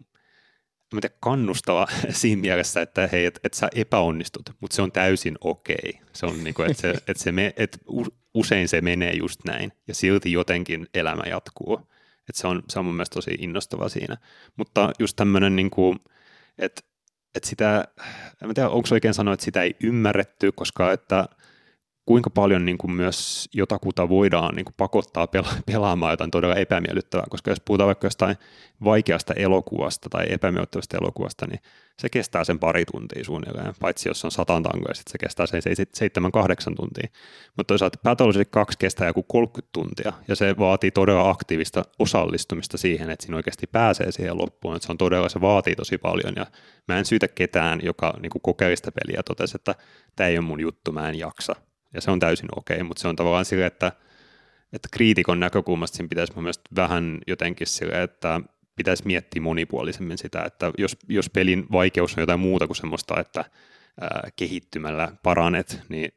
mä 0.93 1.01
tiedä, 1.01 1.15
kannustava 1.19 1.87
siinä 2.09 2.41
mielessä, 2.41 2.81
että 2.81 3.09
hei, 3.11 3.25
että 3.25 3.39
et 3.43 3.53
sä 3.53 3.69
epäonnistut, 3.75 4.49
mutta 4.59 4.75
se 4.75 4.81
on 4.81 4.91
täysin 4.91 5.37
okei. 5.41 5.75
Okay. 5.83 6.05
Se 6.13 6.25
on 6.25 6.43
niin 6.43 6.53
kuin, 6.53 6.71
että, 6.71 6.81
se, 6.81 6.89
että, 6.89 7.23
se 7.23 7.31
me, 7.31 7.53
että 7.57 7.77
usein 8.33 8.67
se 8.67 8.81
menee 8.81 9.13
just 9.13 9.39
näin 9.45 9.71
ja 9.87 9.93
silti 9.93 10.31
jotenkin 10.31 10.87
elämä 10.93 11.23
jatkuu. 11.29 11.90
Että 12.31 12.41
se, 12.41 12.47
on, 12.47 12.63
se 12.69 12.79
on 12.79 12.85
mun 12.85 12.95
mielestä 12.95 13.13
tosi 13.13 13.31
innostava 13.39 13.89
siinä. 13.89 14.17
Mutta 14.55 14.91
just 14.99 15.15
tämmöinen, 15.15 15.55
niin 15.55 15.71
että, 16.57 16.81
että 17.35 17.49
sitä, 17.49 17.85
en 18.43 18.53
tiedä, 18.53 18.69
onko 18.69 18.87
oikein 18.91 19.13
sanoa, 19.13 19.33
että 19.33 19.43
sitä 19.43 19.63
ei 19.63 19.75
ymmärretty, 19.83 20.51
koska 20.51 20.91
että– 20.91 21.25
kuinka 22.05 22.29
paljon 22.29 22.65
niin 22.65 22.77
kuin 22.77 22.91
myös 22.91 23.49
jotakuta 23.53 24.09
voidaan 24.09 24.55
niin 24.55 24.65
kuin 24.65 24.75
pakottaa 24.77 25.25
pela- 25.25 25.61
pelaamaan 25.65 26.13
jotain 26.13 26.31
todella 26.31 26.55
epämiellyttävää, 26.55 27.25
koska 27.29 27.51
jos 27.51 27.61
puhutaan 27.65 27.87
vaikka 27.87 28.05
jostain 28.05 28.35
vaikeasta 28.83 29.33
elokuvasta 29.33 30.09
tai 30.09 30.25
epämiellyttävästä 30.29 30.97
elokuvasta, 30.97 31.47
niin 31.47 31.59
se 31.99 32.09
kestää 32.09 32.43
sen 32.43 32.59
pari 32.59 32.85
tuntia 32.85 33.23
suunnilleen, 33.23 33.73
paitsi 33.79 34.09
jos 34.09 34.25
on 34.25 34.31
satan 34.31 34.63
tangoja, 34.63 34.93
sitten 34.93 35.11
se 35.11 35.17
kestää 35.17 35.45
sen 35.45 35.61
7-8 36.71 36.75
tuntia. 36.75 37.07
Mutta 37.57 37.67
toisaalta 37.67 37.99
Pathologic 38.03 38.47
2 38.51 38.77
kestää 38.77 39.07
joku 39.07 39.23
30 39.23 39.69
tuntia, 39.73 40.13
ja 40.27 40.35
se 40.35 40.55
vaatii 40.59 40.91
todella 40.91 41.29
aktiivista 41.29 41.83
osallistumista 41.99 42.77
siihen, 42.77 43.09
että 43.09 43.25
siinä 43.25 43.37
oikeasti 43.37 43.67
pääsee 43.67 44.11
siihen 44.11 44.37
loppuun, 44.37 44.75
että 44.75 44.85
se 44.85 44.91
on 44.91 44.97
todella, 44.97 45.29
se 45.29 45.41
vaatii 45.41 45.75
tosi 45.75 45.97
paljon, 45.97 46.33
ja 46.35 46.45
mä 46.87 46.97
en 46.97 47.05
syytä 47.05 47.27
ketään, 47.27 47.79
joka 47.83 48.13
niin 48.21 48.31
kokeilista 48.41 48.91
peliä 48.91 49.21
totesi, 49.25 49.57
että 49.57 49.75
tämä 50.15 50.27
ei 50.27 50.37
ole 50.37 50.45
mun 50.45 50.59
juttu, 50.59 50.91
mä 50.91 51.09
en 51.09 51.19
jaksa 51.19 51.55
ja 51.93 52.01
se 52.01 52.11
on 52.11 52.19
täysin 52.19 52.49
okei, 52.55 52.75
okay, 52.75 52.87
mutta 52.87 53.01
se 53.01 53.07
on 53.07 53.15
tavallaan 53.15 53.45
sille, 53.45 53.65
että, 53.65 53.91
että 54.73 54.87
kriitikon 54.91 55.39
näkökulmasta 55.39 55.97
siinä 55.97 56.09
pitäisi 56.09 56.33
mun 56.33 56.43
mielestä 56.43 56.69
vähän 56.75 57.19
jotenkin 57.27 57.67
sille, 57.67 58.03
että 58.03 58.41
pitäisi 58.75 59.03
miettiä 59.05 59.41
monipuolisemmin 59.41 60.17
sitä, 60.17 60.43
että 60.43 60.71
jos, 60.77 60.97
jos 61.07 61.29
pelin 61.29 61.65
vaikeus 61.71 62.17
on 62.17 62.21
jotain 62.21 62.39
muuta 62.39 62.67
kuin 62.67 62.77
semmoista, 62.77 63.19
että 63.19 63.45
ää, 64.01 64.29
kehittymällä 64.35 65.11
paranet, 65.23 65.81
niin 65.89 66.11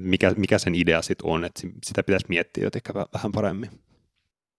mikä, 0.00 0.34
mikä 0.36 0.58
sen 0.58 0.74
idea 0.74 1.02
sitten 1.02 1.30
on, 1.30 1.44
että 1.44 1.60
sitä 1.84 2.02
pitäisi 2.02 2.26
miettiä 2.28 2.64
jotenkin 2.64 2.94
vähän 2.94 3.32
paremmin. 3.32 3.70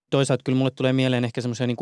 Toisaalta 0.10 0.44
kyllä 0.44 0.58
mulle 0.58 0.72
tulee 0.72 0.94
mieleen 0.94 1.26
ehkä 1.26 1.42
semmoisia 1.42 1.68
niin 1.68 1.78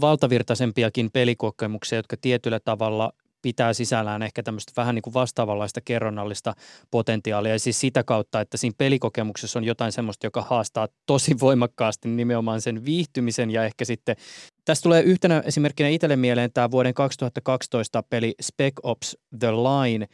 valtavirtaisempiakin 0.00 1.10
pelikokemuksia, 1.10 1.98
jotka 1.98 2.16
tietyllä 2.16 2.60
tavalla 2.60 3.12
pitää 3.46 3.72
sisällään 3.72 4.22
ehkä 4.22 4.42
tämmöistä 4.42 4.72
vähän 4.76 4.94
niin 4.94 5.02
kuin 5.02 5.14
vastaavanlaista 5.14 5.80
kerronnallista 5.80 6.54
potentiaalia. 6.90 7.52
Ja 7.52 7.58
siis 7.58 7.80
sitä 7.80 8.04
kautta, 8.04 8.40
että 8.40 8.56
siinä 8.56 8.74
pelikokemuksessa 8.78 9.58
on 9.58 9.64
jotain 9.64 9.92
semmoista, 9.92 10.26
joka 10.26 10.42
haastaa 10.42 10.88
tosi 11.06 11.36
voimakkaasti 11.46 12.08
nimenomaan 12.08 12.60
sen 12.60 12.84
viihtymisen 12.84 13.50
ja 13.50 13.64
ehkä 13.64 13.84
sitten 13.84 14.16
Tästä 14.66 14.82
tulee 14.82 15.02
yhtenä 15.02 15.42
esimerkkinä 15.46 15.88
itselle 15.88 16.16
mieleen 16.16 16.52
tämä 16.52 16.70
vuoden 16.70 16.94
2012 16.94 18.02
peli 18.02 18.34
Spec 18.42 18.72
Ops 18.82 19.16
The 19.38 19.50
Line, 19.50 20.06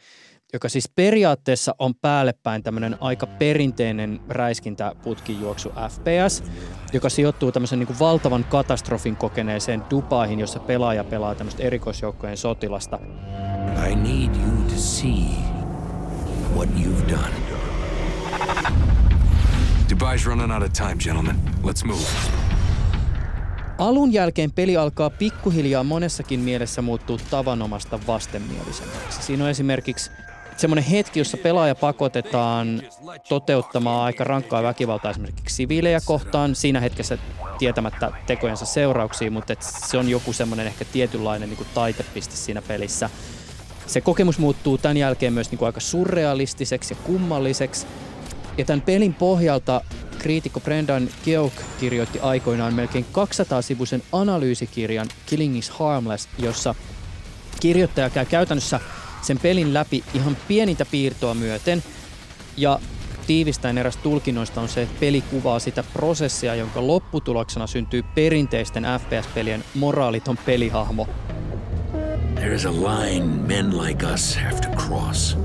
joka 0.53 0.69
siis 0.69 0.89
periaatteessa 0.95 1.75
on 1.79 1.95
päällepäin 1.95 2.63
tämmöinen 2.63 2.97
aika 2.99 3.27
perinteinen 3.27 4.19
räiskintäputkijuoksu 4.29 5.69
FPS, 5.69 6.43
joka 6.93 7.09
sijoittuu 7.09 7.51
tämmöisen 7.51 7.79
niin 7.79 7.87
kuin 7.87 7.99
valtavan 7.99 8.43
katastrofin 8.43 9.15
kokeneeseen 9.15 9.83
Dubaihin, 9.89 10.39
jossa 10.39 10.59
pelaaja 10.59 11.03
pelaa 11.03 11.35
tämmöistä 11.35 11.63
erikoisjoukkojen 11.63 12.37
sotilasta. 12.37 12.99
I 13.91 13.95
need 13.95 14.35
you 14.35 14.69
to 14.69 14.75
see 14.75 15.25
what 16.55 16.69
you've 16.69 17.09
done. 17.09 17.33
Dubai's 19.93 20.25
running 20.25 20.53
out 20.53 20.63
of 20.63 20.73
time, 20.73 20.95
gentlemen. 20.95 21.35
Let's 21.63 21.85
move. 21.85 22.03
Alun 23.77 24.13
jälkeen 24.13 24.51
peli 24.51 24.77
alkaa 24.77 25.09
pikkuhiljaa 25.09 25.83
monessakin 25.83 26.39
mielessä 26.39 26.81
muuttua 26.81 27.17
tavanomasta 27.29 27.99
vastenmielisemmäksi. 28.07 29.21
Siinä 29.21 29.43
on 29.43 29.49
esimerkiksi 29.49 30.11
semmoinen 30.57 30.83
hetki, 30.83 31.19
jossa 31.19 31.37
pelaaja 31.37 31.75
pakotetaan 31.75 32.81
toteuttamaan 33.29 34.05
aika 34.05 34.23
rankkaa 34.23 34.63
väkivaltaa 34.63 35.11
esimerkiksi 35.11 35.55
siviilejä 35.55 35.99
kohtaan 36.05 36.55
siinä 36.55 36.79
hetkessä 36.79 37.17
tietämättä 37.57 38.11
tekojensa 38.27 38.65
seurauksia, 38.65 39.31
mutta 39.31 39.55
se 39.59 39.97
on 39.97 40.09
joku 40.09 40.33
semmoinen 40.33 40.67
ehkä 40.67 40.85
tietynlainen 40.85 41.49
niin 41.49 41.57
kuin 41.57 41.67
taitepiste 41.73 42.35
siinä 42.35 42.61
pelissä. 42.61 43.09
Se 43.87 44.01
kokemus 44.01 44.39
muuttuu 44.39 44.77
tämän 44.77 44.97
jälkeen 44.97 45.33
myös 45.33 45.51
niin 45.51 45.59
kuin 45.59 45.67
aika 45.67 45.79
surrealistiseksi 45.79 46.93
ja 46.93 46.97
kummalliseksi. 47.03 47.87
Ja 48.57 48.65
tämän 48.65 48.81
pelin 48.81 49.13
pohjalta 49.13 49.81
kriitikko 50.19 50.59
Brendan 50.59 51.09
Geok 51.25 51.53
kirjoitti 51.79 52.19
aikoinaan 52.19 52.73
melkein 52.73 53.05
200-sivuisen 53.13 54.03
analyysikirjan 54.11 55.07
Killing 55.25 55.57
is 55.57 55.69
Harmless, 55.69 56.29
jossa 56.37 56.75
kirjoittaja 57.59 58.09
käy 58.09 58.25
käytännössä 58.25 58.79
sen 59.23 59.39
pelin 59.39 59.73
läpi 59.73 60.03
ihan 60.13 60.37
pienintä 60.47 60.85
piirtoa 60.85 61.33
myöten. 61.33 61.83
Ja 62.57 62.79
tiivistäen 63.27 63.77
eräs 63.77 63.97
tulkinnoista 63.97 64.61
on 64.61 64.69
se, 64.69 64.81
että 64.81 64.99
peli 64.99 65.21
kuvaa 65.21 65.59
sitä 65.59 65.83
prosessia, 65.93 66.55
jonka 66.55 66.87
lopputuloksena 66.87 67.67
syntyy 67.67 68.03
perinteisten 68.15 68.83
FPS-pelien 68.83 69.63
moraaliton 69.73 70.37
pelihahmo. 70.45 71.07
There 72.35 72.55
is 72.55 72.65
a 72.65 72.71
line 72.71 73.25
men 73.25 73.77
like 73.77 74.05
us 74.05 74.37
have 74.37 74.61
to 74.61 74.69
cross. 74.69 75.37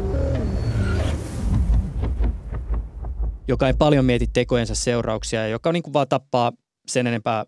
joka 3.48 3.66
ei 3.66 3.74
paljon 3.78 4.04
mieti 4.04 4.26
tekojensa 4.32 4.74
seurauksia 4.74 5.40
ja 5.40 5.48
joka 5.48 5.72
niin 5.72 5.82
kuin 5.82 5.92
vaan 5.92 6.08
tappaa 6.08 6.52
sen 6.88 7.06
enempää 7.06 7.44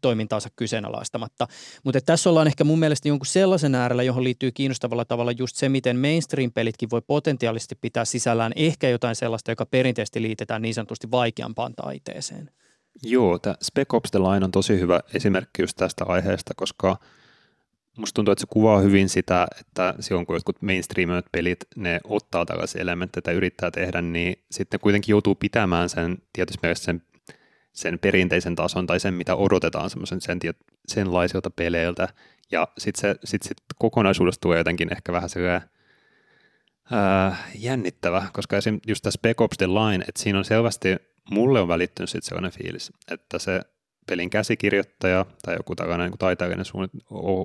toimintaansa 0.00 0.48
kyseenalaistamatta. 0.56 1.46
Mutta 1.84 2.00
tässä 2.00 2.30
ollaan 2.30 2.46
ehkä 2.46 2.64
mun 2.64 2.78
mielestä 2.78 3.08
jonkun 3.08 3.26
sellaisen 3.26 3.74
äärellä, 3.74 4.02
johon 4.02 4.24
liittyy 4.24 4.52
kiinnostavalla 4.52 5.04
tavalla 5.04 5.32
just 5.32 5.56
se, 5.56 5.68
miten 5.68 5.96
mainstream-pelitkin 5.96 6.90
voi 6.90 7.02
potentiaalisesti 7.06 7.74
pitää 7.74 8.04
sisällään 8.04 8.52
ehkä 8.56 8.88
jotain 8.88 9.16
sellaista, 9.16 9.50
joka 9.50 9.66
perinteisesti 9.66 10.22
liitetään 10.22 10.62
niin 10.62 10.74
sanotusti 10.74 11.10
vaikeampaan 11.10 11.74
taiteeseen. 11.74 12.50
Joo, 13.02 13.38
tämä 13.38 13.54
Spec 13.62 13.94
Ops 13.94 14.10
The 14.10 14.18
Line 14.18 14.44
on 14.44 14.50
tosi 14.50 14.80
hyvä 14.80 15.00
esimerkki 15.14 15.62
just 15.62 15.76
tästä 15.76 16.04
aiheesta, 16.04 16.54
koska 16.56 16.96
musta 17.96 18.14
tuntuu, 18.14 18.32
että 18.32 18.40
se 18.40 18.46
kuvaa 18.50 18.80
hyvin 18.80 19.08
sitä, 19.08 19.46
että 19.60 19.94
silloin 20.00 20.26
kun 20.26 20.36
jotkut 20.36 20.62
mainstreamit 20.62 21.24
pelit, 21.32 21.58
ne 21.76 22.00
ottaa 22.04 22.46
tällaisia 22.46 22.80
elementtejä 22.80 23.22
tai 23.22 23.34
yrittää 23.34 23.70
tehdä, 23.70 24.02
niin 24.02 24.44
sitten 24.50 24.80
kuitenkin 24.80 25.12
joutuu 25.12 25.34
pitämään 25.34 25.88
sen 25.88 26.18
tietysti 26.32 26.60
sen 26.74 27.02
sen 27.72 27.98
perinteisen 27.98 28.54
tason 28.54 28.86
tai 28.86 29.00
sen, 29.00 29.14
mitä 29.14 29.36
odotetaan 29.36 29.90
semmoisen 29.90 30.20
sen, 30.20 30.38
senlaisilta 30.88 31.50
peleiltä. 31.50 32.08
Ja 32.50 32.68
sitten 32.78 33.00
se 33.00 33.20
sit, 33.24 33.42
sit 33.42 33.56
kokonaisuudesta 33.78 34.40
tulee 34.40 34.58
jotenkin 34.58 34.92
ehkä 34.92 35.12
vähän 35.12 35.28
sellainen 35.28 35.68
ää, 36.90 37.36
jännittävä, 37.54 38.26
koska 38.32 38.56
esim. 38.56 38.80
just 38.86 39.02
tässä 39.02 39.18
Spec 39.18 39.40
Ops 39.40 39.56
The 39.56 39.66
Line, 39.66 40.04
että 40.08 40.22
siinä 40.22 40.38
on 40.38 40.44
selvästi, 40.44 40.96
mulle 41.30 41.60
on 41.60 41.68
välittynyt 41.68 42.10
sitten 42.10 42.28
sellainen 42.28 42.52
fiilis, 42.52 42.92
että 43.10 43.38
se 43.38 43.60
pelin 44.06 44.30
käsikirjoittaja 44.30 45.26
tai 45.42 45.54
joku 45.54 45.74
tällainen 45.74 46.10
niin 46.10 46.18
taiteellinen 46.18 46.64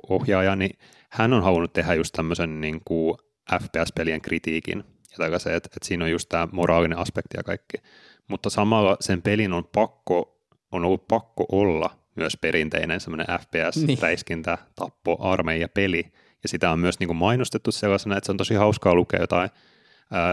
ohjaaja, 0.08 0.56
niin 0.56 0.78
hän 1.10 1.32
on 1.32 1.42
halunnut 1.42 1.72
tehdä 1.72 1.94
just 1.94 2.12
tämmöisen 2.12 2.60
niin 2.60 2.80
FPS-pelien 3.52 4.20
kritiikin 4.20 4.84
ja 5.10 5.16
tällaisen, 5.16 5.54
että, 5.54 5.68
että 5.76 5.88
siinä 5.88 6.04
on 6.04 6.10
just 6.10 6.28
tämä 6.28 6.48
moraalinen 6.52 6.98
aspekti 6.98 7.36
ja 7.36 7.42
kaikki 7.42 7.76
mutta 8.28 8.50
samalla 8.50 8.96
sen 9.00 9.22
pelin 9.22 9.52
on 9.52 9.64
pakko, 9.74 10.38
on 10.72 10.84
ollut 10.84 11.08
pakko 11.08 11.46
olla 11.52 11.90
myös 12.14 12.36
perinteinen 12.40 13.00
semmoinen 13.00 13.26
FPS-räiskintä, 13.40 14.54
niin. 14.54 14.74
tappo, 14.74 15.16
armeija 15.20 15.68
peli, 15.68 16.12
ja 16.42 16.48
sitä 16.48 16.70
on 16.70 16.78
myös 16.78 17.00
niin 17.00 17.08
kuin 17.08 17.16
mainostettu 17.16 17.72
sellaisena, 17.72 18.16
että 18.16 18.26
se 18.26 18.32
on 18.32 18.36
tosi 18.36 18.54
hauskaa 18.54 18.94
lukea 18.94 19.20
jotain 19.20 19.50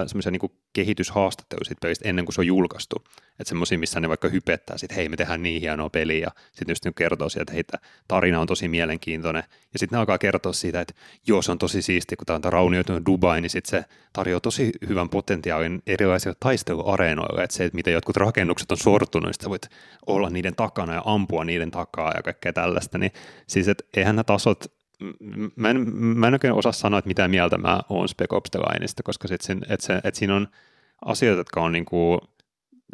semmoisia 0.08 0.32
niin 0.32 0.52
kehityshaastatteluja 0.74 1.66
siitä 1.66 1.80
pelistä 1.82 2.10
ennen 2.10 2.26
kuin 2.26 2.34
se 2.34 2.42
on 2.42 2.48
julkaistu. 2.48 2.96
Että 3.40 3.50
semmoisia, 3.50 3.80
missä 3.80 4.00
ne 4.00 4.10
vaikka 4.10 4.30
hypettää, 4.30 4.76
että 4.84 4.96
hei 4.96 5.10
me 5.10 5.18
tehdään 5.18 5.44
niin 5.44 5.62
hienoa 5.62 5.90
peliä 5.90 6.18
ja 6.18 6.30
sitten 6.52 6.72
just 6.72 6.86
niin 6.86 6.94
kertoo 6.94 7.30
siitä, 7.30 7.42
että 7.42 7.54
hei, 7.54 7.82
tarina 8.08 8.40
on 8.40 8.48
tosi 8.48 8.68
mielenkiintoinen. 8.68 9.44
Ja 9.74 9.80
sitten 9.80 9.98
ne 9.98 10.00
alkaa 10.00 10.18
kertoa 10.18 10.54
siitä, 10.54 10.82
että 10.82 10.94
joo 11.28 11.42
se 11.42 11.52
on 11.52 11.58
tosi 11.58 11.82
siisti, 11.82 12.16
kun 12.16 12.26
tämä 12.26 12.40
on 12.44 12.54
raunioitunut 12.54 13.06
Dubai, 13.06 13.42
niin 13.42 13.50
sitten 13.50 13.70
se 13.70 13.86
tarjoaa 14.14 14.40
tosi 14.40 14.72
hyvän 14.90 15.10
potentiaalin 15.10 15.82
erilaisille 15.88 16.36
taisteluareenoille. 16.40 17.44
Että 17.44 17.56
se, 17.56 17.66
että 17.66 17.76
miten 17.76 17.94
jotkut 17.94 18.18
rakennukset 18.18 18.72
on 18.72 18.78
sortunut, 18.78 19.32
niin 19.42 19.50
voit 19.50 19.70
olla 20.08 20.30
niiden 20.30 20.56
takana 20.56 20.94
ja 20.94 21.02
ampua 21.06 21.46
niiden 21.46 21.72
takaa 21.72 22.12
ja 22.16 22.24
kaikkea 22.24 22.54
tällaista. 22.54 22.98
Niin 22.98 23.12
siis, 23.48 23.68
että 23.68 23.84
eihän 23.98 24.16
nämä 24.16 24.24
tasot 24.24 24.75
mä 25.55 25.69
en, 25.69 25.95
mä 25.95 26.27
en 26.27 26.34
oikein 26.34 26.53
osaa 26.53 26.71
sanoa, 26.71 26.99
että 26.99 27.08
mitä 27.08 27.27
mieltä 27.27 27.58
mä 27.58 27.79
oon 27.89 28.10
Spec 28.10 28.34
Ops 28.34 28.51
The 28.51 28.60
Lineista, 28.60 29.03
koska 29.03 29.27
sit 29.27 29.41
sen, 29.41 29.62
et 29.69 29.81
se, 29.81 30.01
et 30.03 30.15
siinä 30.15 30.36
on 30.36 30.47
asioita, 31.05 31.39
jotka 31.39 31.62
on 31.62 31.71
niinku 31.71 32.19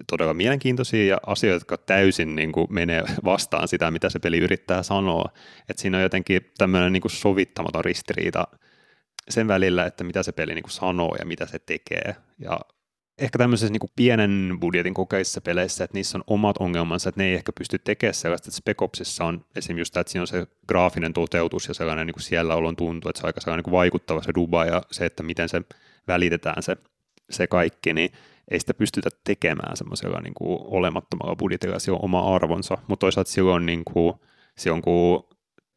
todella 0.07 0.33
mielenkiintoisia 0.33 1.05
ja 1.05 1.17
asioita, 1.25 1.55
jotka 1.55 1.77
täysin 1.77 2.35
niinku 2.35 2.67
menee 2.69 3.03
vastaan 3.23 3.67
sitä, 3.67 3.91
mitä 3.91 4.09
se 4.09 4.19
peli 4.19 4.37
yrittää 4.37 4.83
sanoa. 4.83 5.31
Et 5.69 5.77
siinä 5.77 5.97
on 5.97 6.03
jotenkin 6.03 6.41
tämmöinen 6.57 6.93
niinku 6.93 7.09
sovittamaton 7.09 7.85
ristiriita 7.85 8.47
sen 9.29 9.47
välillä, 9.47 9.85
että 9.85 10.03
mitä 10.03 10.23
se 10.23 10.31
peli 10.31 10.53
niinku 10.53 10.69
sanoo 10.69 11.15
ja 11.19 11.25
mitä 11.25 11.45
se 11.45 11.59
tekee. 11.59 12.15
Ja 12.39 12.59
ehkä 13.21 13.37
tämmöisessä 13.37 13.73
niin 13.73 13.91
pienen 13.95 14.57
budjetin 14.61 14.93
kokeissa 14.93 15.41
peleissä, 15.41 15.83
että 15.83 15.97
niissä 15.97 16.17
on 16.17 16.23
omat 16.27 16.57
ongelmansa, 16.57 17.09
että 17.09 17.21
ne 17.21 17.27
ei 17.27 17.33
ehkä 17.33 17.51
pysty 17.57 17.79
tekemään 17.79 18.13
sellaista, 18.13 18.49
että 18.49 18.57
Spec 18.57 18.81
Opsissa 18.81 19.25
on 19.25 19.45
esimerkiksi 19.55 19.81
just 19.81 19.97
että 19.97 20.11
siinä 20.11 20.21
on 20.23 20.27
se 20.27 20.47
graafinen 20.67 21.13
toteutus 21.13 21.67
ja 21.67 21.73
sellainen 21.73 22.07
niin 22.07 22.21
siellä 22.21 22.55
olon 22.55 22.75
tuntuu, 22.75 23.09
että 23.09 23.19
se 23.19 23.25
on 23.25 23.29
aika 23.29 23.41
sellainen 23.41 23.63
niin 23.65 23.71
vaikuttava 23.71 24.21
se 24.21 24.31
Dubai 24.35 24.67
ja 24.67 24.81
se, 24.91 25.05
että 25.05 25.23
miten 25.23 25.49
se 25.49 25.61
välitetään 26.07 26.63
se, 26.63 26.77
se 27.29 27.47
kaikki, 27.47 27.93
niin 27.93 28.09
ei 28.51 28.59
sitä 28.59 28.73
pystytä 28.73 29.09
tekemään 29.23 29.77
semmoisella 29.77 30.21
niin 30.21 30.33
kuin 30.33 30.59
olemattomalla 30.63 31.35
budjetilla, 31.35 31.79
se 31.79 31.91
on 31.91 31.99
oma 32.01 32.35
arvonsa, 32.35 32.77
mutta 32.87 33.05
toisaalta 33.05 33.31
silloin, 33.31 33.65
niin 33.65 33.81
kuin, 33.85 34.13
silloin 34.57 34.81
kun 34.81 35.29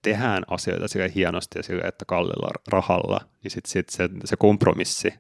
tehdään 0.02 0.42
asioita 0.48 0.88
sillä 0.88 1.08
hienosti 1.08 1.58
ja 1.58 1.62
sillä, 1.62 1.88
että 1.88 2.04
kallella 2.04 2.50
rahalla, 2.68 3.20
niin 3.42 3.50
sitten 3.50 3.70
sit 3.70 3.88
se, 3.88 4.08
se 4.24 4.36
kompromissi 4.36 5.14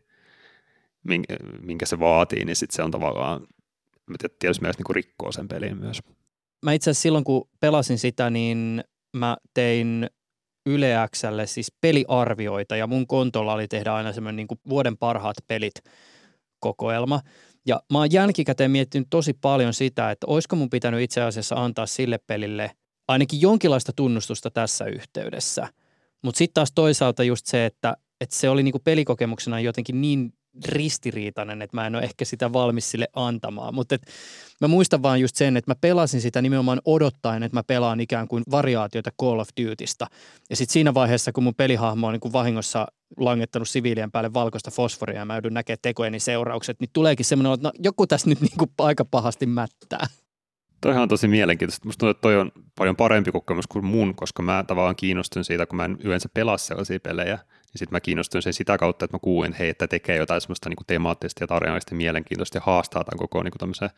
minkä 1.62 1.86
se 1.86 2.00
vaatii, 2.00 2.44
niin 2.44 2.56
sitten 2.56 2.76
se 2.76 2.82
on 2.82 2.90
tavallaan, 2.90 3.46
tietysti 4.38 4.62
myös 4.62 4.78
niin 4.78 4.84
kuin 4.84 4.96
rikkoo 4.96 5.32
sen 5.32 5.48
pelin 5.48 5.78
myös. 5.78 6.00
Mä 6.64 6.72
itse 6.72 6.90
asiassa 6.90 7.02
silloin, 7.02 7.24
kun 7.24 7.48
pelasin 7.60 7.98
sitä, 7.98 8.30
niin 8.30 8.84
mä 9.16 9.36
tein 9.54 10.10
Yle 10.66 10.94
siis 11.44 11.72
peliarvioita 11.80 12.76
ja 12.76 12.86
mun 12.86 13.06
kontolla 13.06 13.52
oli 13.52 13.68
tehdä 13.68 13.94
aina 13.94 14.12
semmoinen 14.12 14.36
niin 14.36 14.58
vuoden 14.68 14.96
parhaat 14.96 15.36
pelit 15.46 15.74
kokoelma. 16.60 17.20
Ja 17.66 17.82
mä 17.92 17.98
oon 17.98 18.12
jälkikäteen 18.12 18.70
miettinyt 18.70 19.06
tosi 19.10 19.32
paljon 19.32 19.74
sitä, 19.74 20.10
että 20.10 20.26
olisiko 20.26 20.56
mun 20.56 20.70
pitänyt 20.70 21.00
itse 21.00 21.22
asiassa 21.22 21.64
antaa 21.64 21.86
sille 21.86 22.18
pelille 22.18 22.70
ainakin 23.08 23.40
jonkinlaista 23.40 23.92
tunnustusta 23.96 24.50
tässä 24.50 24.84
yhteydessä. 24.84 25.68
Mutta 26.22 26.38
sitten 26.38 26.54
taas 26.54 26.72
toisaalta 26.74 27.24
just 27.24 27.46
se, 27.46 27.66
että, 27.66 27.96
että 28.20 28.36
se 28.36 28.48
oli 28.48 28.62
niinku 28.62 28.78
pelikokemuksena 28.78 29.60
jotenkin 29.60 30.00
niin 30.00 30.32
ristiriitainen, 30.64 31.62
että 31.62 31.76
mä 31.76 31.86
en 31.86 31.94
ole 31.94 32.02
ehkä 32.02 32.24
sitä 32.24 32.52
valmis 32.52 32.90
sille 32.90 33.08
antamaan. 33.12 33.74
Mutta 33.74 33.96
mä 34.60 34.68
muistan 34.68 35.02
vaan 35.02 35.20
just 35.20 35.36
sen, 35.36 35.56
että 35.56 35.70
mä 35.70 35.74
pelasin 35.80 36.20
sitä 36.20 36.42
nimenomaan 36.42 36.80
odottaen, 36.84 37.42
että 37.42 37.56
mä 37.56 37.62
pelaan 37.62 38.00
ikään 38.00 38.28
kuin 38.28 38.44
variaatioita 38.50 39.10
Call 39.20 39.38
of 39.38 39.48
Dutysta. 39.60 40.06
Ja 40.50 40.56
sitten 40.56 40.72
siinä 40.72 40.94
vaiheessa, 40.94 41.32
kun 41.32 41.44
mun 41.44 41.54
pelihahmo 41.54 42.06
on 42.06 42.12
niin 42.12 42.20
kuin 42.20 42.32
vahingossa 42.32 42.86
langettanut 43.16 43.68
siviilien 43.68 44.12
päälle 44.12 44.34
valkoista 44.34 44.70
fosforia 44.70 45.18
ja 45.18 45.24
mä 45.24 45.34
joudun 45.34 45.54
näkemään 45.54 45.78
tekojeni 45.82 46.20
seuraukset, 46.20 46.80
niin 46.80 46.90
tuleekin 46.92 47.26
semmoinen, 47.26 47.52
että 47.52 47.68
no, 47.68 47.72
joku 47.78 48.06
tässä 48.06 48.28
nyt 48.28 48.40
niin 48.40 48.58
kuin 48.58 48.70
aika 48.78 49.04
pahasti 49.04 49.46
mättää. 49.46 50.06
Toihan 50.84 51.02
on 51.02 51.08
tosi 51.08 51.28
mielenkiintoista. 51.28 51.86
Musta 51.86 51.98
tuntuu, 51.98 52.10
että 52.10 52.20
toi 52.20 52.36
on 52.36 52.52
paljon 52.76 52.96
parempi 52.96 53.32
kokemus 53.32 53.66
kuin 53.66 53.84
mun, 53.84 54.14
koska 54.14 54.42
mä 54.42 54.64
tavallaan 54.66 54.96
kiinnostun 54.96 55.44
siitä, 55.44 55.66
kun 55.66 55.76
mä 55.76 55.84
en 55.84 55.98
yleensä 56.04 56.28
pelaa 56.34 56.58
sellaisia 56.58 57.00
pelejä, 57.00 57.34
niin 57.34 57.78
sitten 57.78 57.92
mä 57.92 58.00
kiinnostuin 58.00 58.42
sen 58.42 58.52
sitä 58.52 58.78
kautta, 58.78 59.04
että 59.04 59.14
mä 59.14 59.18
kuulin, 59.18 59.50
että 59.50 59.58
hei, 59.58 59.68
että 59.68 59.86
tekee 59.86 60.16
jotain 60.16 60.40
semmoista 60.40 60.68
niin 60.68 60.76
temaattista 60.86 61.42
ja 61.42 61.46
tarinallista 61.46 61.94
mielenkiintoista 61.94 62.56
ja 62.56 62.62
haastaa 62.64 63.04
tämän 63.04 63.18
koko 63.18 63.42
niin 63.42 63.52
tämmöisen 63.58 63.90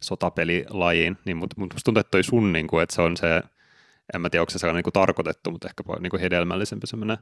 sotapelilajiin, 0.00 1.18
niin 1.24 1.36
mutta 1.36 1.56
mut 1.58 1.72
musta 1.72 1.84
tuntuu, 1.84 2.00
että 2.00 2.10
toi 2.10 2.22
sun, 2.22 2.52
niin 2.52 2.66
kuin, 2.66 2.82
että 2.82 2.94
se 2.94 3.02
on 3.02 3.16
se, 3.16 3.42
en 4.14 4.20
mä 4.20 4.30
tiedä, 4.30 4.42
onko 4.42 4.50
se 4.50 4.58
sellainen 4.58 4.78
niin 4.78 4.92
kuin 4.92 5.06
tarkoitettu, 5.06 5.50
mutta 5.50 5.68
ehkä 5.68 5.82
niin 6.00 6.10
kuin 6.10 6.20
hedelmällisempi 6.20 6.86
semmoinen 6.86 7.18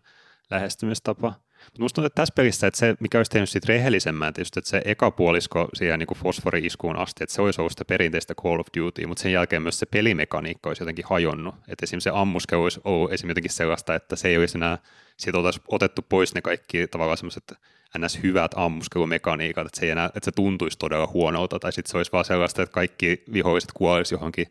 lähestymistapa. 0.51 1.33
Mutta 1.65 1.83
musta 1.83 1.95
tuntuu, 1.95 2.07
että 2.07 2.23
tässä 2.23 2.35
pelissä, 2.37 2.67
että 2.67 2.79
se, 2.79 2.95
mikä 3.01 3.19
olisi 3.19 3.31
tehnyt 3.31 3.49
siitä 3.49 3.67
rehellisemmän, 3.69 4.35
just, 4.39 4.57
että 4.57 4.71
se 4.71 4.83
eka 4.85 5.11
puolisko 5.11 5.69
siihen 5.75 5.99
niin 5.99 6.17
fosfori-iskuun 6.17 6.99
asti, 6.99 7.25
että 7.25 7.35
se 7.35 7.43
olisi 7.43 7.61
ollut 7.61 7.73
sitä 7.73 7.85
perinteistä 7.85 8.35
Call 8.35 8.61
of 8.61 8.67
Duty, 8.77 9.07
mutta 9.07 9.23
sen 9.23 9.33
jälkeen 9.33 9.63
myös 9.63 9.79
se 9.79 9.87
pelimekaniikka 9.87 10.71
olisi 10.71 10.83
jotenkin 10.83 11.05
hajonnut. 11.09 11.55
Että 11.55 11.85
esimerkiksi 11.85 12.05
se 12.05 12.11
ammuske 12.15 12.57
olisi 12.57 12.81
ollut 12.85 13.13
esimerkiksi 13.13 13.31
jotenkin 13.31 13.53
sellaista, 13.53 13.95
että 13.95 14.17
se 14.17 14.29
ei 14.29 14.39
olisi 14.39 14.59
enää, 14.59 14.79
siitä 15.17 15.39
oltaisiin 15.39 15.65
otettu 15.69 16.03
pois 16.09 16.35
ne 16.35 16.43
kaikki 16.43 16.87
tavallaan 16.87 17.19
semmoiset 17.19 17.55
ns. 17.99 18.23
hyvät 18.23 18.51
ammuskelumekaniikat, 18.57 19.67
että 19.67 19.81
se, 19.81 19.87
ei 19.87 19.91
enää, 19.91 20.07
että 20.07 20.25
se 20.25 20.33
tuntuisi 20.33 20.79
todella 20.79 21.07
huonolta, 21.07 21.59
tai 21.59 21.73
sitten 21.73 21.91
se 21.91 21.97
olisi 21.97 22.13
vaan 22.13 22.25
sellaista, 22.25 22.63
että 22.63 22.73
kaikki 22.73 23.23
viholliset 23.33 23.71
kuolisi 23.75 24.15
johonkin 24.15 24.47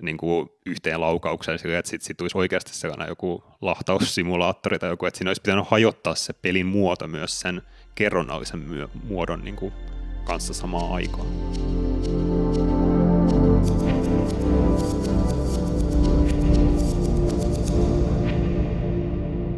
niin 0.00 0.16
kuin 0.16 0.48
yhteen 0.66 1.00
laukaukseen 1.00 1.58
sille, 1.58 1.78
että 1.78 1.90
sitten 1.90 2.06
sit 2.06 2.16
tulisi 2.16 2.38
oikeasti 2.38 2.74
sellainen 2.74 3.08
joku 3.08 3.44
lahtaussimulaattori 3.60 4.78
tai 4.78 4.90
joku, 4.90 5.06
että 5.06 5.18
siinä 5.18 5.30
olisi 5.30 5.42
pitänyt 5.42 5.66
hajottaa 5.68 6.14
se 6.14 6.32
pelin 6.32 6.66
muoto 6.66 7.08
myös 7.08 7.40
sen 7.40 7.62
kerronnallisen 7.94 8.60
myö- 8.60 8.88
muodon 9.08 9.44
niin 9.44 9.56
kuin 9.56 9.72
kanssa 10.24 10.54
samaan 10.54 10.92
aikaan. 10.92 11.26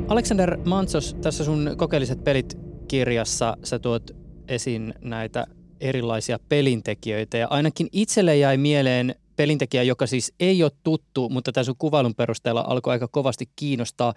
Alexander 0.09 0.59
Mantsos, 0.64 1.16
tässä 1.22 1.45
sun 1.45 1.74
kokeelliset 1.76 2.24
pelit 2.24 2.59
kirjassa 2.89 3.57
sä 3.64 3.78
tuot 3.78 4.11
esiin 4.49 4.95
näitä 5.01 5.47
erilaisia 5.80 6.39
pelintekijöitä. 6.49 7.39
Ja 7.39 7.47
ainakin 7.51 7.89
itselle 7.93 8.36
jäi 8.36 8.57
mieleen 8.57 9.14
pelintekijä, 9.39 9.82
joka 9.82 10.07
siis 10.07 10.32
ei 10.41 10.62
ole 10.62 10.72
tuttu, 10.82 11.28
mutta 11.28 11.53
tässä 11.53 11.72
kuvailun 11.78 12.14
perusteella 12.14 12.64
alkoi 12.68 12.93
aika 12.93 13.09
kovasti 13.09 13.51
kiinnostaa. 13.57 14.14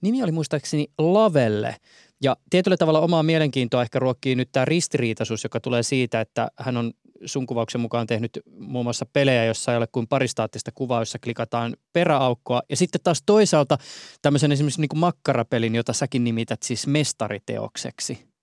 Nimi 0.00 0.22
oli 0.22 0.32
muistaakseni 0.32 0.86
Lavelle. 0.98 1.76
Ja 2.22 2.36
tietyllä 2.50 2.76
tavalla 2.76 3.00
omaa 3.00 3.22
mielenkiintoa 3.22 3.82
ehkä 3.82 3.98
ruokkii 3.98 4.34
nyt 4.34 4.48
tämä 4.52 4.64
ristiriitaisuus, 4.64 5.44
joka 5.44 5.60
tulee 5.60 5.82
siitä, 5.82 6.20
että 6.20 6.48
hän 6.58 6.76
on 6.76 6.92
sun 7.24 7.46
kuvauksen 7.46 7.80
mukaan 7.80 8.06
tehnyt 8.06 8.30
muun 8.58 8.86
muassa 8.86 9.06
pelejä, 9.12 9.44
jossa 9.44 9.72
ei 9.72 9.78
ole 9.78 9.86
kuin 9.92 10.06
paristaattista 10.06 10.70
kuvaa, 10.74 11.00
jossa 11.00 11.18
klikataan 11.18 11.76
peräaukkoa. 11.92 12.62
Ja 12.70 12.76
sitten 12.76 13.00
taas 13.04 13.22
toisaalta 13.26 13.78
tämmöisen 14.22 14.52
esimerkiksi 14.52 14.80
niin 14.80 14.88
kuin 14.88 15.00
makkarapelin, 15.00 15.74
jota 15.74 15.92
säkin 15.92 16.24
nimität 16.24 16.62
siis 16.62 16.86
mestariteokseksi. 16.86 18.35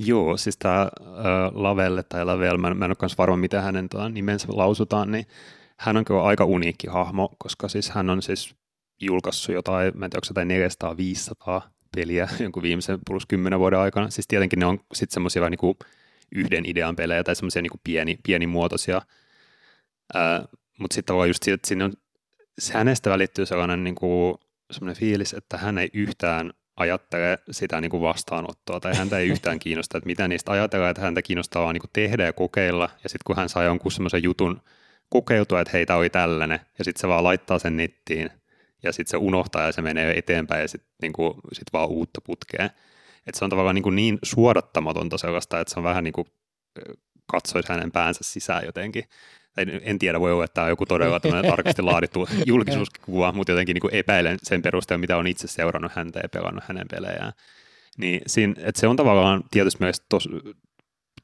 Joo, 0.00 0.36
siis 0.36 0.56
tämä 0.56 0.80
äh, 0.80 0.88
Lavelle 1.52 2.02
tai 2.02 2.24
Lavel, 2.24 2.58
mä, 2.58 2.74
mä 2.74 2.84
en 2.84 2.90
ole 2.90 2.96
myös 3.00 3.18
varma, 3.18 3.36
miten 3.36 3.62
hänen 3.62 3.88
tuo 3.88 4.08
nimensä 4.08 4.48
lausutaan, 4.50 5.12
niin 5.12 5.26
hän 5.76 5.96
on 5.96 6.04
kyllä 6.04 6.22
aika 6.22 6.44
uniikki 6.44 6.86
hahmo, 6.86 7.30
koska 7.38 7.68
siis 7.68 7.90
hän 7.90 8.10
on 8.10 8.22
siis 8.22 8.54
julkaissut 9.00 9.54
jotain, 9.54 9.92
mä 9.98 10.04
en 10.04 10.10
tiedä, 10.10 10.68
400-500 11.58 11.62
peliä 11.96 12.28
jonkun 12.40 12.62
viimeisen 12.62 12.98
plus 13.06 13.26
10 13.26 13.58
vuoden 13.58 13.78
aikana. 13.78 14.10
Siis 14.10 14.26
tietenkin 14.26 14.58
ne 14.58 14.66
on 14.66 14.80
sitten 14.94 15.14
semmoisia 15.14 15.42
vähän 15.42 15.50
niin 15.50 15.58
kuin 15.58 15.78
yhden 16.32 16.66
idean 16.66 16.96
pelejä 16.96 17.24
tai 17.24 17.36
semmoisia 17.36 17.62
niin 17.62 17.80
pieni, 17.84 18.18
pienimuotoisia. 18.22 19.02
Mutta 20.78 20.94
sitten 20.94 21.06
tavallaan 21.06 21.30
just 21.30 21.42
siitä, 21.42 21.54
että 21.54 21.68
sinne 21.68 21.84
on, 21.84 21.92
se 22.58 22.74
hänestä 22.74 23.10
välittyy 23.10 23.46
sellainen 23.46 23.84
niin 23.84 23.94
kuin, 23.94 24.34
semmoinen 24.70 25.00
fiilis, 25.00 25.34
että 25.34 25.58
hän 25.58 25.78
ei 25.78 25.90
yhtään 25.92 26.52
ajattele 26.78 27.38
sitä 27.50 27.80
niin 27.80 27.90
kuin 27.90 28.02
vastaanottoa 28.02 28.80
tai 28.80 28.96
häntä 28.96 29.18
ei 29.18 29.28
yhtään 29.28 29.58
kiinnosta, 29.58 29.98
että 29.98 30.06
mitä 30.06 30.28
niistä 30.28 30.52
ajatellaan, 30.52 30.90
että 30.90 31.02
häntä 31.02 31.22
kiinnostaa 31.22 31.62
vaan 31.62 31.74
niin 31.74 31.80
kuin 31.80 31.90
tehdä 31.92 32.24
ja 32.24 32.32
kokeilla 32.32 32.90
ja 33.02 33.08
sitten 33.08 33.24
kun 33.26 33.36
hän 33.36 33.48
saa 33.48 33.62
jonkun 33.62 33.92
semmoisen 33.92 34.22
jutun 34.22 34.62
kokeutua, 35.08 35.60
että 35.60 35.72
hei, 35.72 35.86
tämä 35.86 35.98
oli 35.98 36.10
tällainen 36.10 36.60
ja 36.78 36.84
sitten 36.84 37.00
se 37.00 37.08
vaan 37.08 37.24
laittaa 37.24 37.58
sen 37.58 37.76
nettiin 37.76 38.30
ja 38.82 38.92
sitten 38.92 39.10
se 39.10 39.16
unohtaa 39.16 39.66
ja 39.66 39.72
se 39.72 39.82
menee 39.82 40.18
eteenpäin 40.18 40.62
ja 40.62 40.68
sitten 40.68 40.90
niin 41.02 41.12
sit 41.52 41.72
vaan 41.72 41.88
uutta 41.88 42.20
putkea. 42.20 42.70
Et 43.26 43.34
se 43.34 43.44
on 43.44 43.50
tavallaan 43.50 43.74
niin, 43.74 43.82
kuin 43.82 43.96
niin 43.96 44.18
suodattamatonta 44.22 45.18
sellaista, 45.18 45.60
että 45.60 45.74
se 45.74 45.80
on 45.80 45.84
vähän 45.84 46.04
niin 46.04 46.12
kuin 46.12 46.26
katsoisi 47.26 47.68
hänen 47.72 47.92
päänsä 47.92 48.20
sisään 48.22 48.64
jotenkin. 48.66 49.04
Tai 49.58 49.80
en 49.82 49.98
tiedä, 49.98 50.20
voi 50.20 50.32
olla, 50.32 50.44
että 50.44 50.54
tämä 50.54 50.64
on 50.64 50.70
joku 50.70 50.86
todella 50.86 51.20
tarkasti 51.50 51.82
laadittu 51.82 52.28
julkisuuskuva, 52.46 53.32
mutta 53.32 53.52
jotenkin 53.52 53.74
niin 53.74 53.80
kuin 53.80 53.94
epäilen 53.94 54.38
sen 54.42 54.62
perusteella, 54.62 55.00
mitä 55.00 55.16
on 55.16 55.26
itse 55.26 55.48
seurannut 55.48 55.92
häntä 55.92 56.20
ja 56.22 56.28
pelannut 56.28 56.64
hänen 56.68 56.86
pelejään. 56.90 57.32
Niin 57.96 58.20
siinä, 58.26 58.54
että 58.58 58.80
se 58.80 58.86
on 58.86 58.96
tavallaan 58.96 59.44
tietysti 59.50 59.84
myös 59.84 60.02
tos, 60.08 60.28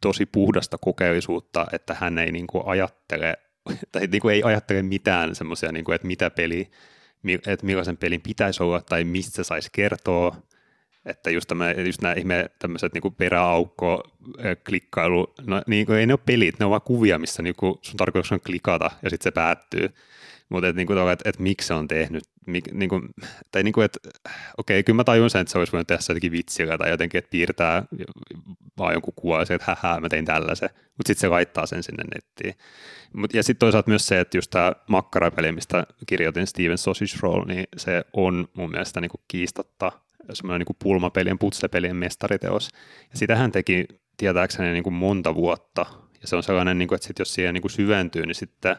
tosi 0.01 0.27
puhdasta 0.27 0.79
kokeellisuutta, 0.81 1.67
että 1.73 1.97
hän 2.01 2.19
ei 2.19 2.33
niin 2.33 2.47
kuin 2.47 2.63
ajattele, 2.67 3.35
tai 3.93 4.07
niin 4.07 4.23
kuin 4.23 4.35
ei 4.35 4.43
ajattele 4.43 4.83
mitään 4.83 5.35
semmoisia, 5.35 5.73
niin 5.73 5.85
kuin, 5.85 5.95
että 5.95 6.07
mitä 6.07 6.31
peli, 6.31 6.71
että 7.47 7.67
millaisen 7.67 7.97
pelin 7.97 8.21
pitäisi 8.21 8.63
olla 8.63 8.81
tai 8.81 9.05
mistä 9.05 9.45
saisi 9.45 9.69
kertoa, 9.73 10.37
että 11.07 11.31
just, 11.31 11.49
tämä, 11.49 11.71
just 11.71 12.03
nämä 12.03 12.15
ihme 12.15 12.51
tämmöiset 12.59 12.93
niin 12.93 13.15
peräaukko, 13.15 14.03
klikkailu, 14.67 15.35
no 15.47 15.63
niin 15.67 15.87
kuin, 15.87 15.99
ei 15.99 16.07
ne 16.07 16.13
ole 16.13 16.21
pelit, 16.27 16.59
ne 16.59 16.65
on 16.65 16.71
vaan 16.71 16.83
kuvia, 16.83 17.19
missä 17.19 17.43
niin 17.43 17.55
kuin, 17.57 17.79
sun 17.83 17.97
tarkoitus 17.97 18.33
on 18.33 18.41
klikata 18.41 18.91
ja 19.03 19.11
sitten 19.11 19.25
se 19.25 19.35
päättyy. 19.35 19.95
Mutta 20.55 20.69
että, 20.69 20.77
niin 20.77 20.87
kuin, 20.87 21.13
että, 21.13 21.29
että 21.29 21.43
miksi 21.43 21.67
se 21.67 21.75
on 21.75 21.89
tehnyt, 21.89 22.25
mik, 22.47 22.73
niin 22.73 22.89
kuin, 22.89 23.03
tai 23.51 23.63
niin 23.63 23.73
kuin, 23.73 23.85
että 23.85 23.99
okei, 24.57 24.83
kyllä 24.83 24.97
mä 24.97 25.05
tajun 25.05 25.31
sen, 25.31 25.41
että 25.41 25.53
se 25.53 25.59
olisi 25.59 25.73
voinut 25.73 25.87
tehdä 25.87 26.03
jotenkin 26.09 26.33
vitsillä 26.33 26.79
tai 26.79 26.91
jotenkin, 26.91 27.19
että 27.19 27.31
piirtää 27.31 27.83
vaan 28.79 28.93
jonkun 28.93 29.15
kuva 29.17 29.43
että 29.43 29.77
hähää, 29.83 30.01
mä 30.01 30.09
tein 30.09 30.25
tällaisen, 30.25 30.71
mutta 30.73 31.07
sitten 31.07 31.21
se 31.21 31.29
laittaa 31.29 31.67
sen 31.67 31.83
sinne 31.83 32.05
nettiin. 32.15 32.55
Mut, 33.13 33.35
ja 33.35 33.43
sitten 33.43 33.61
toisaalta 33.61 33.91
myös 33.91 34.07
se, 34.07 34.21
että 34.21 34.37
just 34.37 34.51
tämä 34.51 34.73
makkarapeli, 34.89 35.53
mistä 35.53 35.87
kirjoitin 36.07 36.47
Steven 36.47 36.79
Sausage 36.79 37.19
Roll, 37.21 37.45
niin 37.45 37.65
se 37.77 38.05
on 38.13 38.49
mun 38.55 38.71
mielestä 38.71 39.01
niin 39.01 39.11
kuin 39.11 39.21
kiistatta 39.29 39.93
semmoinen 40.33 40.67
niin 40.69 40.77
pulmapelien, 40.83 41.39
putsepelien 41.39 41.97
mestariteos. 41.97 42.71
Ja 43.13 43.19
sitä 43.19 43.37
hän 43.37 43.53
teki 43.53 43.87
tietääkseni 44.17 44.73
niin 44.73 44.85
kuin 44.85 44.95
monta 44.95 45.35
vuotta. 45.35 45.87
Ja 46.21 46.29
se 46.29 46.37
on 46.37 46.43
sellainen, 46.43 46.79
niin 46.79 46.89
kuin, 46.89 46.97
että 46.97 47.07
sit 47.07 47.19
jos 47.19 47.35
siihen 47.35 47.55
niin 47.55 47.63
kuin 47.63 47.73
syventyy, 47.73 48.27
niin 48.27 48.35
sitten 48.35 48.77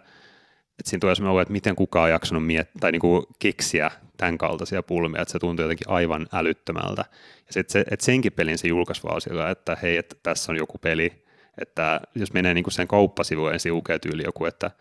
että 0.79 0.89
siinä 0.89 0.99
tulee 0.99 1.15
sellainen 1.15 1.41
että 1.41 1.51
miten 1.51 1.75
kukaan 1.75 2.03
on 2.03 2.09
jaksanut 2.09 2.45
miettiä 2.45 2.79
tai 2.79 2.99
kuin 2.99 3.23
keksiä 3.39 3.91
tämän 4.17 4.37
kaltaisia 4.37 4.83
pulmia, 4.83 5.21
että 5.21 5.31
se 5.31 5.39
tuntuu 5.39 5.63
jotenkin 5.63 5.89
aivan 5.89 6.27
älyttömältä. 6.33 7.05
Ja 7.47 7.53
sitten 7.53 7.71
se, 7.71 7.85
että 7.91 8.05
senkin 8.05 8.33
pelin 8.33 8.57
se 8.57 8.67
julkaisi 8.67 9.03
vaan 9.03 9.21
sillä, 9.21 9.49
että 9.49 9.77
hei, 9.81 9.97
että 9.97 10.15
tässä 10.23 10.51
on 10.51 10.57
joku 10.57 10.77
peli, 10.77 11.25
että 11.61 12.01
jos 12.15 12.33
menee 12.33 12.63
kuin 12.63 12.73
sen 12.73 12.87
kauppasivuun 12.87 13.51
ja 13.51 13.73
lukee 13.73 13.99
tyyli 13.99 14.23
joku, 14.23 14.45
että 14.45 14.71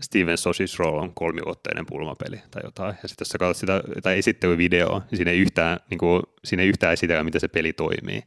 Steven 0.00 0.38
Sausage 0.38 0.76
Roll 0.78 0.98
on 0.98 1.14
kolmivuotteinen 1.14 1.86
pulmapeli 1.86 2.36
tai 2.50 2.62
jotain. 2.64 2.94
Ja 3.02 3.08
sitten 3.08 3.22
jos 3.22 3.28
sä 3.28 3.38
katsot 3.38 3.56
sitä 3.56 3.82
tai 4.02 4.18
esittelyvideoa, 4.18 5.02
niin 5.10 5.16
siinä 5.16 5.30
ei 5.30 5.38
yhtään, 5.38 5.80
niin 5.90 5.98
kuin, 5.98 6.22
siinä 6.44 6.62
ei 6.62 6.68
yhtään 6.68 6.92
esitellä, 6.92 7.24
miten 7.24 7.40
se 7.40 7.48
peli 7.48 7.72
toimii. 7.72 8.22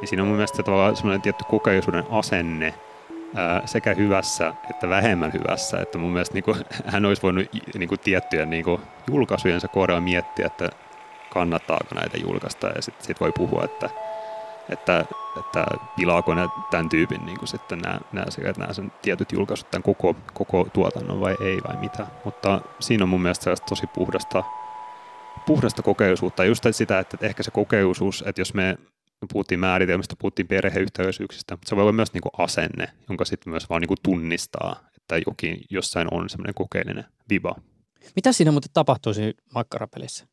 Niin 0.00 0.08
siinä 0.08 0.22
on 0.22 0.28
mun 0.28 0.36
mielestä 0.36 0.62
tavallaan 0.62 0.96
semmoinen 0.96 1.22
tietty 1.22 1.44
kokeisuuden 1.48 2.04
asenne 2.10 2.74
ää, 3.34 3.66
sekä 3.66 3.94
hyvässä 3.94 4.54
että 4.70 4.88
vähemmän 4.88 5.32
hyvässä. 5.32 5.80
Että 5.80 5.98
mun 5.98 6.12
mielestä 6.12 6.34
niin 6.34 6.44
kuin, 6.44 6.56
hän 6.92 7.04
olisi 7.04 7.22
voinut 7.22 7.46
niin 7.78 7.88
kuin, 7.88 8.00
tiettyjen 8.00 8.50
niin 8.50 8.64
kuin, 8.64 8.80
julkaisujensa 9.10 9.68
kohdalla 9.68 10.00
miettiä, 10.00 10.46
että 10.46 10.70
kannattaako 11.30 11.94
näitä 11.94 12.18
julkaista 12.18 12.66
ja 12.66 12.82
sitten 12.82 13.06
sit 13.06 13.20
voi 13.20 13.32
puhua, 13.32 13.64
että, 13.64 13.90
että, 14.68 15.04
että 15.38 15.66
pilaako 15.96 16.34
ne 16.34 16.48
tämän 16.70 16.88
tyypin 16.88 17.26
niin 17.26 17.38
kuin 17.38 17.48
sitten 17.48 17.78
nämä, 17.78 18.00
nämä, 18.12 18.26
nämä 18.58 18.72
sen 18.72 18.92
tietyt 19.02 19.32
julkaisut 19.32 19.70
tämän 19.70 19.82
koko, 19.82 20.16
koko 20.34 20.68
tuotannon 20.72 21.20
vai 21.20 21.36
ei 21.40 21.58
vai 21.68 21.76
mitä. 21.76 22.06
Mutta 22.24 22.60
siinä 22.80 23.02
on 23.02 23.08
mun 23.08 23.22
mielestä 23.22 23.54
tosi 23.68 23.86
puhdasta, 23.86 24.44
puhdasta 25.46 25.82
kokeisuutta. 25.82 26.44
Just 26.44 26.64
sitä, 26.70 26.98
että 26.98 27.16
ehkä 27.20 27.42
se 27.42 27.50
kokeisuus, 27.50 28.24
että 28.26 28.40
jos 28.40 28.54
me 28.54 28.78
puhuttiin 29.32 29.60
määritelmistä, 29.60 30.16
puhuttiin 30.18 30.48
perheyhteisyyksistä, 30.48 31.54
mutta 31.54 31.68
se 31.68 31.76
voi 31.76 31.82
olla 31.82 31.92
myös 31.92 32.12
niin 32.12 32.22
kuin 32.22 32.32
asenne, 32.38 32.88
jonka 33.08 33.24
sitten 33.24 33.50
myös 33.50 33.70
vaan 33.70 33.80
niin 33.80 33.88
kuin 33.88 33.98
tunnistaa, 34.02 34.84
että 34.96 35.18
jokin 35.26 35.60
jossain 35.70 36.08
on 36.10 36.28
semmoinen 36.28 36.54
kokeellinen 36.54 37.04
viba. 37.30 37.54
Mitä 38.16 38.32
siinä 38.32 38.50
muuten 38.50 38.70
tapahtuu 38.72 39.14
siinä 39.14 39.32
makkarapelissä? 39.54 40.26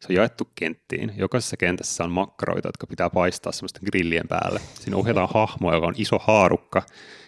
Se 0.00 0.06
on 0.10 0.16
jaettu 0.16 0.48
kenttiin. 0.54 1.12
Jokaisessa 1.16 1.56
kentässä 1.56 2.04
on 2.04 2.10
makkaroita, 2.10 2.68
jotka 2.68 2.86
pitää 2.86 3.10
paistaa 3.10 3.52
semmoisten 3.52 3.82
grillien 3.90 4.28
päälle. 4.28 4.60
Siinä 4.74 4.96
ohjataan 4.96 5.28
hahmo, 5.34 5.74
joka 5.74 5.86
on 5.86 5.94
iso 5.96 6.18
haarukka, 6.18 6.82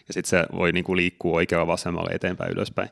ja 0.09 0.15
sitten 0.15 0.31
se 0.31 0.57
voi 0.57 0.73
niinku 0.73 0.97
liikkua 0.97 1.37
oikealla 1.37 1.67
vasemmalle 1.67 2.11
eteenpäin 2.15 2.53
ylöspäin. 2.53 2.89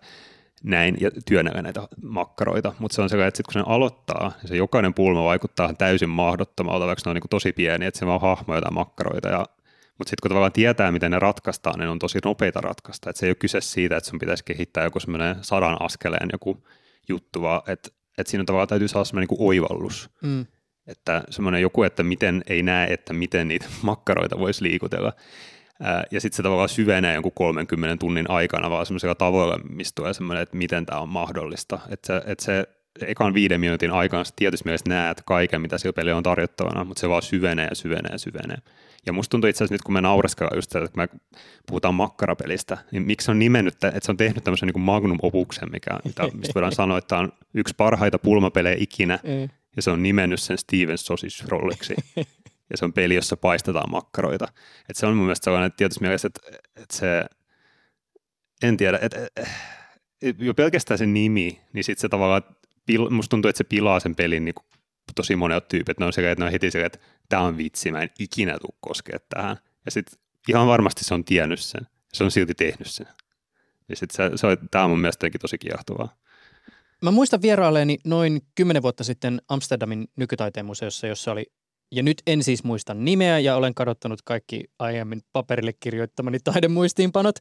Näin, 0.64 0.96
ja 1.00 1.10
työnnellä 1.26 1.62
näitä 1.62 1.88
makkaroita. 2.02 2.72
Mutta 2.78 2.94
se 2.94 3.02
on 3.02 3.08
sellainen, 3.08 3.28
että 3.28 3.36
sit 3.36 3.46
kun 3.46 3.52
se 3.52 3.62
aloittaa, 3.66 4.32
niin 4.42 4.48
se 4.48 4.56
jokainen 4.56 4.94
pulma 4.94 5.24
vaikuttaa 5.24 5.74
täysin 5.74 6.08
mahdottomalta, 6.10 6.86
vaikka 6.86 7.02
ne 7.06 7.10
on 7.10 7.14
niinku 7.14 7.28
tosi 7.28 7.52
pieni, 7.52 7.86
että 7.86 8.00
se 8.00 8.06
vaan 8.06 8.20
hahmo 8.20 8.54
jotain 8.54 8.74
makkaroita. 8.74 9.28
Ja, 9.28 9.46
mutta 9.98 10.10
sitten 10.10 10.22
kun 10.22 10.28
tavallaan 10.28 10.52
tietää, 10.52 10.92
miten 10.92 11.10
ne 11.10 11.18
ratkaistaan, 11.18 11.78
niin 11.78 11.88
on 11.88 11.98
tosi 11.98 12.18
nopeita 12.24 12.60
ratkaista. 12.60 13.10
Että 13.10 13.20
se 13.20 13.26
ei 13.26 13.30
ole 13.30 13.34
kyse 13.34 13.60
siitä, 13.60 13.96
että 13.96 14.10
sun 14.10 14.18
pitäisi 14.18 14.44
kehittää 14.44 14.84
joku 14.84 15.00
semmoinen 15.00 15.36
sadan 15.42 15.82
askeleen 15.82 16.28
joku 16.32 16.64
juttu, 17.08 17.42
vaan 17.42 17.62
että 17.66 17.90
että 18.20 18.30
siinä 18.30 18.44
tavallaan 18.44 18.68
täytyy 18.68 18.88
saada 18.88 19.04
semmoinen 19.04 19.28
niin 19.30 19.48
oivallus. 19.48 20.10
Mm. 20.22 20.46
Että 20.86 21.24
semmoinen 21.30 21.62
joku, 21.62 21.82
että 21.82 22.02
miten 22.02 22.42
ei 22.46 22.62
näe, 22.62 22.92
että 22.92 23.12
miten 23.12 23.48
niitä 23.48 23.66
makkaroita 23.82 24.38
voisi 24.38 24.64
liikutella. 24.64 25.12
Ja 26.10 26.20
sitten 26.20 26.36
se 26.36 26.42
tavallaan 26.42 26.68
syvenee 26.68 27.14
jonkun 27.14 27.32
30 27.34 27.96
tunnin 28.00 28.30
aikana 28.30 28.70
vaan 28.70 28.86
semmoisella 28.86 29.14
tavoilla, 29.14 29.58
mistä 29.68 29.94
tulee 29.94 30.14
semmoinen, 30.14 30.42
että 30.42 30.56
miten 30.56 30.86
tämä 30.86 31.00
on 31.00 31.08
mahdollista. 31.08 31.80
Että 31.88 32.06
se, 32.06 32.22
että 32.26 32.44
se 32.44 32.66
ekan 33.06 33.34
viiden 33.34 33.60
minuutin 33.60 33.90
aikana 33.90 34.24
sä 34.24 34.32
tietysti 34.36 34.64
mielessä 34.64 34.88
näet 34.88 35.22
kaiken, 35.26 35.60
mitä 35.60 35.78
sillä 35.78 35.92
peli 35.92 36.12
on 36.12 36.22
tarjottavana, 36.22 36.84
mutta 36.84 37.00
se 37.00 37.08
vaan 37.08 37.22
syvenee 37.22 37.66
ja 37.66 37.74
syvenee 37.74 38.12
ja 38.12 38.18
syvenee. 38.18 38.56
Ja 39.06 39.12
musta 39.12 39.30
tuntuu 39.30 39.50
itse 39.50 39.64
asiassa 39.64 39.74
nyt, 39.74 39.82
kun 39.82 39.94
me 39.94 40.00
naureskellaan 40.00 40.56
just 40.56 40.70
sitä, 40.70 40.84
että 40.84 40.92
kun 40.92 41.02
me 41.02 41.20
puhutaan 41.66 41.94
makkarapelistä, 41.94 42.78
niin 42.92 43.02
miksi 43.02 43.24
se 43.24 43.30
on 43.30 43.38
nimennyt, 43.38 43.74
että 43.74 44.00
se 44.02 44.12
on 44.12 44.16
tehnyt 44.16 44.44
tämmöisen 44.44 44.68
niin 44.68 44.82
magnum 44.82 45.18
opuksen, 45.22 45.68
mikä, 45.72 45.90
mistä 46.34 46.54
voidaan 46.54 46.72
sanoa, 46.72 46.98
että 46.98 47.18
on 47.18 47.32
yksi 47.54 47.74
parhaita 47.76 48.18
pulmapelejä 48.18 48.76
ikinä, 48.78 49.18
ja 49.76 49.82
se 49.82 49.90
on 49.90 50.02
nimennyt 50.02 50.40
sen 50.40 50.58
Steven 50.58 50.98
Sausage 50.98 51.44
Rolliksi. 51.48 51.94
ja 52.70 52.76
se 52.76 52.84
on 52.84 52.92
peli, 52.92 53.14
jossa 53.14 53.36
paistetaan 53.36 53.90
makkaroita. 53.90 54.48
Et 54.88 54.96
se 54.96 55.06
on 55.06 55.16
mun 55.16 55.26
mielestä 55.26 55.44
sellainen 55.44 55.72
tietysti 55.72 56.04
mielessä, 56.04 56.28
että, 56.28 56.58
että 56.76 56.96
se, 56.96 57.24
en 58.62 58.76
tiedä, 58.76 58.98
että, 59.02 59.28
että 60.22 60.44
jo 60.44 60.54
pelkästään 60.54 60.98
se 60.98 61.06
nimi, 61.06 61.60
niin 61.72 61.84
sitten 61.84 62.00
se 62.00 62.08
tavallaan, 62.08 62.42
musta 63.10 63.30
tuntuu, 63.30 63.48
että 63.48 63.58
se 63.58 63.64
pilaa 63.64 64.00
sen 64.00 64.14
pelin 64.14 64.44
niin 64.44 64.54
tosi 65.14 65.36
monet 65.36 65.68
tyypit, 65.68 65.98
ne 65.98 66.06
on 66.06 66.12
sekä, 66.12 66.30
että 66.30 66.42
ne 66.42 66.46
on 66.46 66.52
heti 66.52 66.70
sekä, 66.70 66.86
että 66.86 66.98
tämä 67.28 67.42
on 67.42 67.56
vitsi, 67.56 67.92
mä 67.92 68.02
en 68.02 68.10
ikinä 68.18 68.58
tule 68.58 68.78
koskea 68.80 69.18
tähän. 69.28 69.56
Ja 69.84 69.90
sitten 69.90 70.18
ihan 70.48 70.66
varmasti 70.66 71.04
se 71.04 71.14
on 71.14 71.24
tiennyt 71.24 71.60
sen, 71.60 71.86
se 72.12 72.24
on 72.24 72.30
silti 72.30 72.54
tehnyt 72.54 72.88
sen. 72.90 73.06
Ja 73.88 73.96
sitten 73.96 74.30
se, 74.30 74.36
se 74.36 74.56
tämä 74.70 74.84
on 74.84 74.90
mun 74.90 75.00
mielestä 75.00 75.30
tosi 75.40 75.58
kiehtovaa. 75.58 76.16
Mä 77.02 77.10
muistan 77.10 77.42
vierailleeni 77.42 77.98
noin 78.04 78.40
kymmenen 78.54 78.82
vuotta 78.82 79.04
sitten 79.04 79.42
Amsterdamin 79.48 80.08
nykytaiteen 80.16 80.66
museossa, 80.66 81.06
jossa 81.06 81.32
oli, 81.32 81.46
ja 81.92 82.02
nyt 82.02 82.22
en 82.26 82.42
siis 82.42 82.64
muista 82.64 82.94
nimeä 82.94 83.38
ja 83.38 83.56
olen 83.56 83.74
kadottanut 83.74 84.22
kaikki 84.24 84.64
aiemmin 84.78 85.20
paperille 85.32 85.72
kirjoittamani 85.80 86.38
taidemuistiinpanot, 86.44 87.36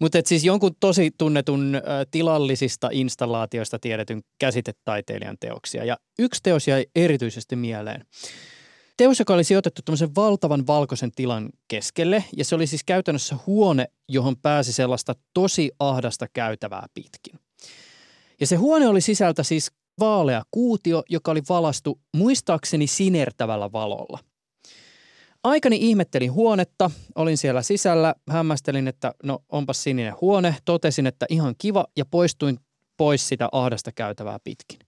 mutta 0.00 0.18
et 0.18 0.26
siis 0.26 0.44
jonkun 0.44 0.76
tosi 0.80 1.10
tunnetun 1.18 1.74
ä, 1.74 1.80
tilallisista 2.10 2.88
installaatioista 2.92 3.78
tiedetyn 3.78 4.22
käsitetaiteilijan 4.38 5.36
teoksia. 5.40 5.84
Ja 5.84 5.96
yksi 6.18 6.40
teos 6.42 6.68
jäi 6.68 6.86
erityisesti 6.96 7.56
mieleen. 7.56 8.06
Teos, 8.96 9.18
joka 9.18 9.34
oli 9.34 9.44
sijoitettu 9.44 9.82
tämmöisen 9.84 10.14
valtavan 10.14 10.66
valkoisen 10.66 11.12
tilan 11.12 11.50
keskelle, 11.68 12.24
ja 12.36 12.44
se 12.44 12.54
oli 12.54 12.66
siis 12.66 12.84
käytännössä 12.84 13.36
huone, 13.46 13.86
johon 14.08 14.36
pääsi 14.36 14.72
sellaista 14.72 15.14
tosi 15.34 15.70
ahdasta 15.78 16.26
käytävää 16.32 16.86
pitkin. 16.94 17.40
Ja 18.40 18.46
se 18.46 18.56
huone 18.56 18.88
oli 18.88 19.00
sisältä 19.00 19.42
siis 19.42 19.72
vaalea 20.00 20.42
kuutio, 20.50 21.02
joka 21.08 21.30
oli 21.30 21.42
valastu 21.48 22.00
muistaakseni 22.16 22.86
sinertävällä 22.86 23.72
valolla. 23.72 24.18
Aikani 25.44 25.78
ihmettelin 25.80 26.32
huonetta, 26.32 26.90
olin 27.14 27.38
siellä 27.38 27.62
sisällä, 27.62 28.14
hämmästelin, 28.30 28.88
että 28.88 29.14
no 29.22 29.38
onpas 29.48 29.82
sininen 29.82 30.14
huone, 30.20 30.56
totesin, 30.64 31.06
että 31.06 31.26
ihan 31.28 31.54
kiva 31.58 31.86
ja 31.96 32.04
poistuin 32.04 32.58
pois 32.96 33.28
sitä 33.28 33.48
ahdasta 33.52 33.92
käytävää 33.92 34.38
pitkin. 34.44 34.78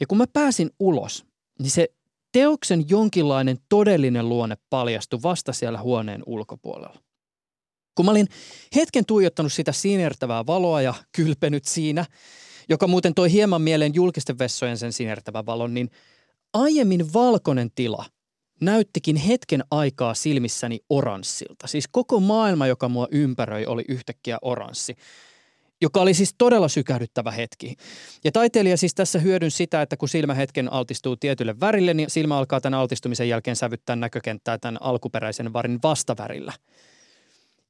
Ja 0.00 0.06
kun 0.06 0.18
mä 0.18 0.24
pääsin 0.32 0.70
ulos, 0.80 1.24
niin 1.58 1.70
se 1.70 1.88
teoksen 2.32 2.84
jonkinlainen 2.88 3.56
todellinen 3.68 4.28
luonne 4.28 4.56
paljastui 4.70 5.22
vasta 5.22 5.52
siellä 5.52 5.80
huoneen 5.80 6.22
ulkopuolella. 6.26 7.00
Kun 7.94 8.04
mä 8.04 8.10
olin 8.10 8.28
hetken 8.76 9.06
tuijottanut 9.06 9.52
sitä 9.52 9.72
sinertävää 9.72 10.46
valoa 10.46 10.82
ja 10.82 10.94
kylpenyt 11.16 11.64
siinä, 11.64 12.04
joka 12.68 12.86
muuten 12.86 13.14
toi 13.14 13.32
hieman 13.32 13.62
mieleen 13.62 13.94
julkisten 13.94 14.38
vessojen 14.38 14.78
sen 14.78 14.92
sinertävän 14.92 15.46
valon, 15.46 15.74
niin 15.74 15.90
aiemmin 16.52 17.12
valkoinen 17.12 17.70
tila 17.74 18.04
näyttikin 18.60 19.16
hetken 19.16 19.64
aikaa 19.70 20.14
silmissäni 20.14 20.80
oranssilta. 20.88 21.66
Siis 21.66 21.88
koko 21.90 22.20
maailma, 22.20 22.66
joka 22.66 22.88
mua 22.88 23.08
ympäröi, 23.10 23.66
oli 23.66 23.84
yhtäkkiä 23.88 24.38
oranssi 24.42 24.96
joka 25.82 26.00
oli 26.00 26.14
siis 26.14 26.34
todella 26.38 26.68
sykähdyttävä 26.68 27.30
hetki. 27.30 27.76
Ja 28.24 28.32
taiteilija 28.32 28.76
siis 28.76 28.94
tässä 28.94 29.18
hyödyn 29.18 29.50
sitä, 29.50 29.82
että 29.82 29.96
kun 29.96 30.08
silmä 30.08 30.34
hetken 30.34 30.72
altistuu 30.72 31.16
tietylle 31.16 31.60
värille, 31.60 31.94
niin 31.94 32.10
silmä 32.10 32.38
alkaa 32.38 32.60
tämän 32.60 32.80
altistumisen 32.80 33.28
jälkeen 33.28 33.56
sävyttää 33.56 33.96
näkökenttää 33.96 34.58
tämän 34.58 34.82
alkuperäisen 34.82 35.52
varin 35.52 35.78
vastavärillä– 35.82 36.52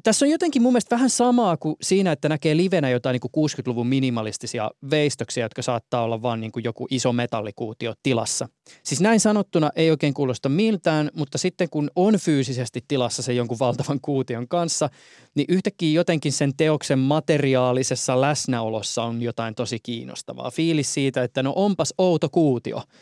tässä 0.03 0.25
on 0.25 0.31
jotenkin 0.31 0.63
mun 0.63 0.73
mielestä 0.73 0.97
vähän 0.97 1.11
samaa 1.11 1.57
kuin 1.57 1.77
siinä, 1.83 2.13
että 2.13 2.29
näkee 2.29 2.57
livenä 2.57 2.91
jotain 2.91 3.15
niin 3.15 3.31
kuin 3.33 3.51
60-luvun 3.51 3.87
minimalistisia 3.87 4.71
veistoksia, 4.91 5.45
jotka 5.45 5.63
saattaa 5.63 6.03
olla 6.03 6.23
vain 6.23 6.41
niin 6.41 6.53
kuin 6.53 6.65
joku 6.65 6.87
iso 6.91 7.13
metallikuutio 7.13 7.95
tilassa. 8.03 8.49
Siis 8.83 9.01
näin 9.01 9.21
sanottuna 9.21 9.71
ei 9.77 9.91
oikein 9.91 10.15
kuulosta 10.15 10.49
miltään, 10.49 11.11
mutta 11.15 11.39
sitten 11.39 11.71
kun 11.71 11.91
on 11.97 12.15
fyysisesti 12.19 12.85
tilassa 12.89 13.23
se 13.23 13.33
jonkun 13.33 13.59
valtavan 13.59 14.01
kuution 14.01 14.49
kanssa, 14.49 14.89
niin 15.35 15.47
yhtäkkiä 15.49 15.93
jotenkin 15.93 16.33
sen 16.33 16.57
teoksen 16.57 16.99
materiaalisessa 16.99 18.21
läsnäolossa 18.21 19.03
on 19.03 19.23
jotain 19.23 19.55
tosi 19.55 19.79
kiinnostavaa. 19.83 20.51
Fiilis 20.51 20.95
siitä, 20.95 21.23
että 21.23 21.43
no 21.43 21.53
onpas 21.57 21.95
outo 21.99 22.29
kuutio– 22.29 22.83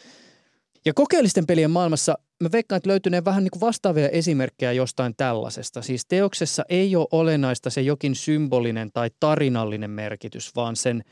ja 0.84 0.94
kokeellisten 0.94 1.46
pelien 1.46 1.70
maailmassa 1.70 2.18
mä 2.41 2.53
veikkaan, 2.53 2.76
että 2.76 2.91
löytyneen 2.91 3.24
vähän 3.24 3.45
niin 3.45 3.51
kuin 3.51 3.61
vastaavia 3.61 4.09
esimerkkejä 4.09 4.72
jostain 4.72 5.14
tällaisesta. 5.16 5.82
Siis 5.82 6.07
teoksessa 6.07 6.64
ei 6.68 6.97
ole 6.97 7.07
olennaista 7.11 7.70
se 7.70 7.80
jokin 7.80 8.14
symbolinen 8.14 8.91
tai 8.93 9.11
tarinallinen 9.20 9.91
merkitys, 9.91 10.57
vaan 10.57 10.76
sen 10.76 11.05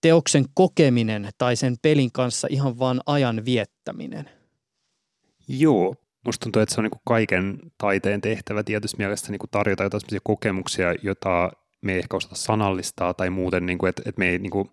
teoksen 0.00 0.44
kokeminen 0.54 1.28
tai 1.38 1.56
sen 1.56 1.76
pelin 1.82 2.12
kanssa 2.12 2.48
ihan 2.50 2.78
vaan 2.78 3.00
ajan 3.06 3.44
viettäminen. 3.44 4.30
Joo, 5.48 5.94
musta 6.24 6.44
tuntuu, 6.44 6.62
että 6.62 6.74
se 6.74 6.80
on 6.80 6.84
niin 6.84 7.00
kaiken 7.04 7.58
taiteen 7.78 8.20
tehtävä 8.20 8.62
tietysti 8.62 8.96
mielessä 8.98 9.32
niin 9.32 9.40
tarjota 9.50 9.82
jotain 9.82 10.02
kokemuksia, 10.22 10.94
joita 11.02 11.52
me 11.80 11.92
ei 11.92 11.98
ehkä 11.98 12.16
osata 12.16 12.34
sanallistaa 12.34 13.14
tai 13.14 13.30
muuten, 13.30 13.66
niin 13.66 13.78
kuin, 13.78 13.90
että, 13.90 14.02
että 14.06 14.18
me 14.18 14.28
ei 14.28 14.38
niin 14.38 14.50
kuin, 14.50 14.70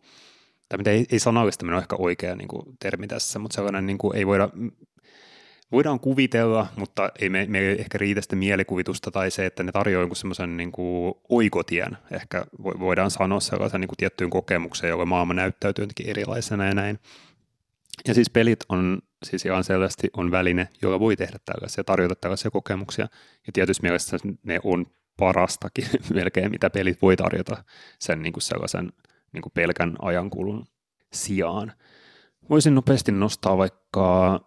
tai 0.69 0.77
mitä 0.77 0.91
ei, 0.91 1.05
ei 1.11 1.19
sanallistaminen 1.19 1.75
ole 1.75 1.81
ehkä 1.81 1.95
oikea 1.99 2.35
niin 2.35 2.47
kuin, 2.47 2.63
termi 2.79 3.07
tässä, 3.07 3.39
mutta 3.39 3.55
sellainen 3.55 3.85
niin 3.85 3.97
kuin, 3.97 4.17
ei 4.17 4.27
voida, 4.27 4.49
voidaan 5.71 5.99
kuvitella, 5.99 6.67
mutta 6.75 7.11
ei 7.19 7.29
me, 7.29 7.45
me 7.49 7.59
ei 7.59 7.81
ehkä 7.81 7.97
riitä 7.97 8.21
sitä 8.21 8.35
mielikuvitusta 8.35 9.11
tai 9.11 9.31
se, 9.31 9.45
että 9.45 9.63
ne 9.63 9.71
tarjoaa 9.71 10.01
jonkun 10.01 10.15
semmoisen 10.15 10.57
niin 10.57 10.71
oikotien, 11.29 11.97
ehkä 12.11 12.45
voidaan 12.63 13.11
sanoa 13.11 13.39
sellaisen 13.39 13.81
niin 13.81 13.87
kuin, 13.87 13.97
tiettyyn 13.97 14.29
kokemukseen, 14.29 14.89
jolla 14.89 15.05
maailma 15.05 15.33
näyttäytyy 15.33 15.83
jotenkin 15.83 16.09
erilaisena 16.09 16.65
ja 16.65 16.73
näin. 16.73 16.99
Ja 18.07 18.13
siis 18.13 18.29
pelit 18.29 18.59
on 18.69 18.99
siis 19.23 19.45
ihan 19.45 19.63
selvästi 19.63 20.09
on 20.17 20.31
väline, 20.31 20.67
jolla 20.81 20.99
voi 20.99 21.15
tehdä 21.15 21.37
tällaisia, 21.45 21.83
tarjota 21.83 22.15
tällaisia 22.15 22.51
kokemuksia. 22.51 23.07
Ja 23.47 23.53
tietysti 23.53 23.83
mielessä 23.83 24.17
ne 24.43 24.59
on 24.63 24.85
parastakin 25.17 25.85
melkein, 26.13 26.51
mitä 26.51 26.69
pelit 26.69 27.01
voi 27.01 27.17
tarjota 27.17 27.63
sen 27.99 28.21
niin 28.21 28.33
kuin 28.33 28.43
sellaisen 28.43 28.93
niin 29.33 29.41
kuin 29.41 29.53
pelkän 29.53 29.95
ajankulun 30.01 30.65
sijaan. 31.13 31.73
Voisin 32.49 32.75
nopeasti 32.75 33.11
nostaa 33.11 33.57
vaikka 33.57 34.39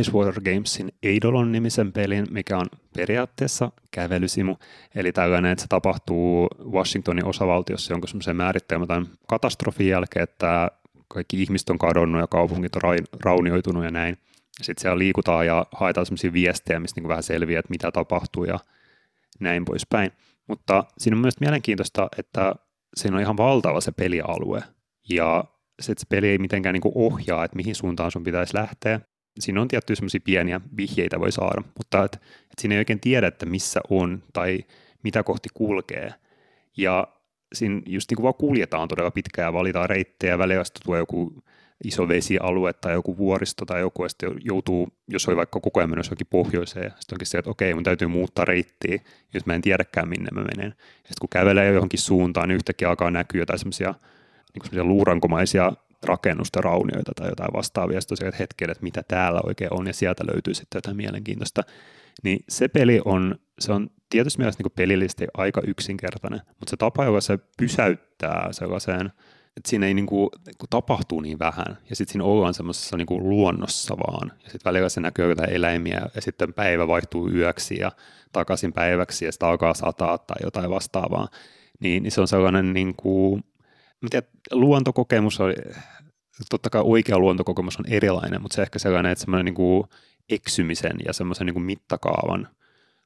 Icewater 0.00 0.40
Gamesin 0.40 0.88
Eidolon 1.02 1.52
nimisen 1.52 1.92
pelin, 1.92 2.26
mikä 2.30 2.58
on 2.58 2.66
periaatteessa 2.96 3.72
kävelysimu, 3.90 4.56
eli 4.94 5.12
tällainen, 5.12 5.52
että 5.52 5.62
se 5.62 5.68
tapahtuu 5.68 6.48
Washingtonin 6.70 7.24
osavaltiossa 7.24 7.92
jonkun 7.92 8.08
semmoisen 8.08 8.36
määritelmätään 8.36 9.06
katastrofin 9.28 9.88
jälkeen, 9.88 10.22
että 10.22 10.70
kaikki 11.08 11.42
ihmiset 11.42 11.70
on 11.70 11.78
kadonnut 11.78 12.20
ja 12.20 12.26
kaupungit 12.26 12.76
on 12.76 12.82
raunioitunut 13.24 13.84
ja 13.84 13.90
näin. 13.90 14.18
Sitten 14.62 14.82
siellä 14.82 14.98
liikutaan 14.98 15.46
ja 15.46 15.66
haetaan 15.72 16.06
semmoisia 16.06 16.32
viestejä, 16.32 16.80
mistä 16.80 17.00
niin 17.00 17.08
vähän 17.08 17.22
selviää, 17.22 17.58
että 17.58 17.70
mitä 17.70 17.92
tapahtuu 17.92 18.44
ja 18.44 18.58
näin 19.40 19.64
poispäin. 19.64 20.12
Mutta 20.46 20.84
siinä 20.98 21.16
on 21.16 21.20
myös 21.20 21.40
mielenkiintoista, 21.40 22.08
että 22.18 22.54
siinä 22.96 23.16
on 23.16 23.22
ihan 23.22 23.36
valtava 23.36 23.80
se 23.80 23.92
pelialue 23.92 24.62
ja 25.10 25.44
se, 25.80 25.92
että 25.92 26.00
se 26.00 26.06
peli 26.08 26.28
ei 26.28 26.38
mitenkään 26.38 26.72
niin 26.72 26.92
ohjaa, 26.94 27.44
että 27.44 27.56
mihin 27.56 27.74
suuntaan 27.74 28.10
sun 28.10 28.24
pitäisi 28.24 28.54
lähteä. 28.56 29.00
Siinä 29.38 29.60
on 29.60 29.68
tiettyjä 29.68 29.96
semmoisia 29.96 30.20
pieniä 30.24 30.60
vihjeitä 30.76 31.20
voi 31.20 31.32
saada, 31.32 31.62
mutta 31.78 32.04
että, 32.04 32.18
että 32.42 32.60
siinä 32.60 32.74
ei 32.74 32.78
oikein 32.78 33.00
tiedä, 33.00 33.26
että 33.26 33.46
missä 33.46 33.80
on 33.90 34.22
tai 34.32 34.64
mitä 35.02 35.22
kohti 35.22 35.48
kulkee. 35.54 36.14
Ja 36.76 37.08
siinä 37.52 37.82
just 37.86 38.10
niin 38.10 38.16
kuin 38.16 38.24
vaan 38.24 38.34
kuljetaan 38.34 38.88
todella 38.88 39.10
pitkään 39.10 39.46
ja 39.46 39.52
valitaan 39.52 39.90
reittejä, 39.90 40.38
välillä 40.38 40.62
tulee 40.84 40.98
joku 40.98 41.42
iso 41.84 42.08
vesialue 42.08 42.72
tai 42.72 42.92
joku 42.92 43.16
vuoristo 43.16 43.64
tai 43.64 43.80
joku, 43.80 44.02
ja 44.02 44.08
sitten 44.08 44.30
joutuu, 44.44 44.88
jos 45.08 45.28
oli 45.28 45.36
vaikka 45.36 45.60
koko 45.60 45.80
ajan 45.80 45.90
menossa 45.90 46.10
johonkin 46.10 46.26
pohjoiseen, 46.30 46.84
ja 46.84 46.90
sitten 46.90 47.14
onkin 47.14 47.26
se, 47.26 47.38
että 47.38 47.50
okei, 47.50 47.74
mun 47.74 47.84
täytyy 47.84 48.08
muuttaa 48.08 48.44
reittiä, 48.44 49.00
jos 49.34 49.46
mä 49.46 49.54
en 49.54 49.62
tiedäkään 49.62 50.08
minne 50.08 50.28
mä 50.32 50.40
menen. 50.40 50.74
Ja 50.78 50.94
sitten 50.94 51.20
kun 51.20 51.28
kävelee 51.28 51.72
johonkin 51.72 52.00
suuntaan, 52.00 52.48
niin 52.48 52.56
yhtäkkiä 52.56 52.88
alkaa 52.88 53.10
näkyä 53.10 53.42
jotain 53.42 53.58
semmoisia 53.58 53.94
niin 54.54 54.88
luurankomaisia 54.88 55.72
rakennusta, 56.02 56.60
raunioita 56.60 57.12
tai 57.16 57.28
jotain 57.28 57.52
vastaavia, 57.54 58.00
sitten 58.00 58.16
tosiaan 58.16 58.38
hetkellä, 58.38 58.72
että 58.72 58.84
mitä 58.84 59.02
täällä 59.08 59.40
oikein 59.44 59.74
on, 59.74 59.86
ja 59.86 59.92
sieltä 59.92 60.24
löytyy 60.32 60.54
sitten 60.54 60.78
jotain 60.78 60.96
mielenkiintoista. 60.96 61.62
Niin 62.22 62.44
se 62.48 62.68
peli 62.68 63.00
on, 63.04 63.38
se 63.58 63.72
on 63.72 63.90
tietysti 64.10 64.38
mielessä 64.38 64.62
niin 64.62 64.72
pelillisesti 64.76 65.26
aika 65.34 65.60
yksinkertainen, 65.66 66.40
mutta 66.46 66.70
se 66.70 66.76
tapa, 66.76 67.04
jolla 67.04 67.20
se 67.20 67.38
pysäyttää 67.56 68.48
sellaiseen– 68.52 69.12
että 69.58 69.70
siinä 69.70 69.86
ei 69.86 69.94
niin 69.94 70.06
kuin, 70.06 70.30
kun 70.58 70.68
tapahtuu 70.70 71.20
niin 71.20 71.38
vähän, 71.38 71.78
ja 71.90 71.96
sitten 71.96 72.12
siinä 72.12 72.24
ollaan 72.24 72.54
semmoisessa 72.54 72.96
niin 72.96 73.06
kuin 73.06 73.28
luonnossa 73.28 73.96
vaan, 73.98 74.32
ja 74.44 74.50
sitten 74.50 74.64
välillä 74.64 74.88
se 74.88 75.00
näkyy 75.00 75.28
jotain 75.28 75.52
eläimiä, 75.52 76.02
ja 76.14 76.20
sitten 76.20 76.54
päivä 76.54 76.88
vaihtuu 76.88 77.30
yöksi 77.30 77.78
ja 77.80 77.92
takaisin 78.32 78.72
päiväksi, 78.72 79.24
ja 79.24 79.32
sitten 79.32 79.48
alkaa 79.48 79.74
sataa 79.74 80.18
tai 80.18 80.36
jotain 80.42 80.70
vastaavaa, 80.70 81.28
niin, 81.80 82.02
niin 82.02 82.12
se 82.12 82.20
on 82.20 82.28
sellainen 82.28 82.72
niin 82.72 82.94
kuin, 82.96 83.44
mä 84.02 84.08
tiedän, 84.10 84.28
luontokokemus 84.52 85.40
on, 85.40 85.54
totta 86.50 86.70
kai 86.70 86.82
oikea 86.84 87.18
luontokokemus 87.18 87.76
on 87.76 87.86
erilainen, 87.88 88.42
mutta 88.42 88.54
se 88.54 88.62
ehkä 88.62 88.78
sellainen, 88.78 89.12
että 89.12 89.20
semmoinen 89.20 89.44
niin 89.44 89.54
kuin 89.54 89.84
eksymisen 90.28 90.96
ja 91.06 91.12
semmoisen 91.12 91.46
niin 91.46 91.54
kuin 91.54 91.64
mittakaavan 91.64 92.48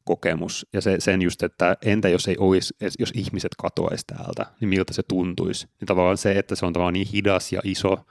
kokemus. 0.05 0.67
Ja 0.73 0.81
se, 0.81 0.97
sen 0.99 1.23
just, 1.23 1.43
että 1.43 1.77
entä 1.83 2.09
jos 2.09 2.29
ei 2.29 2.37
olisi, 2.39 2.75
jos 2.99 3.13
ihmiset 3.15 3.53
katoaisi 3.59 4.05
täältä, 4.07 4.47
niin 4.61 4.69
miltä 4.69 4.93
se 4.93 5.03
tuntuisi. 5.03 5.67
Niin 5.81 5.87
tavallaan 5.87 6.19
se, 6.19 6.33
että 6.33 6.55
se 6.55 6.67
on 6.67 6.73
tavallaan 6.73 6.95
niin 6.95 7.09
hidas 7.13 7.53
ja 7.53 7.61
iso 7.65 8.07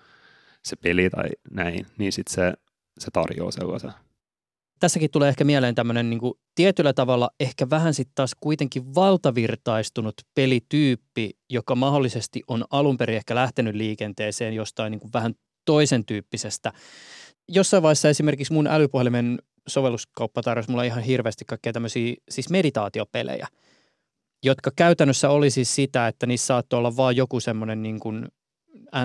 se 0.63 0.75
peli 0.75 1.09
tai 1.09 1.29
näin, 1.51 1.87
niin 1.97 2.11
sitten 2.11 2.33
se, 2.33 2.53
se 2.99 3.11
tarjoaa 3.11 3.51
sellaisen. 3.51 3.91
Tässäkin 4.81 5.11
tulee 5.11 5.29
ehkä 5.29 5.43
mieleen 5.43 5.75
tämmöinen 5.75 6.09
niin 6.09 6.19
kuin 6.19 6.33
tietyllä 6.55 6.93
tavalla 6.93 7.29
ehkä 7.39 7.69
vähän 7.69 7.93
sitten 7.93 8.15
taas 8.15 8.35
kuitenkin 8.39 8.95
valtavirtaistunut 8.95 10.13
pelityyppi, 10.35 11.31
joka 11.49 11.75
mahdollisesti 11.75 12.41
on 12.47 12.65
alun 12.71 12.97
perin 12.97 13.17
ehkä 13.17 13.35
lähtenyt 13.35 13.75
liikenteeseen 13.75 14.53
jostain 14.53 14.91
niin 14.91 14.99
kuin 14.99 15.13
vähän 15.13 15.33
toisen 15.65 16.05
tyyppisestä. 16.05 16.73
Jossain 17.49 17.83
vaiheessa 17.83 18.09
esimerkiksi 18.09 18.53
mun 18.53 18.67
älypuhelimen 18.67 19.39
sovelluskauppa 19.67 20.41
tarjosi 20.41 20.71
mulle 20.71 20.87
ihan 20.87 21.03
hirveästi 21.03 21.45
kaikkea 21.45 21.73
tämmöisiä 21.73 22.15
siis 22.29 22.49
meditaatiopelejä, 22.49 23.47
jotka 24.43 24.71
käytännössä 24.75 25.29
oli 25.29 25.49
siis 25.49 25.75
sitä, 25.75 26.07
että 26.07 26.25
niissä 26.25 26.45
saattoi 26.45 26.77
olla 26.77 26.97
vaan 26.97 27.15
joku 27.15 27.39
semmoinen 27.39 27.83
niin 27.83 27.99
kuin 27.99 28.27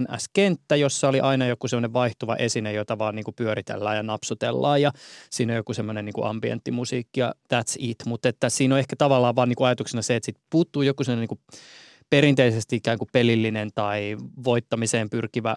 NS-kenttä, 0.01 0.77
jossa 0.77 1.09
oli 1.09 1.21
aina 1.21 1.47
joku 1.47 1.69
semmoinen 1.69 1.93
vaihtuva 1.93 2.37
esine, 2.37 2.73
jota 2.73 2.99
vaan 2.99 3.15
niin 3.15 3.25
kuin 3.25 3.35
pyöritellään 3.35 3.97
ja 3.97 4.03
napsutellaan 4.03 4.83
ja 4.83 4.93
siinä 5.31 5.53
on 5.53 5.57
joku 5.57 5.75
semmoinen 5.75 6.05
niin 6.05 6.13
kuin 6.13 6.27
ambienttimusiikki 6.27 7.21
ja 7.21 7.35
that's 7.55 7.75
it. 7.79 7.97
Mutta 8.07 8.29
että 8.29 8.49
siinä 8.49 8.75
on 8.75 8.79
ehkä 8.79 8.97
tavallaan 8.97 9.37
vaan 9.37 9.49
niin 9.49 9.57
kuin 9.57 9.67
ajatuksena 9.67 10.03
se, 10.03 10.17
että 10.17 10.27
sit 10.27 10.37
puuttuu 10.51 10.83
joku 10.83 11.05
semmoinen 11.05 11.29
niin 11.31 11.65
perinteisesti 12.11 12.77
ikään 12.77 12.99
kuin 12.99 13.09
pelillinen 13.13 13.71
tai 13.75 14.17
voittamiseen 14.45 15.11
pyrkivä 15.11 15.57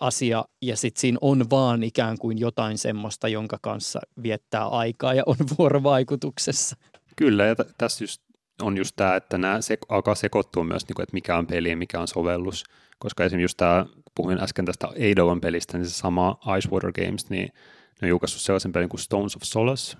asia 0.00 0.44
ja 0.62 0.76
sitten 0.76 1.00
siinä 1.00 1.18
on 1.20 1.50
vaan 1.50 1.82
ikään 1.82 2.18
kuin 2.18 2.38
jotain 2.38 2.78
semmoista, 2.78 3.28
jonka 3.28 3.58
kanssa 3.62 4.00
viettää 4.22 4.66
aikaa 4.66 5.14
ja 5.14 5.22
on 5.26 5.36
vuorovaikutuksessa. 5.58 6.76
Kyllä, 7.16 7.44
ja 7.44 7.54
t- 7.54 7.74
tässä 7.78 8.04
just 8.04 8.22
on 8.62 8.76
just 8.76 8.96
tämä, 8.96 9.16
että 9.16 9.38
nämä 9.38 9.60
se, 9.60 9.78
alkaa 9.88 10.14
sekoittua 10.14 10.64
myös, 10.64 10.88
niin 10.88 10.94
kuin, 10.94 11.02
että 11.02 11.14
mikä 11.14 11.36
on 11.38 11.46
peli 11.46 11.70
ja 11.70 11.76
mikä 11.76 12.00
on 12.00 12.08
sovellus. 12.08 12.64
Koska 12.98 13.24
esimerkiksi 13.24 13.44
just 13.44 13.56
tämä, 13.56 13.86
puhuin 14.14 14.42
äsken 14.42 14.64
tästä 14.64 14.88
Eidovan 14.94 15.40
pelistä, 15.40 15.78
niin 15.78 15.86
se 15.86 15.94
sama 15.94 16.38
Icewater 16.58 16.92
Games, 16.92 17.30
niin 17.30 17.48
ne 18.02 18.06
on 18.06 18.08
julkaissut 18.08 18.40
sellaisen 18.40 18.72
pelin 18.72 18.88
kuin 18.88 19.00
Stones 19.00 19.36
of 19.36 19.42
Solace. 19.42 19.96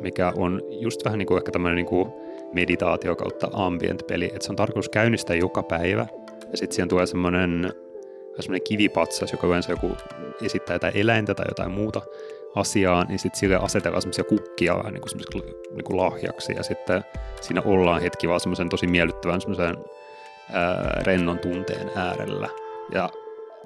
Mikä 0.00 0.32
on 0.36 0.62
just 0.80 1.04
vähän 1.04 1.18
niin 1.18 1.26
kuin 1.26 1.38
ehkä 1.38 1.52
tämmöinen 1.52 1.76
niin 1.76 1.86
kuin 1.86 2.12
meditaatio 2.52 3.16
kautta 3.16 3.48
ambient-peli, 3.52 4.24
että 4.24 4.44
se 4.46 4.52
on 4.52 4.56
tarkoitus 4.56 4.88
käynnistää 4.88 5.36
joka 5.36 5.62
päivä. 5.62 6.06
Ja 6.50 6.56
sitten 6.56 6.74
siihen 6.74 6.88
tulee 6.88 7.06
semmoinen 7.06 7.72
semmoinen 8.42 8.66
kivipatsas, 8.68 9.32
joka 9.32 9.46
yleensä 9.46 9.72
joku 9.72 9.90
esittää 10.42 10.74
jotain 10.74 10.96
eläintä 10.96 11.34
tai 11.34 11.46
jotain 11.48 11.70
muuta 11.70 12.02
asiaa, 12.54 13.04
niin 13.04 13.18
sitten 13.18 13.40
sille 13.40 13.56
asetellaan 13.56 14.02
semmoisia 14.02 14.24
kukkia 14.24 14.76
vähän 14.76 14.94
niin 14.94 15.02
kuin, 15.32 15.44
niin 15.74 15.84
kuin 15.84 15.96
lahjaksi 15.96 16.52
ja 16.56 16.62
sitten 16.62 17.04
siinä 17.40 17.62
ollaan 17.64 18.02
hetki 18.02 18.28
vaan 18.28 18.40
semmoisen 18.40 18.68
tosi 18.68 18.86
miellyttävän 18.86 19.40
semmoisen 19.40 19.76
rennon 21.02 21.38
tunteen 21.38 21.90
äärellä. 21.94 22.48
Ja 22.92 23.10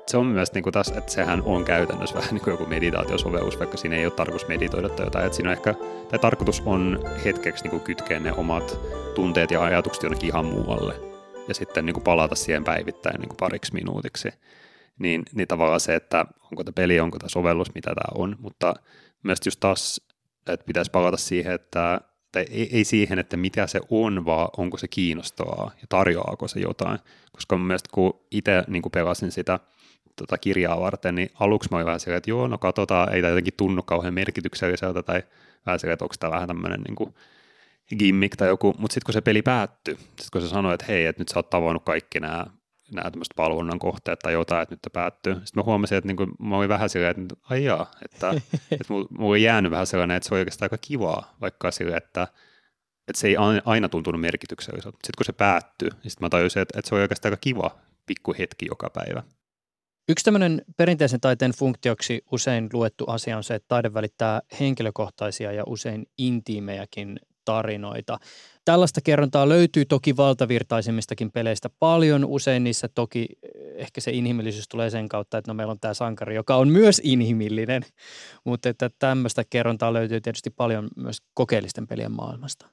se 0.07 0.17
on 0.17 0.27
myös 0.27 0.53
niin 0.53 0.63
kuin 0.63 0.73
tässä, 0.73 0.99
että 0.99 1.13
sehän 1.13 1.43
on 1.45 1.65
käytännössä 1.65 2.17
vähän 2.17 2.35
niin 2.35 2.43
kuin 2.43 2.53
joku 2.53 2.67
meditaatiosovellus, 2.67 3.59
vaikka 3.59 3.77
siinä 3.77 3.97
ei 3.97 4.07
ole 4.07 4.13
tarkoitus 4.13 4.49
meditoida 4.49 4.89
tai 4.89 5.07
jotain. 5.07 5.27
Että 5.27 5.37
siinä 5.37 5.51
on 5.51 5.57
ehkä, 5.57 5.75
tai 6.11 6.19
tarkoitus 6.19 6.63
on 6.67 7.05
hetkeksi 7.25 7.65
niin 7.65 7.71
kuin 7.71 7.83
kytkeä 7.83 8.21
ne 8.21 8.33
omat 8.33 8.79
tunteet 9.15 9.51
ja 9.51 9.63
ajatukset 9.63 10.03
jonnekin 10.03 10.29
ihan 10.29 10.45
muualle. 10.45 10.95
Ja 11.49 11.55
sitten 11.55 11.87
niin 11.87 11.95
kuin 11.95 12.05
palata 12.05 12.35
siihen 12.35 12.65
päivittäin 12.65 13.21
niin 13.21 13.29
kuin 13.29 13.37
pariksi 13.41 13.75
minuutiksi 13.75 14.29
niin, 14.99 15.23
niin 15.35 15.49
tavallaan 15.49 15.81
se, 15.81 15.95
että 15.95 16.27
onko 16.51 16.65
tämä 16.65 16.73
peli, 16.73 17.01
onko 17.01 17.19
tämä 17.19 17.29
sovellus, 17.29 17.75
mitä 17.75 17.95
tämä 17.95 18.23
on, 18.23 18.37
mutta 18.39 18.75
myös 19.23 19.39
just 19.45 19.61
taas, 19.61 20.01
että 20.47 20.67
pitäisi 20.67 20.91
palata 20.91 21.17
siihen, 21.17 21.53
että 21.53 22.01
tai 22.33 22.47
ei, 22.51 22.77
ei 22.77 22.85
siihen, 22.85 23.19
että 23.19 23.37
mitä 23.37 23.67
se 23.67 23.81
on, 23.91 24.25
vaan 24.25 24.49
onko 24.57 24.79
se 24.79 24.89
kiinnostavaa 24.89 25.71
ja 25.81 25.87
tarjoaako 25.89 26.49
se 26.49 26.61
jotain. 26.61 26.99
Koska 27.33 27.57
mun 27.57 27.67
mielestä 27.67 27.89
kun 27.93 28.21
itse 28.31 28.65
niin 28.69 28.83
pelasin 28.93 29.33
sitä 29.33 29.61
tota 30.17 30.39
kirjaa 30.39 30.81
varten, 30.81 31.15
niin 31.15 31.31
aluksi 31.41 31.69
mä 31.71 31.77
olin 31.77 31.87
vähän 31.87 32.01
silleen, 32.01 32.17
että 32.17 32.31
joo, 32.31 32.49
no 32.49 32.59
katsotaan, 32.59 33.15
ei 33.15 33.23
tämä 33.23 33.31
jotenkin 33.31 33.55
tunnu 33.57 33.83
kauhean 33.83 34.15
merkitykselliseltä, 34.15 35.03
tai 35.03 35.23
vähän 35.67 35.79
silleen, 35.79 35.93
että 35.93 36.05
onko 36.05 36.15
tämä 36.21 36.31
vähän 36.31 36.49
tämmöinen 36.49 36.81
niin 36.81 37.15
gimmick 37.99 38.37
tai 38.37 38.49
joku, 38.49 38.75
mutta 38.79 38.95
sitten 38.95 39.07
kun 39.07 39.13
se 39.13 39.21
peli 39.21 39.43
päättyi, 39.43 39.95
sitten 39.97 40.29
kun 40.33 40.41
se 40.41 40.49
sanoi, 40.49 40.75
että 40.75 40.87
hei, 40.89 41.07
että 41.07 41.21
nyt 41.21 41.29
sä 41.29 41.39
oot 41.39 41.51
tavannut 41.51 41.85
kaikki 41.85 42.21
nämä 42.21 42.47
nämä 42.95 43.11
tämmöiset 43.11 43.33
palvonnan 43.37 43.79
kohteet 43.79 44.19
tai 44.19 44.33
jotain, 44.33 44.63
että 44.63 44.73
nyt 44.73 44.93
päättyy. 44.93 45.35
Sitten 45.35 45.53
mä 45.55 45.63
huomasin, 45.63 45.99
että 45.99 46.13
niin 46.13 46.29
mä 46.39 46.57
olin 46.57 46.69
vähän 46.69 46.89
silleen, 46.89 47.23
että 47.23 47.35
ai 47.51 47.65
jaa, 47.65 47.91
että, 48.05 48.31
että 48.71 48.85
mulla, 48.89 49.07
mulla 49.11 49.31
oli 49.31 49.43
jäänyt 49.43 49.71
vähän 49.71 49.87
sellainen, 49.87 50.17
että 50.17 50.29
se 50.29 50.35
oli 50.35 50.41
oikeastaan 50.41 50.67
aika 50.67 50.79
kivaa, 50.87 51.37
vaikka 51.41 51.71
sille, 51.71 51.97
että, 51.97 52.23
että 53.09 53.21
se 53.21 53.29
ei 53.29 53.37
aina 53.65 53.89
tuntunut 53.89 54.21
merkitykselliseltä. 54.21 54.97
Sitten 54.97 55.19
kun 55.19 55.27
se 55.27 55.33
päättyi, 55.33 55.89
niin 55.89 56.11
sitten 56.11 56.25
mä 56.25 56.29
tajusin, 56.29 56.63
että, 56.63 56.79
että 56.79 56.89
se 56.89 56.95
oli 56.95 57.03
oikeastaan 57.03 57.33
aika 57.33 57.41
kiva 57.41 57.71
pikku 58.07 58.35
hetki 58.39 58.67
joka 58.67 58.91
päivä. 58.91 59.23
Yksi 60.09 60.25
tämmöinen 60.25 60.63
perinteisen 60.77 61.21
taiteen 61.21 61.53
funktioksi 61.53 62.25
usein 62.33 62.69
luettu 62.73 63.05
asia 63.07 63.37
on 63.37 63.45
se, 63.45 63.55
että 63.55 63.69
taide 63.69 63.95
välittää 63.95 64.43
henkilökohtaisia 64.61 65.53
ja 65.53 65.63
usein 65.67 66.07
intiimejäkin 66.19 67.21
tarinoita. 67.45 68.19
Tällaista 68.65 69.01
kerrontaa 69.01 69.49
löytyy 69.49 69.85
toki 69.85 70.17
valtavirtaisemmistakin 70.17 71.31
peleistä 71.31 71.71
paljon. 71.79 72.25
Usein 72.25 72.65
niissä 72.65 72.89
toki 72.89 73.27
eh, 73.43 73.51
ehkä 73.75 74.01
se 74.01 74.11
inhimillisyys 74.11 74.69
tulee 74.69 74.91
sen 74.91 75.09
kautta, 75.09 75.39
että 75.39 75.51
no 75.51 75.55
meillä 75.55 75.71
on 75.71 75.81
tämä 75.81 75.95
sankari, 75.95 76.35
joka 76.35 76.57
on 76.57 76.69
myös 76.69 77.01
inhimillinen. 77.05 77.83
Mutta 78.45 78.69
että 78.69 78.91
tämmöistä 78.99 79.43
kerrontaa 79.51 79.93
löytyy 79.93 80.21
tietysti 80.21 80.51
paljon 80.51 80.89
myös 80.97 81.19
kokeellisten 81.35 81.87
pelien 81.87 82.13
maailmasta. 82.13 82.67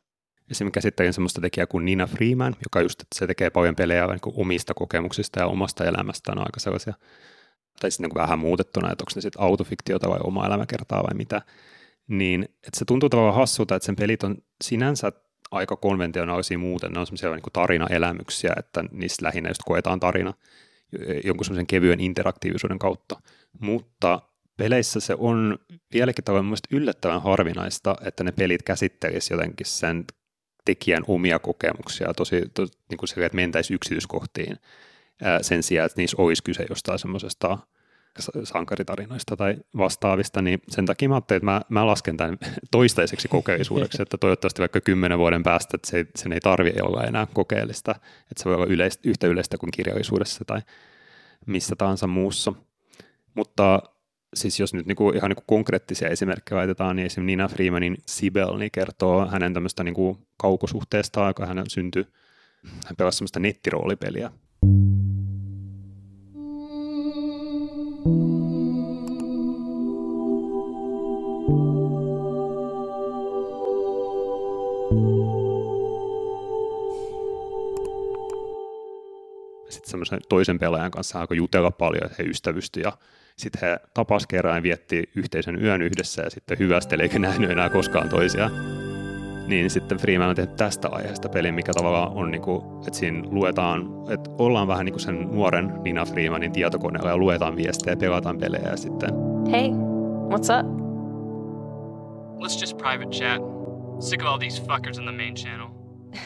Esimerkiksi 0.51 0.73
käsittelin 0.73 1.13
semmoista 1.13 1.41
tekijää 1.41 1.67
kuin 1.67 1.85
Nina 1.85 2.07
Freeman, 2.07 2.55
joka 2.63 2.81
just, 2.81 3.01
että 3.01 3.19
se 3.19 3.27
tekee 3.27 3.49
paljon 3.49 3.75
pelejä 3.75 4.07
niin 4.07 4.19
omista 4.23 4.73
kokemuksista 4.73 5.39
ja 5.39 5.47
omasta 5.47 5.85
elämästään 5.85 6.37
on 6.37 6.47
aika 6.47 6.59
sellaisia, 6.59 6.93
tai 7.79 7.91
sitten 7.91 8.09
niin 8.09 8.21
vähän 8.21 8.39
muutettuna, 8.39 8.91
että 8.91 9.01
onko 9.01 9.11
ne 9.15 9.21
sitten 9.21 9.41
autofiktiota 9.41 10.09
vai 10.09 10.19
oma 10.23 10.45
elämäkertaa 10.45 11.03
vai 11.03 11.13
mitä. 11.13 11.41
Niin, 12.09 12.43
että 12.43 12.79
se 12.79 12.85
tuntuu 12.85 13.09
tavallaan 13.09 13.35
hassulta, 13.35 13.75
että 13.75 13.85
sen 13.85 13.95
pelit 13.95 14.23
on 14.23 14.37
sinänsä 14.63 15.11
aika 15.51 15.75
konventionaalisia 15.75 16.57
muuten. 16.57 16.91
Ne 16.91 16.99
on 16.99 17.07
semmoisia 17.07 17.31
niin 17.31 17.43
tarinaelämyksiä, 17.53 18.53
että 18.57 18.83
niistä 18.91 19.25
lähinnä 19.25 19.49
just 19.49 19.61
koetaan 19.65 19.99
tarina 19.99 20.33
jonkun 21.23 21.45
semmoisen 21.45 21.67
kevyen 21.67 21.99
interaktiivisuuden 21.99 22.79
kautta. 22.79 23.21
Mutta 23.59 24.21
peleissä 24.57 24.99
se 24.99 25.15
on 25.17 25.59
vieläkin 25.93 26.23
tavallaan 26.23 26.57
yllättävän 26.71 27.21
harvinaista, 27.21 27.95
että 28.05 28.23
ne 28.23 28.31
pelit 28.31 28.63
käsittelisivät 28.63 29.37
jotenkin 29.37 29.65
sen 29.65 30.05
tekijän 30.65 31.03
omia 31.07 31.39
kokemuksia 31.39 32.13
tosi, 32.13 32.41
to, 32.53 32.67
niin 32.89 32.97
kuin 32.97 33.09
se, 33.09 33.25
että 33.25 33.35
mentäisiin 33.35 33.75
yksityiskohtiin 33.75 34.57
sen 35.41 35.63
sijaan, 35.63 35.85
että 35.85 36.01
niissä 36.01 36.17
olisi 36.19 36.43
kyse 36.43 36.65
jostain 36.69 36.99
semmoisesta 36.99 37.57
sankaritarinoista 38.43 39.37
tai 39.37 39.55
vastaavista, 39.77 40.41
niin 40.41 40.61
sen 40.69 40.85
takia 40.85 41.09
mä 41.09 41.15
ajattelin, 41.15 41.37
että 41.37 41.45
mä, 41.45 41.61
mä 41.69 41.87
lasken 41.87 42.17
tämän 42.17 42.37
toistaiseksi 42.71 43.27
kokeellisuudeksi, 43.27 44.01
että 44.03 44.17
toivottavasti 44.17 44.59
vaikka 44.59 44.81
kymmenen 44.81 45.17
vuoden 45.17 45.43
päästä, 45.43 45.71
että 45.75 45.89
se, 45.89 46.05
sen 46.15 46.31
ei 46.31 46.39
tarvitse 46.39 46.83
olla 46.83 47.03
enää 47.03 47.27
kokeellista, 47.33 47.91
että 47.91 48.43
se 48.43 48.45
voi 48.45 48.55
olla 48.55 48.65
yleistä, 48.65 49.09
yhtä 49.09 49.27
yleistä 49.27 49.57
kuin 49.57 49.71
kirjallisuudessa 49.71 50.45
tai 50.45 50.61
missä 51.45 51.75
tahansa 51.75 52.07
muussa. 52.07 52.53
Mutta 53.33 53.81
siis 54.33 54.59
jos 54.59 54.73
nyt 54.73 54.85
niinku, 54.85 55.09
ihan 55.09 55.29
niinku 55.29 55.43
konkreettisia 55.47 56.09
esimerkkejä 56.09 56.57
laitetaan, 56.57 56.95
niin 56.95 57.05
esimerkiksi 57.05 57.25
Nina 57.25 57.47
Freemanin 57.47 57.97
Sibel 58.05 58.57
niin 58.57 58.71
kertoo 58.71 59.27
hänen 59.27 59.53
tämmöistä 59.53 59.83
niinku 59.83 60.17
kaukosuhteesta, 60.37 61.27
joka 61.27 61.45
hän 61.45 61.63
syntyi, 61.67 62.07
hän 62.85 62.95
pelasi 62.97 63.17
semmoista 63.17 63.39
nettiroolipeliä, 63.39 64.31
semmoisen 80.05 80.29
toisen 80.29 80.59
pelaajan 80.59 80.91
kanssa 80.91 81.19
alkoi 81.19 81.37
jutella 81.37 81.71
paljon, 81.71 82.05
että 82.05 82.23
he 82.23 82.29
ystävystyi 82.29 82.83
ja 82.83 82.91
sitten 83.35 83.61
he 83.61 83.79
tapas 83.93 84.27
kerran 84.27 84.55
ja 84.55 84.63
vietti 84.63 85.09
yhteisen 85.15 85.63
yön 85.63 85.81
yhdessä 85.81 86.21
ja 86.21 86.29
sitten 86.29 86.59
hyvästeli 86.59 87.03
eikä 87.03 87.19
nähnyt 87.19 87.51
enää 87.51 87.69
koskaan 87.69 88.09
toisiaan. 88.09 88.51
Niin 89.47 89.69
sitten 89.69 89.97
Freeman 89.97 90.29
on 90.29 90.35
tehnyt 90.35 90.55
tästä 90.55 90.89
aiheesta 90.91 91.29
pelin, 91.29 91.53
mikä 91.53 91.73
tavallaan 91.73 92.11
on, 92.11 92.31
niin 92.31 92.41
kuin, 92.41 92.61
että 92.87 92.99
siinä 92.99 93.23
luetaan, 93.31 93.89
että 94.09 94.29
ollaan 94.37 94.67
vähän 94.67 94.85
niin 94.85 94.93
kuin 94.93 95.01
sen 95.01 95.31
nuoren 95.31 95.73
Nina 95.83 96.05
Freemanin 96.05 96.51
tietokoneella 96.51 97.09
ja 97.09 97.17
luetaan 97.17 97.55
viestejä 97.55 97.93
ja 97.93 97.97
pelataan 97.97 98.37
pelejä 98.37 98.69
ja 98.69 98.77
sitten... 98.77 99.09
Hey, 99.51 99.69
what's 100.29 100.49
up? 100.59 100.79
Let's 102.43 102.61
just 102.61 102.77
private 102.77 103.09
chat. 103.09 103.41
Sick 103.99 104.21
of 104.21 104.27
all 104.27 104.37
these 104.37 104.63
fuckers 104.63 104.97
in 104.97 105.03
the 105.03 105.11
main 105.11 105.35
channel. 105.35 105.67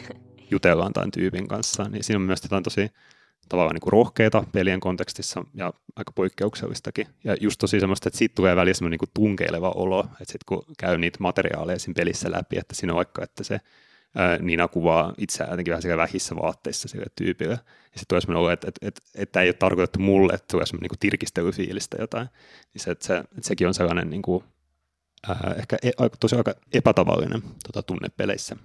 Jutellaan 0.50 0.92
tämän 0.92 1.10
tyypin 1.10 1.48
kanssa, 1.48 1.84
niin 1.88 2.04
siinä 2.04 2.18
on 2.18 2.22
myös 2.22 2.42
jotain 2.42 2.62
tosi 2.62 2.90
tavallaan 3.48 3.74
niin 3.74 3.80
kuin 3.80 3.92
rohkeita 3.92 4.44
pelien 4.52 4.80
kontekstissa 4.80 5.44
ja 5.54 5.72
aika 5.96 6.12
poikkeuksellistakin. 6.12 7.06
Ja 7.24 7.36
just 7.40 7.58
tosi 7.58 7.80
semmoista, 7.80 8.08
että 8.08 8.18
siitä 8.18 8.34
tulee 8.34 8.56
väliin 8.56 8.74
semmoinen 8.74 8.98
niin 9.00 9.10
tunkeileva 9.14 9.70
olo, 9.70 10.00
että 10.00 10.32
sitten 10.32 10.46
kun 10.46 10.64
käy 10.78 10.98
niitä 10.98 11.18
materiaaleja 11.20 11.78
siinä 11.78 11.96
pelissä 11.96 12.30
läpi, 12.30 12.58
että 12.58 12.74
siinä 12.74 12.92
on 12.92 12.96
vaikka, 12.96 13.24
että 13.24 13.44
se 13.44 13.60
ää, 14.14 14.38
Nina 14.38 14.68
kuvaa 14.68 15.14
itseään 15.18 15.50
jotenkin 15.50 15.72
vähän 15.72 15.82
siellä 15.82 16.02
vähissä 16.02 16.36
vaatteissa 16.36 16.88
sille 16.88 17.06
tyypille. 17.16 17.52
Ja 17.52 17.98
sitten 17.98 18.08
tulee 18.08 18.20
semmoinen 18.20 18.40
olo, 18.40 18.50
että, 18.50 18.68
että, 18.68 18.86
että, 18.88 19.00
että 19.14 19.40
ei 19.40 19.48
ole 19.48 19.54
tarkoitettu 19.54 19.98
mulle, 19.98 20.32
että 20.32 20.46
tulee 20.50 20.66
semmoinen 20.66 20.88
niin 20.90 20.98
tirkistelyfiilistä 21.00 21.96
jotain. 22.00 22.28
Niin 22.74 22.82
se, 22.82 22.90
että, 22.90 23.06
se, 23.06 23.16
että 23.16 23.40
sekin 23.42 23.66
on 23.66 23.74
sellainen 23.74 24.10
niin 24.10 24.22
kuin, 24.22 24.44
ää, 25.28 25.54
ehkä 25.58 25.76
e, 25.82 25.90
tosi 26.20 26.36
aika 26.36 26.54
epätavallinen 26.72 27.42
tota, 27.66 27.82
tunne 27.82 28.08
peleissä. 28.16 28.56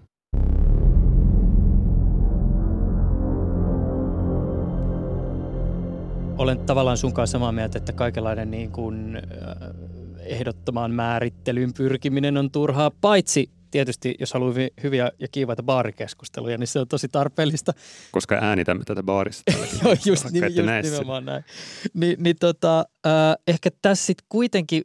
Olen 6.39 6.59
tavallaan 6.59 6.97
sun 6.97 7.13
kanssa 7.13 7.31
samaa 7.31 7.51
mieltä, 7.51 7.77
että 7.77 7.93
kaikenlainen 7.93 8.51
niin 8.51 8.71
kuin, 8.71 9.21
ehdottomaan 10.19 10.91
määrittelyyn 10.91 11.73
pyrkiminen 11.73 12.37
on 12.37 12.51
turhaa, 12.51 12.91
paitsi 13.01 13.49
tietysti, 13.71 14.15
jos 14.19 14.33
haluaa 14.33 14.53
hyvi- 14.53 14.73
hyviä 14.83 15.11
ja 15.19 15.27
kiivaita 15.31 15.63
baarikeskusteluja, 15.63 16.57
niin 16.57 16.67
se 16.67 16.79
on 16.79 16.87
tosi 16.87 17.07
tarpeellista. 17.07 17.73
Koska 18.11 18.37
äänitämme 18.41 18.83
tätä 18.85 19.03
baarissa 19.03 19.43
tälläkin. 19.51 19.79
Joo, 19.83 19.95
just, 20.05 20.31
nim, 20.31 20.43
ette 20.43 20.61
just 20.61 20.83
nimenomaan 20.83 21.25
näin. 21.25 21.43
Ni, 21.93 22.15
niin 22.19 22.35
tota, 22.39 22.79
äh, 23.05 23.13
ehkä 23.47 23.69
tässä 23.81 24.05
sitten 24.05 24.25
kuitenkin 24.29 24.83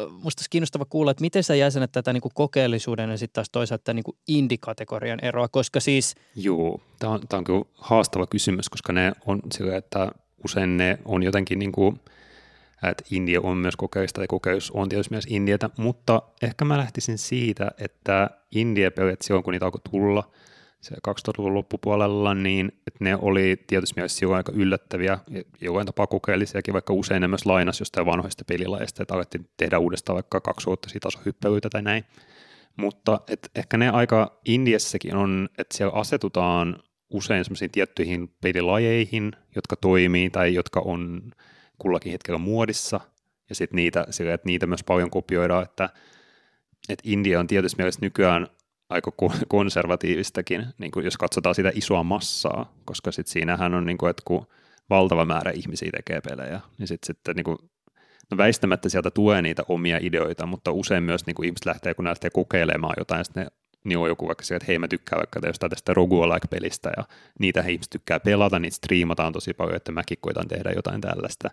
äh, 0.00 0.04
musta 0.10 0.40
olisi 0.40 0.50
kiinnostava 0.50 0.84
kuulla, 0.84 1.10
että 1.10 1.20
miten 1.20 1.44
sä 1.44 1.54
jäsenet 1.54 1.92
tätä 1.92 2.12
niin 2.12 2.20
kuin 2.20 2.32
kokeellisuuden 2.34 3.10
ja 3.10 3.16
sitten 3.16 3.34
taas 3.34 3.50
toisaalta 3.50 3.84
tämän 3.84 3.96
niin 3.96 4.04
kuin 4.04 4.16
indie-kategorian 4.28 5.18
eroa, 5.22 5.48
koska 5.48 5.80
siis 5.80 6.14
Joo, 6.36 6.80
tämä 6.98 7.12
on, 7.12 7.20
tämä 7.28 7.38
on 7.38 7.44
kyllä 7.44 7.64
haastava 7.74 8.26
kysymys, 8.26 8.68
koska 8.68 8.92
ne 8.92 9.12
on 9.26 9.40
sillä, 9.52 9.76
että 9.76 10.12
usein 10.44 10.76
ne 10.76 10.98
on 11.04 11.22
jotenkin 11.22 11.58
niin 11.58 11.72
kuin, 11.72 12.00
että 12.90 13.04
India 13.10 13.40
on 13.40 13.56
myös 13.56 13.76
kokeista 13.76 14.20
ja 14.20 14.26
kokeus 14.26 14.70
on 14.70 14.88
tietysti 14.88 15.14
myös 15.14 15.26
Indietä, 15.28 15.70
mutta 15.76 16.22
ehkä 16.42 16.64
mä 16.64 16.78
lähtisin 16.78 17.18
siitä, 17.18 17.70
että 17.78 18.30
India-pelit 18.54 19.22
silloin, 19.22 19.44
kun 19.44 19.52
niitä 19.52 19.64
alkoi 19.64 19.80
tulla, 19.90 20.30
se 20.80 20.94
2000-luvun 20.94 21.54
loppupuolella, 21.54 22.34
niin 22.34 22.72
että 22.86 23.04
ne 23.04 23.16
oli 23.16 23.64
tietysti 23.66 23.94
mielessä 23.96 24.18
silloin 24.18 24.36
aika 24.36 24.52
yllättäviä, 24.54 25.18
jollain 25.60 25.86
tapaa 25.86 26.06
kokeellisiakin, 26.06 26.74
vaikka 26.74 26.92
usein 26.92 27.20
ne 27.22 27.28
myös 27.28 27.46
lainas 27.46 27.80
jostain 27.80 28.06
vanhoista 28.06 28.44
pelilajeista, 28.44 29.02
että 29.02 29.14
alettiin 29.14 29.48
tehdä 29.56 29.78
uudestaan 29.78 30.14
vaikka 30.14 30.40
kaksivuottisia 30.40 31.00
tasohyppelyitä 31.00 31.70
tai 31.70 31.82
näin. 31.82 32.04
Mutta 32.76 33.20
et 33.28 33.50
ehkä 33.54 33.76
ne 33.76 33.90
aika 33.90 34.40
Indiassakin 34.44 35.16
on, 35.16 35.48
että 35.58 35.76
siellä 35.76 35.98
asetutaan 35.98 36.82
usein 37.12 37.44
semmoisiin 37.44 37.70
tiettyihin 37.70 38.34
pelilajeihin, 38.40 39.32
jotka 39.54 39.76
toimii 39.76 40.30
tai 40.30 40.54
jotka 40.54 40.80
on 40.80 41.30
kullakin 41.78 42.12
hetkellä 42.12 42.38
muodissa, 42.38 43.00
ja 43.48 43.54
sitten 43.54 43.76
niitä, 43.76 44.06
sillä, 44.10 44.34
että 44.34 44.46
niitä 44.46 44.66
myös 44.66 44.84
paljon 44.84 45.10
kopioidaan, 45.10 45.62
että, 45.62 45.88
että 46.88 47.02
India 47.06 47.40
on 47.40 47.46
tietysti 47.46 47.76
mielessä 47.78 48.00
nykyään 48.02 48.46
aika 48.88 49.10
ko- 49.22 49.44
konservatiivistakin, 49.48 50.66
niin 50.78 50.90
kuin 50.90 51.04
jos 51.04 51.16
katsotaan 51.16 51.54
sitä 51.54 51.72
isoa 51.74 52.02
massaa, 52.02 52.72
koska 52.84 53.12
sitten 53.12 53.32
siinähän 53.32 53.74
on, 53.74 53.86
niin 53.86 53.98
kuin, 53.98 54.10
että 54.10 54.22
kun 54.24 54.46
valtava 54.90 55.24
määrä 55.24 55.50
ihmisiä 55.50 55.90
tekee 55.96 56.20
pelejä, 56.20 56.60
niin 56.78 56.88
sitten 56.88 57.06
sit, 57.06 57.36
niin 57.36 57.44
kuin, 57.44 57.58
no 58.30 58.36
väistämättä 58.36 58.88
sieltä 58.88 59.10
tulee 59.10 59.42
niitä 59.42 59.62
omia 59.68 59.98
ideoita, 60.00 60.46
mutta 60.46 60.72
usein 60.72 61.02
myös 61.02 61.26
niin 61.26 61.34
kuin 61.34 61.46
ihmiset 61.46 61.66
lähtee, 61.66 61.94
kun 61.94 62.04
ne 62.04 62.08
lähtee 62.08 62.30
kokeilemaan 62.30 62.94
jotain, 62.98 63.24
sitten 63.24 63.44
ne 63.44 63.50
niin 63.84 63.98
on 63.98 64.08
joku 64.08 64.26
vaikka 64.26 64.44
se, 64.44 64.56
että 64.56 64.66
hei 64.66 64.78
mä 64.78 64.88
tykkään 64.88 65.18
vaikka 65.18 65.40
jostain 65.46 65.70
tästä 65.70 65.94
roguelike-pelistä 65.94 66.90
ja 66.96 67.04
niitä 67.38 67.60
ihmiset 67.60 67.90
tykkää 67.90 68.20
pelata, 68.20 68.58
niitä 68.58 68.76
striimataan 68.76 69.32
tosi 69.32 69.54
paljon, 69.54 69.76
että 69.76 69.92
mäkin 69.92 70.18
koitan 70.20 70.48
tehdä 70.48 70.72
jotain 70.76 71.00
tällaista. 71.00 71.50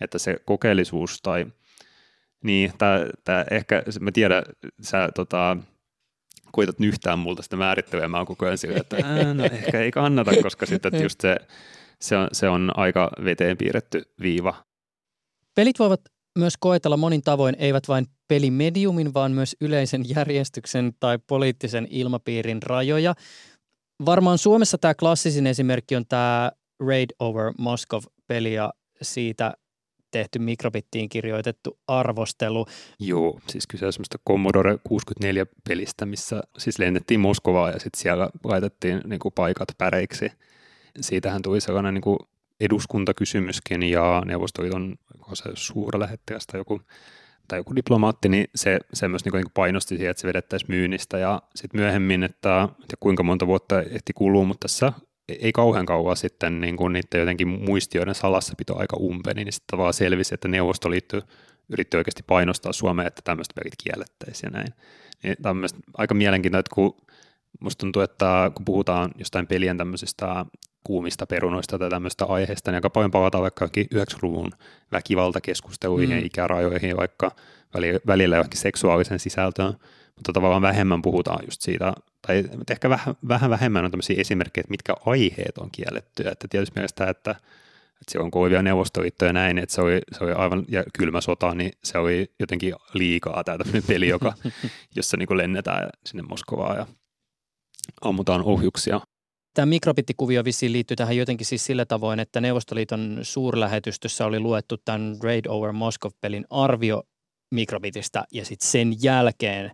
Että 0.00 0.18
se 0.18 0.36
kokeellisuus 0.44 1.22
tai 1.22 1.46
niin, 2.44 2.72
tää, 2.78 3.06
tää 3.24 3.44
ehkä, 3.50 3.82
mä 4.00 4.12
tiedän, 4.12 4.42
sä 4.80 5.08
tota, 5.14 5.56
koitat 6.52 6.78
nyhtää 6.78 7.16
multa 7.16 7.42
sitä 7.42 7.56
määrittelyä, 7.56 8.08
mä 8.08 8.16
oon 8.16 8.26
koko 8.26 8.46
ajan 8.46 8.58
sillä, 8.58 8.80
että 8.80 8.96
ää, 9.04 9.34
no 9.34 9.44
ehkä 9.44 9.80
ei 9.80 9.90
kannata, 9.90 10.30
koska 10.42 10.66
sitten 10.66 10.94
että 10.94 11.02
just 11.02 11.20
se, 11.20 11.36
se, 12.00 12.16
on, 12.16 12.28
se 12.32 12.48
on 12.48 12.72
aika 12.76 13.10
veteen 13.24 13.56
piirretty 13.56 14.02
viiva. 14.20 14.64
Pelit 15.54 15.78
voivat 15.78 16.00
myös 16.38 16.54
koetella 16.60 16.96
monin 16.96 17.22
tavoin 17.22 17.56
eivät 17.58 17.88
vain 17.88 18.06
pelimediumin, 18.28 19.14
vaan 19.14 19.32
myös 19.32 19.56
yleisen 19.60 20.08
järjestyksen 20.08 20.92
tai 21.00 21.18
poliittisen 21.26 21.88
ilmapiirin 21.90 22.62
rajoja. 22.62 23.14
Varmaan 24.06 24.38
Suomessa 24.38 24.78
tämä 24.78 24.94
klassisin 24.94 25.46
esimerkki 25.46 25.96
on 25.96 26.06
tämä 26.08 26.52
Raid 26.80 27.10
over 27.18 27.52
Moscow-peli 27.58 28.54
ja 28.54 28.72
siitä 29.02 29.54
tehty 30.10 30.38
mikrobittiin 30.38 31.08
kirjoitettu 31.08 31.78
arvostelu. 31.88 32.66
Joo, 32.98 33.40
siis 33.48 33.66
kyse 33.66 33.86
on 33.86 33.92
semmoista 33.92 34.18
Commodore 34.28 34.74
64-pelistä, 34.74 36.06
missä 36.06 36.42
siis 36.58 36.78
lennettiin 36.78 37.20
Moskovaan 37.20 37.72
ja 37.72 37.80
sitten 37.80 38.02
siellä 38.02 38.30
laitettiin 38.44 39.00
niin 39.04 39.20
kuin 39.20 39.34
paikat 39.34 39.68
päreiksi. 39.78 40.32
Siitähän 41.00 41.42
tuli 41.42 41.60
sellainen 41.60 41.94
niin 41.94 42.02
kuin 42.02 42.18
eduskuntakysymyskin 42.60 43.82
ja 43.82 44.22
Neuvostoliiton 44.26 44.96
se 45.34 45.50
suurlähettiläs 45.54 46.46
tai 46.46 46.60
joku, 46.60 46.80
tai 47.48 47.58
joku 47.58 47.76
diplomaatti, 47.76 48.28
niin 48.28 48.46
se, 48.54 48.78
se 48.92 49.08
myös 49.08 49.24
niin 49.24 49.44
painosti 49.54 49.96
siihen, 49.96 50.10
että 50.10 50.20
se 50.20 50.28
vedettäisiin 50.28 50.70
myynnistä 50.70 51.18
ja 51.18 51.42
sitten 51.54 51.80
myöhemmin, 51.80 52.22
että, 52.22 52.68
että 52.82 52.96
kuinka 53.00 53.22
monta 53.22 53.46
vuotta 53.46 53.82
ehti 53.82 54.12
kuluu, 54.12 54.44
mutta 54.44 54.68
tässä 54.68 54.92
ei 55.28 55.52
kauhean 55.52 55.86
kauan 55.86 56.16
sitten 56.16 56.60
niin 56.60 56.76
kuin 56.76 56.92
niiden 56.92 57.20
jotenkin 57.20 57.48
muistioiden 57.48 58.14
salassapito 58.14 58.78
aika 58.78 58.96
umpeni, 58.96 59.44
niin 59.44 59.52
sitten 59.52 59.78
vaan 59.78 59.94
selvisi, 59.94 60.34
että 60.34 60.48
Neuvostoliitto 60.48 61.20
yritti 61.68 61.96
oikeasti 61.96 62.22
painostaa 62.26 62.72
Suomea, 62.72 63.06
että 63.06 63.22
tämmöistä 63.24 63.54
pelit 63.54 63.74
kiellettäisiin 63.84 64.50
ja 64.52 64.58
näin. 64.58 64.74
Niin 65.22 65.36
tämä 65.42 65.50
on 65.50 65.68
aika 65.96 66.14
mielenkiintoista, 66.14 66.74
kun 66.74 66.96
musta 67.60 67.80
tuntuu, 67.80 68.02
että 68.02 68.50
kun 68.54 68.64
puhutaan 68.64 69.10
jostain 69.18 69.46
pelien 69.46 69.78
tämmöisistä 69.78 70.46
kuumista 70.84 71.26
perunoista 71.26 71.78
tai 71.78 71.90
tämmöistä 71.90 72.24
aiheesta, 72.24 72.70
niin 72.70 72.76
aika 72.76 72.90
paljon 72.90 73.10
palataan 73.10 73.42
vaikka 73.42 73.66
90-luvun 73.66 74.50
väkivaltakeskusteluihin, 74.92 76.18
mm. 76.18 76.26
ikärajoihin, 76.26 76.96
vaikka 76.96 77.30
välillä 78.06 78.36
johonkin 78.36 78.60
seksuaalisen 78.60 79.18
sisältöön, 79.18 79.74
mutta 80.16 80.32
tavallaan 80.32 80.62
vähemmän 80.62 81.02
puhutaan 81.02 81.44
just 81.44 81.60
siitä, 81.60 81.92
tai 82.26 82.44
ehkä 82.70 82.88
vähän, 82.88 83.14
vähän 83.28 83.50
vähemmän 83.50 83.84
on 83.84 83.90
tämmöisiä 83.90 84.20
esimerkkejä, 84.20 84.62
että 84.62 84.70
mitkä 84.70 84.94
aiheet 85.06 85.58
on 85.58 85.70
kiellettyä, 85.72 86.30
että 86.30 86.48
tietysti 86.48 86.74
mielestä, 86.76 87.04
että, 87.04 87.30
että 87.30 88.12
se 88.12 88.18
on 88.18 88.30
kovia 88.30 88.62
neuvostoliitto 88.62 89.24
ja 89.24 89.32
näin, 89.32 89.58
että 89.58 89.74
se 89.74 89.80
oli, 89.80 90.00
se 90.12 90.24
oli 90.24 90.32
aivan, 90.32 90.64
ja 90.68 90.84
kylmä 90.98 91.20
sota, 91.20 91.54
niin 91.54 91.72
se 91.84 91.98
oli 91.98 92.30
jotenkin 92.40 92.74
liikaa 92.94 93.44
tämä 93.44 93.58
tämmöinen 93.58 93.82
peli, 93.86 94.08
joka, 94.08 94.32
jossa 94.96 95.16
niin 95.16 95.36
lennetään 95.36 95.88
sinne 96.06 96.22
Moskovaan 96.22 96.76
ja 96.76 96.86
ammutaan 98.00 98.42
ohjuksia 98.42 99.00
Tämä 99.54 99.66
mikrobittikuvio 99.66 100.44
vissiin 100.44 100.72
liittyy 100.72 100.96
tähän 100.96 101.16
jotenkin 101.16 101.46
siis 101.46 101.64
sillä 101.64 101.84
tavoin, 101.84 102.20
että 102.20 102.40
Neuvostoliiton 102.40 103.18
suurlähetystössä 103.22 104.26
oli 104.26 104.40
luettu 104.40 104.76
tämän 104.84 105.16
Raid 105.22 105.44
over 105.48 105.72
Moscow-pelin 105.72 106.44
arvio 106.50 107.02
mikrobitistä 107.50 108.24
ja 108.32 108.44
sitten 108.44 108.68
sen 108.68 109.02
jälkeen 109.02 109.70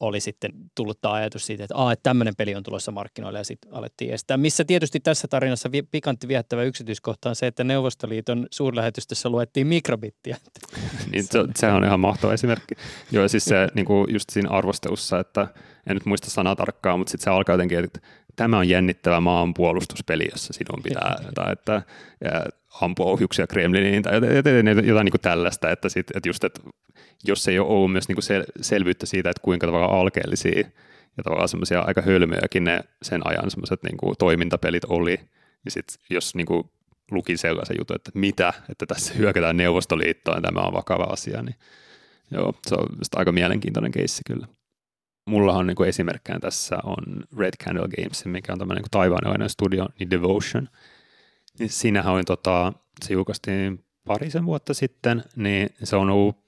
oli 0.00 0.20
sitten 0.20 0.50
tullut 0.74 1.00
tämä 1.00 1.14
ajatus 1.14 1.46
siitä, 1.46 1.64
että, 1.64 1.92
että 1.92 2.02
tämmöinen 2.02 2.34
peli 2.36 2.54
on 2.54 2.62
tulossa 2.62 2.92
markkinoille 2.92 3.38
ja 3.38 3.44
sitten 3.44 3.74
alettiin 3.74 4.14
estää. 4.14 4.36
Missä 4.36 4.64
tietysti 4.64 5.00
tässä 5.00 5.28
tarinassa 5.28 5.72
vi- 5.72 5.82
pikantti 5.82 6.28
viettävä 6.28 6.62
yksityiskohta 6.62 7.28
on 7.28 7.36
se, 7.36 7.46
että 7.46 7.64
Neuvostoliiton 7.64 8.46
suurlähetystössä 8.50 9.28
luettiin 9.28 9.66
mikrobittiä. 9.66 10.36
niin 11.12 11.24
se, 11.24 11.38
se 11.56 11.66
on 11.66 11.84
ihan 11.84 12.00
mahtava 12.00 12.32
esimerkki. 12.32 12.74
Joo, 13.10 13.28
siis 13.28 13.44
se 13.44 13.68
niin 13.74 13.86
kuin 13.86 14.12
just 14.12 14.30
siinä 14.30 14.50
arvostelussa, 14.50 15.20
että 15.20 15.46
en 15.86 15.96
nyt 15.96 16.06
muista 16.06 16.30
sanaa 16.30 16.56
tarkkaan, 16.56 16.98
mutta 16.98 17.10
sitten 17.10 17.24
se 17.24 17.30
alkaa 17.30 17.54
jotenkin, 17.54 17.78
että 17.84 18.00
tämä 18.36 18.58
on 18.58 18.68
jännittävä 18.68 19.20
maanpuolustuspeli, 19.20 20.28
jossa 20.32 20.52
sinun 20.52 20.82
pitää, 20.82 21.16
tai 21.34 21.52
että 21.52 21.82
ja 22.24 22.44
ampua 22.80 23.06
ohjuksia 23.06 23.46
Kremliniin 23.46 24.02
tai 24.02 24.14
jotain, 24.14 24.66
jotain, 24.86 25.04
niin 25.04 25.10
kuin 25.10 25.20
tällaista, 25.20 25.70
että, 25.70 25.88
sit, 25.88 26.06
että 26.14 26.28
just, 26.28 26.44
että 26.44 26.60
jos 27.24 27.48
ei 27.48 27.58
ole 27.58 27.68
ollut 27.68 27.92
myös 27.92 28.08
niin 28.08 28.16
kuin 28.16 28.22
sel, 28.22 28.44
selvyyttä 28.60 29.06
siitä, 29.06 29.30
että 29.30 29.42
kuinka 29.42 29.66
tavallaan 29.66 30.00
alkeellisia 30.00 30.64
ja 31.16 31.22
tavallaan 31.22 31.48
semmoisia 31.48 31.80
aika 31.80 32.02
hölmöjäkin 32.02 32.64
ne 32.64 32.84
sen 33.02 33.26
ajan 33.26 33.50
semmoiset 33.50 33.82
niin 33.82 33.96
kuin 33.96 34.14
toimintapelit 34.18 34.84
oli, 34.84 35.16
niin 35.64 35.72
sitten 35.72 35.96
jos 36.10 36.34
niin 36.34 36.46
kuin 36.46 36.70
luki 37.10 37.36
sellaisen 37.36 37.76
jutun, 37.78 37.96
että 37.96 38.10
mitä, 38.14 38.52
että 38.68 38.86
tässä 38.86 39.14
hyökätään 39.14 39.56
Neuvostoliittoon, 39.56 40.42
tämä 40.42 40.60
on 40.60 40.72
vakava 40.72 41.04
asia, 41.04 41.42
niin 41.42 41.56
joo, 42.30 42.54
se 42.66 42.74
on 42.74 42.86
aika 43.16 43.32
mielenkiintoinen 43.32 43.92
keissi 43.92 44.22
kyllä 44.26 44.46
mullahan 45.26 45.66
niin 45.66 45.88
esimerkkään 45.88 46.40
tässä 46.40 46.78
on 46.84 47.04
Red 47.38 47.54
Candle 47.64 47.88
Games, 47.88 48.24
mikä 48.24 48.52
on 48.52 48.58
tämmöinen 48.58 48.82
niin 48.82 48.90
taivaanalainen 48.90 49.48
studio, 49.48 49.88
niin 49.98 50.10
Devotion. 50.10 50.68
Niin 51.58 51.70
siinähän 51.70 52.14
oli, 52.14 52.24
tota, 52.24 52.72
se 53.04 53.14
julkaistiin 53.14 53.84
parisen 54.04 54.46
vuotta 54.46 54.74
sitten, 54.74 55.24
niin 55.36 55.68
se 55.82 55.96
on 55.96 56.10
ollut 56.10 56.44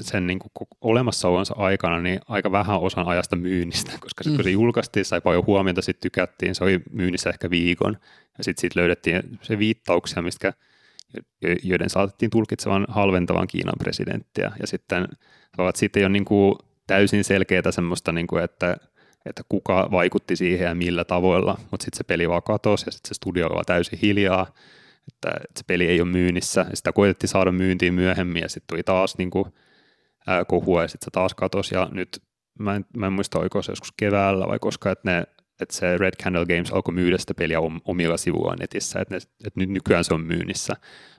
sen 0.00 0.26
niin 0.26 0.38
kuin 0.38 0.68
olemassaolonsa 0.80 1.54
aikana 1.58 2.00
niin 2.00 2.20
aika 2.28 2.52
vähän 2.52 2.80
osan 2.80 3.06
ajasta 3.06 3.36
myynnistä, 3.36 3.92
koska 4.00 4.24
sitten 4.24 4.32
mm. 4.32 4.36
kun 4.36 4.44
se 4.44 4.50
julkaistiin, 4.50 5.04
sai 5.04 5.20
paljon 5.20 5.46
huomiota, 5.46 5.82
sitten 5.82 6.02
tykättiin, 6.02 6.54
se 6.54 6.64
oli 6.64 6.80
myynnissä 6.90 7.30
ehkä 7.30 7.50
viikon, 7.50 7.96
ja 8.38 8.44
sitten 8.44 8.60
siitä 8.60 8.80
löydettiin 8.80 9.38
se 9.42 9.58
viittauksia, 9.58 10.22
mistä 10.22 10.52
joiden 11.62 11.90
saatettiin 11.90 12.30
tulkitsevan 12.30 12.86
halventavan 12.88 13.46
Kiinan 13.46 13.74
presidenttiä, 13.78 14.52
ja 14.60 14.66
sitten 14.66 15.08
sitten 15.74 16.00
ei 16.00 16.04
ole 16.04 16.12
niin 16.12 16.24
kuin 16.24 16.54
täysin 16.88 17.24
selkeää 17.24 17.70
semmoista, 17.70 18.12
niin 18.12 18.26
kuin, 18.26 18.44
että, 18.44 18.76
että 19.26 19.42
kuka 19.48 19.88
vaikutti 19.90 20.36
siihen 20.36 20.66
ja 20.66 20.74
millä 20.74 21.04
tavoilla, 21.04 21.58
mutta 21.70 21.84
sitten 21.84 21.98
se 21.98 22.04
peli 22.04 22.28
vaan 22.28 22.42
katosi 22.42 22.84
ja 22.86 22.92
sitten 22.92 23.08
se 23.08 23.14
studio 23.14 23.46
oli 23.46 23.64
täysin 23.66 23.98
hiljaa, 24.02 24.46
että, 25.08 25.30
että 25.30 25.58
se 25.58 25.64
peli 25.66 25.86
ei 25.86 26.00
ole 26.00 26.10
myynnissä. 26.10 26.66
Ja 26.70 26.76
sitä 26.76 26.92
koitettiin 26.92 27.30
saada 27.30 27.52
myyntiin 27.52 27.94
myöhemmin 27.94 28.42
ja 28.42 28.48
sitten 28.48 28.66
tuli 28.66 28.82
taas 28.82 29.18
niin 29.18 29.30
kuin, 29.30 29.44
ää, 30.26 30.44
kohua 30.44 30.82
ja 30.82 30.88
sitten 30.88 31.04
se 31.04 31.10
taas 31.10 31.34
katosi 31.34 31.74
ja 31.74 31.88
nyt 31.92 32.22
mä 32.58 32.74
en, 32.74 32.84
mä 32.96 33.06
en 33.06 33.12
muista 33.12 33.38
oiko 33.38 33.62
se 33.62 33.72
joskus 33.72 33.92
keväällä 33.96 34.48
vai 34.48 34.58
koska, 34.58 34.90
että, 34.90 35.10
ne, 35.10 35.24
että 35.60 35.74
se 35.74 35.98
Red 35.98 36.14
Candle 36.22 36.46
Games 36.46 36.72
alkoi 36.72 36.94
myydä 36.94 37.18
sitä 37.18 37.34
peliä 37.34 37.58
omilla 37.84 38.16
sivuillaan 38.16 38.58
netissä, 38.58 39.00
että, 39.00 39.16
että 39.16 39.60
nyt 39.60 39.70
nykyään 39.70 40.04
se 40.04 40.14
on 40.14 40.20
myynnissä. 40.20 40.76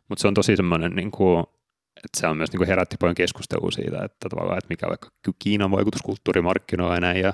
Mutta 0.09 0.21
se 0.21 0.27
on 0.27 0.33
tosi 0.33 0.55
semmoinen, 0.55 0.91
niin 0.95 1.11
kuin, 1.11 1.43
että 2.05 2.19
se 2.19 2.27
on 2.27 2.37
myös 2.37 2.51
niin 2.51 2.57
kuin 2.57 2.67
herätti 2.67 2.97
paljon 2.99 3.15
keskustelua 3.15 3.71
siitä, 3.71 3.97
että, 4.05 4.29
tavallaan, 4.29 4.57
että 4.57 4.69
mikä 4.69 4.85
on 4.85 4.89
vaikka 4.89 5.09
Kiinan 5.39 5.71
vaikutus 5.71 6.01
kulttuurimarkkinoilla 6.01 6.95
ja 6.95 7.01
näin, 7.01 7.17
ja, 7.17 7.27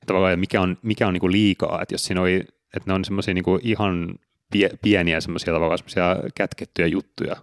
ja 0.00 0.06
tavallaan 0.06 0.38
mikä 0.38 0.60
on, 0.60 0.78
mikä 0.82 1.08
on 1.08 1.14
niin 1.14 1.20
kuin 1.20 1.32
liikaa, 1.32 1.82
että 1.82 1.94
jos 1.94 2.04
siinä 2.04 2.20
oli, 2.20 2.36
että 2.76 2.90
ne 2.90 2.92
on 2.92 3.04
semmoisia 3.04 3.34
niin 3.34 3.44
ihan 3.62 4.14
pie, 4.52 4.70
pieniä 4.82 5.20
semmoisia 5.20 5.52
tavallaan 5.52 5.78
semmoisia 5.78 6.16
kätkettyjä 6.34 6.88
juttuja, 6.88 7.36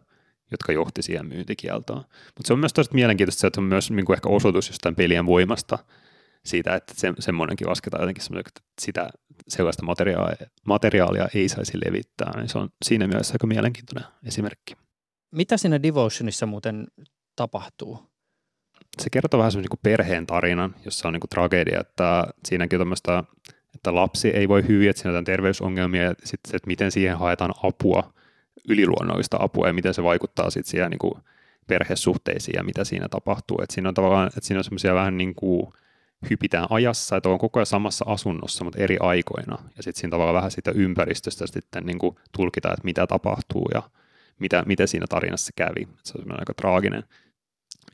jotka 0.52 0.72
johti 0.72 1.02
siihen 1.02 1.26
myyntikieltoon. 1.26 2.04
Mutta 2.38 2.48
se 2.48 2.54
on 2.54 2.60
myös 2.60 2.74
tosi 2.74 2.90
mielenkiintoista, 2.94 3.48
että 3.48 3.58
se 3.58 3.62
on 3.62 3.68
myös 3.68 3.92
niin 3.92 4.06
kuin 4.06 4.18
ehkä 4.18 4.30
osoitus 4.30 4.68
jostain 4.68 4.96
pelien 4.96 5.26
voimasta 5.26 5.80
siitä, 6.46 6.76
että 6.76 6.94
se, 6.98 7.14
semmoinenkin 7.20 7.70
lasketaan 7.70 8.02
jotenkin 8.02 8.38
että 8.40 8.62
sitä 8.82 9.10
sellaista 9.48 9.86
materiaalia, 9.86 10.48
materiaalia 10.66 11.28
ei 11.36 11.50
saisi 11.50 11.78
levittää, 11.86 12.32
niin 12.36 12.50
se 12.50 12.58
on 12.58 12.70
siinä 12.86 13.08
mielessä 13.08 13.34
aika 13.34 13.48
mielenkiintoinen 13.48 14.06
esimerkki. 14.26 14.87
Mitä 15.32 15.58
siinä 15.58 15.84
Devotionissa 15.84 16.46
muuten 16.46 16.88
tapahtuu? 17.36 18.00
Se 19.02 19.10
kertoo 19.10 19.38
vähän 19.38 19.52
semmoisen 19.52 19.70
niin 19.72 19.80
perheen 19.84 20.28
tarinan, 20.28 20.76
jossa 20.86 21.08
on 21.08 21.14
niin 21.14 21.22
kuin 21.22 21.30
tragedia, 21.30 21.80
että 21.80 22.28
siinäkin 22.46 22.82
on 22.82 22.94
että 23.76 23.96
lapsi 23.96 24.30
ei 24.30 24.50
voi 24.50 24.68
hyvin, 24.68 24.90
että 24.90 25.02
siinä 25.02 25.18
on 25.18 25.24
terveysongelmia 25.24 26.04
ja 26.04 26.14
sitten 26.24 26.56
että 26.56 26.68
miten 26.68 26.92
siihen 26.92 27.18
haetaan 27.18 27.54
apua, 27.64 28.14
yliluonnollista 28.70 29.38
apua 29.40 29.68
ja 29.68 29.74
miten 29.74 29.94
se 29.94 30.04
vaikuttaa 30.04 30.50
sitten 30.50 30.72
siihen 30.72 30.92
niin 30.92 31.00
kuin 31.00 31.14
perhesuhteisiin 31.68 32.56
ja 32.56 32.64
mitä 32.64 32.84
siinä 32.84 33.10
tapahtuu. 33.10 33.58
Että 33.62 33.74
siinä 33.74 33.90
on 33.90 33.96
tavallaan, 33.96 34.28
että 34.28 34.42
siinä 34.42 34.60
on 34.60 34.64
semmoisia 34.64 34.94
vähän 34.94 35.18
niin 35.18 35.36
kuin 35.36 35.74
hypitään 36.30 36.68
ajassa, 36.70 37.18
että 37.18 37.30
on 37.30 37.38
koko 37.38 37.60
ajan 37.60 37.66
samassa 37.66 38.06
asunnossa, 38.08 38.64
mutta 38.64 38.80
eri 38.80 38.98
aikoina. 39.00 39.58
Ja 39.78 39.84
sitten 39.84 40.00
siinä 40.00 40.12
tavallaan 40.12 40.36
vähän 40.36 40.52
siitä 40.52 40.72
ympäristöstä 40.72 41.48
sitten 41.48 41.86
niin 41.86 42.00
kuin 42.00 42.16
tulkitaan, 42.38 42.74
että 42.74 42.86
mitä 42.86 43.08
tapahtuu 43.08 43.66
ja 43.74 43.84
mitä, 44.40 44.64
mitä 44.66 44.88
siinä 44.88 45.06
tarinassa 45.10 45.52
kävi. 45.56 45.88
Se 46.04 46.14
on 46.18 46.40
aika 46.40 46.54
traaginen. 46.54 47.04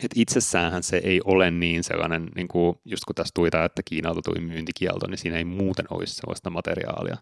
Et 0.04 0.10
itsessäänhän 0.14 0.82
se 0.82 0.96
ei 0.96 1.20
ole 1.24 1.50
niin 1.50 1.84
sellainen, 1.84 2.28
niin 2.34 2.48
kuin 2.48 2.78
just 2.84 3.04
kun 3.04 3.14
tässä 3.14 3.32
tuli 3.34 3.50
tämä, 3.50 3.64
että 3.64 3.82
Kiinalta 3.84 4.22
tuli 4.22 4.40
myyntikielto, 4.40 5.06
niin 5.06 5.18
siinä 5.18 5.38
ei 5.38 5.44
muuten 5.44 5.86
olisi 5.90 6.14
sellaista 6.14 6.50
materiaalia. 6.50 7.16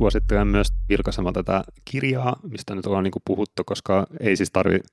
Suosittelen 0.00 0.46
myös 0.46 0.68
vilkaisemaan 0.88 1.34
tätä 1.34 1.64
kirjaa, 1.84 2.36
mistä 2.50 2.74
nyt 2.74 2.86
ollaan 2.86 3.04
niin 3.04 3.12
puhuttu, 3.24 3.64
koska 3.64 4.06
ei 4.20 4.36
siis 4.36 4.50
tarvitse 4.50 4.88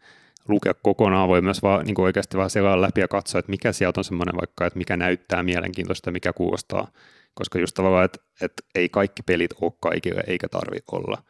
lukea 0.47 0.73
kokonaan, 0.73 1.29
voi 1.29 1.41
myös 1.41 1.61
vaan 1.61 1.85
niin 1.85 2.01
oikeasti 2.01 2.37
vaan 2.37 2.49
selaa 2.49 2.81
läpi 2.81 3.01
ja 3.01 3.07
katsoa, 3.07 3.39
että 3.39 3.49
mikä 3.49 3.71
sieltä 3.71 3.99
on 3.99 4.03
semmoinen 4.03 4.35
vaikka, 4.35 4.65
että 4.65 4.77
mikä 4.79 4.97
näyttää 4.97 5.43
mielenkiintoista, 5.43 6.11
mikä 6.11 6.33
kuulostaa, 6.33 6.87
koska 7.33 7.59
just 7.59 7.73
tavallaan, 7.75 8.05
että, 8.05 8.19
että 8.41 8.63
ei 8.75 8.89
kaikki 8.89 9.23
pelit 9.23 9.51
ole 9.61 9.71
kaikille, 9.79 10.23
eikä 10.27 10.49
tarvi 10.49 10.77
olla. 10.91 11.23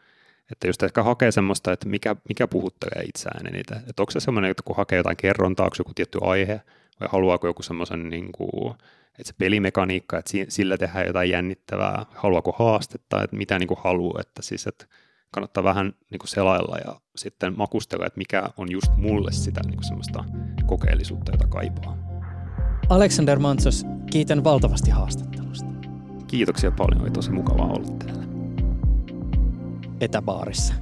Että 0.52 0.68
just 0.68 0.84
ehkä 0.84 1.04
hakee 1.04 1.32
semmoista, 1.32 1.72
että 1.72 1.90
mikä, 1.90 2.16
mikä 2.30 2.48
puhuttelee 2.48 3.04
itseään 3.04 3.48
eniten. 3.48 3.78
Että 3.78 4.02
onko 4.02 4.12
se 4.12 4.20
semmoinen, 4.20 4.52
että 4.52 4.64
kun 4.64 4.76
hakee 4.76 4.98
jotain 4.98 5.18
kerrontaa, 5.18 5.66
onko 5.66 5.76
joku 5.80 5.92
tietty 5.96 6.20
aihe, 6.22 6.62
vai 7.00 7.10
haluaako 7.12 7.48
joku 7.48 7.64
semmoisen, 7.64 8.10
niin 8.10 8.32
kuin, 8.32 8.74
että 9.20 9.28
se 9.28 9.34
pelimekaniikka, 9.38 10.18
että 10.18 10.32
sillä 10.50 10.78
tehdään 10.78 11.08
jotain 11.08 11.30
jännittävää, 11.30 12.06
haluaako 12.16 12.56
haastetta, 12.60 13.24
että 13.24 13.36
mitä 13.36 13.60
niin 13.60 13.68
kuin 13.68 13.80
haluaa, 13.84 14.22
että 14.22 14.42
siis, 14.42 14.68
että 14.68 14.86
kannattaa 15.32 15.64
vähän 15.64 15.94
niin 16.12 16.20
kuin 16.20 16.28
selailla 16.28 16.78
ja 16.78 17.00
sitten 17.16 17.54
makustella, 17.58 18.06
että 18.06 18.18
mikä 18.18 18.50
on 18.58 18.72
just 18.72 18.92
mulle 18.98 19.32
sitä 19.32 19.62
niin 19.66 19.76
kuin 19.76 19.88
semmoista 19.88 20.24
kokeellisuutta, 20.66 21.32
jota 21.32 21.48
kaipaa. 21.48 21.98
Alexander 22.90 23.40
Mantsos, 23.40 23.86
kiitän 24.12 24.44
valtavasti 24.44 24.92
haastattelusta. 24.92 25.70
Kiitoksia 26.28 26.72
paljon, 26.72 27.02
oli 27.02 27.12
tosi 27.12 27.32
mukavaa 27.32 27.68
olla 27.68 27.88
täällä. 28.00 28.24
Etäbaarissa. 30.02 30.74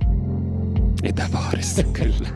Etäbaarissa, 1.03 1.83
kyllä. 1.99 2.29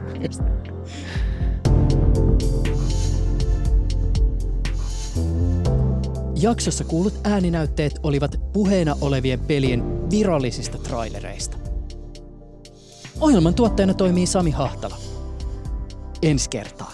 Jaksossa 6.42 6.84
kuulut 6.84 7.14
ääninäytteet 7.24 8.00
olivat 8.04 8.40
puheena 8.54 8.96
olevien 9.02 9.40
pelien 9.40 10.10
virallisista 10.10 10.78
trailereista. 10.78 11.58
Ohjelman 13.20 13.54
tuottajana 13.54 13.94
toimii 13.94 14.26
Sami 14.26 14.52
Hahtala. 14.52 14.98
Ensi 16.22 16.50
kertaan. 16.50 16.94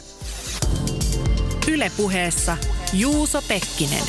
Ylepuheessa 1.71 2.57
Juuso 2.93 3.41
Pekkinen. 3.47 4.03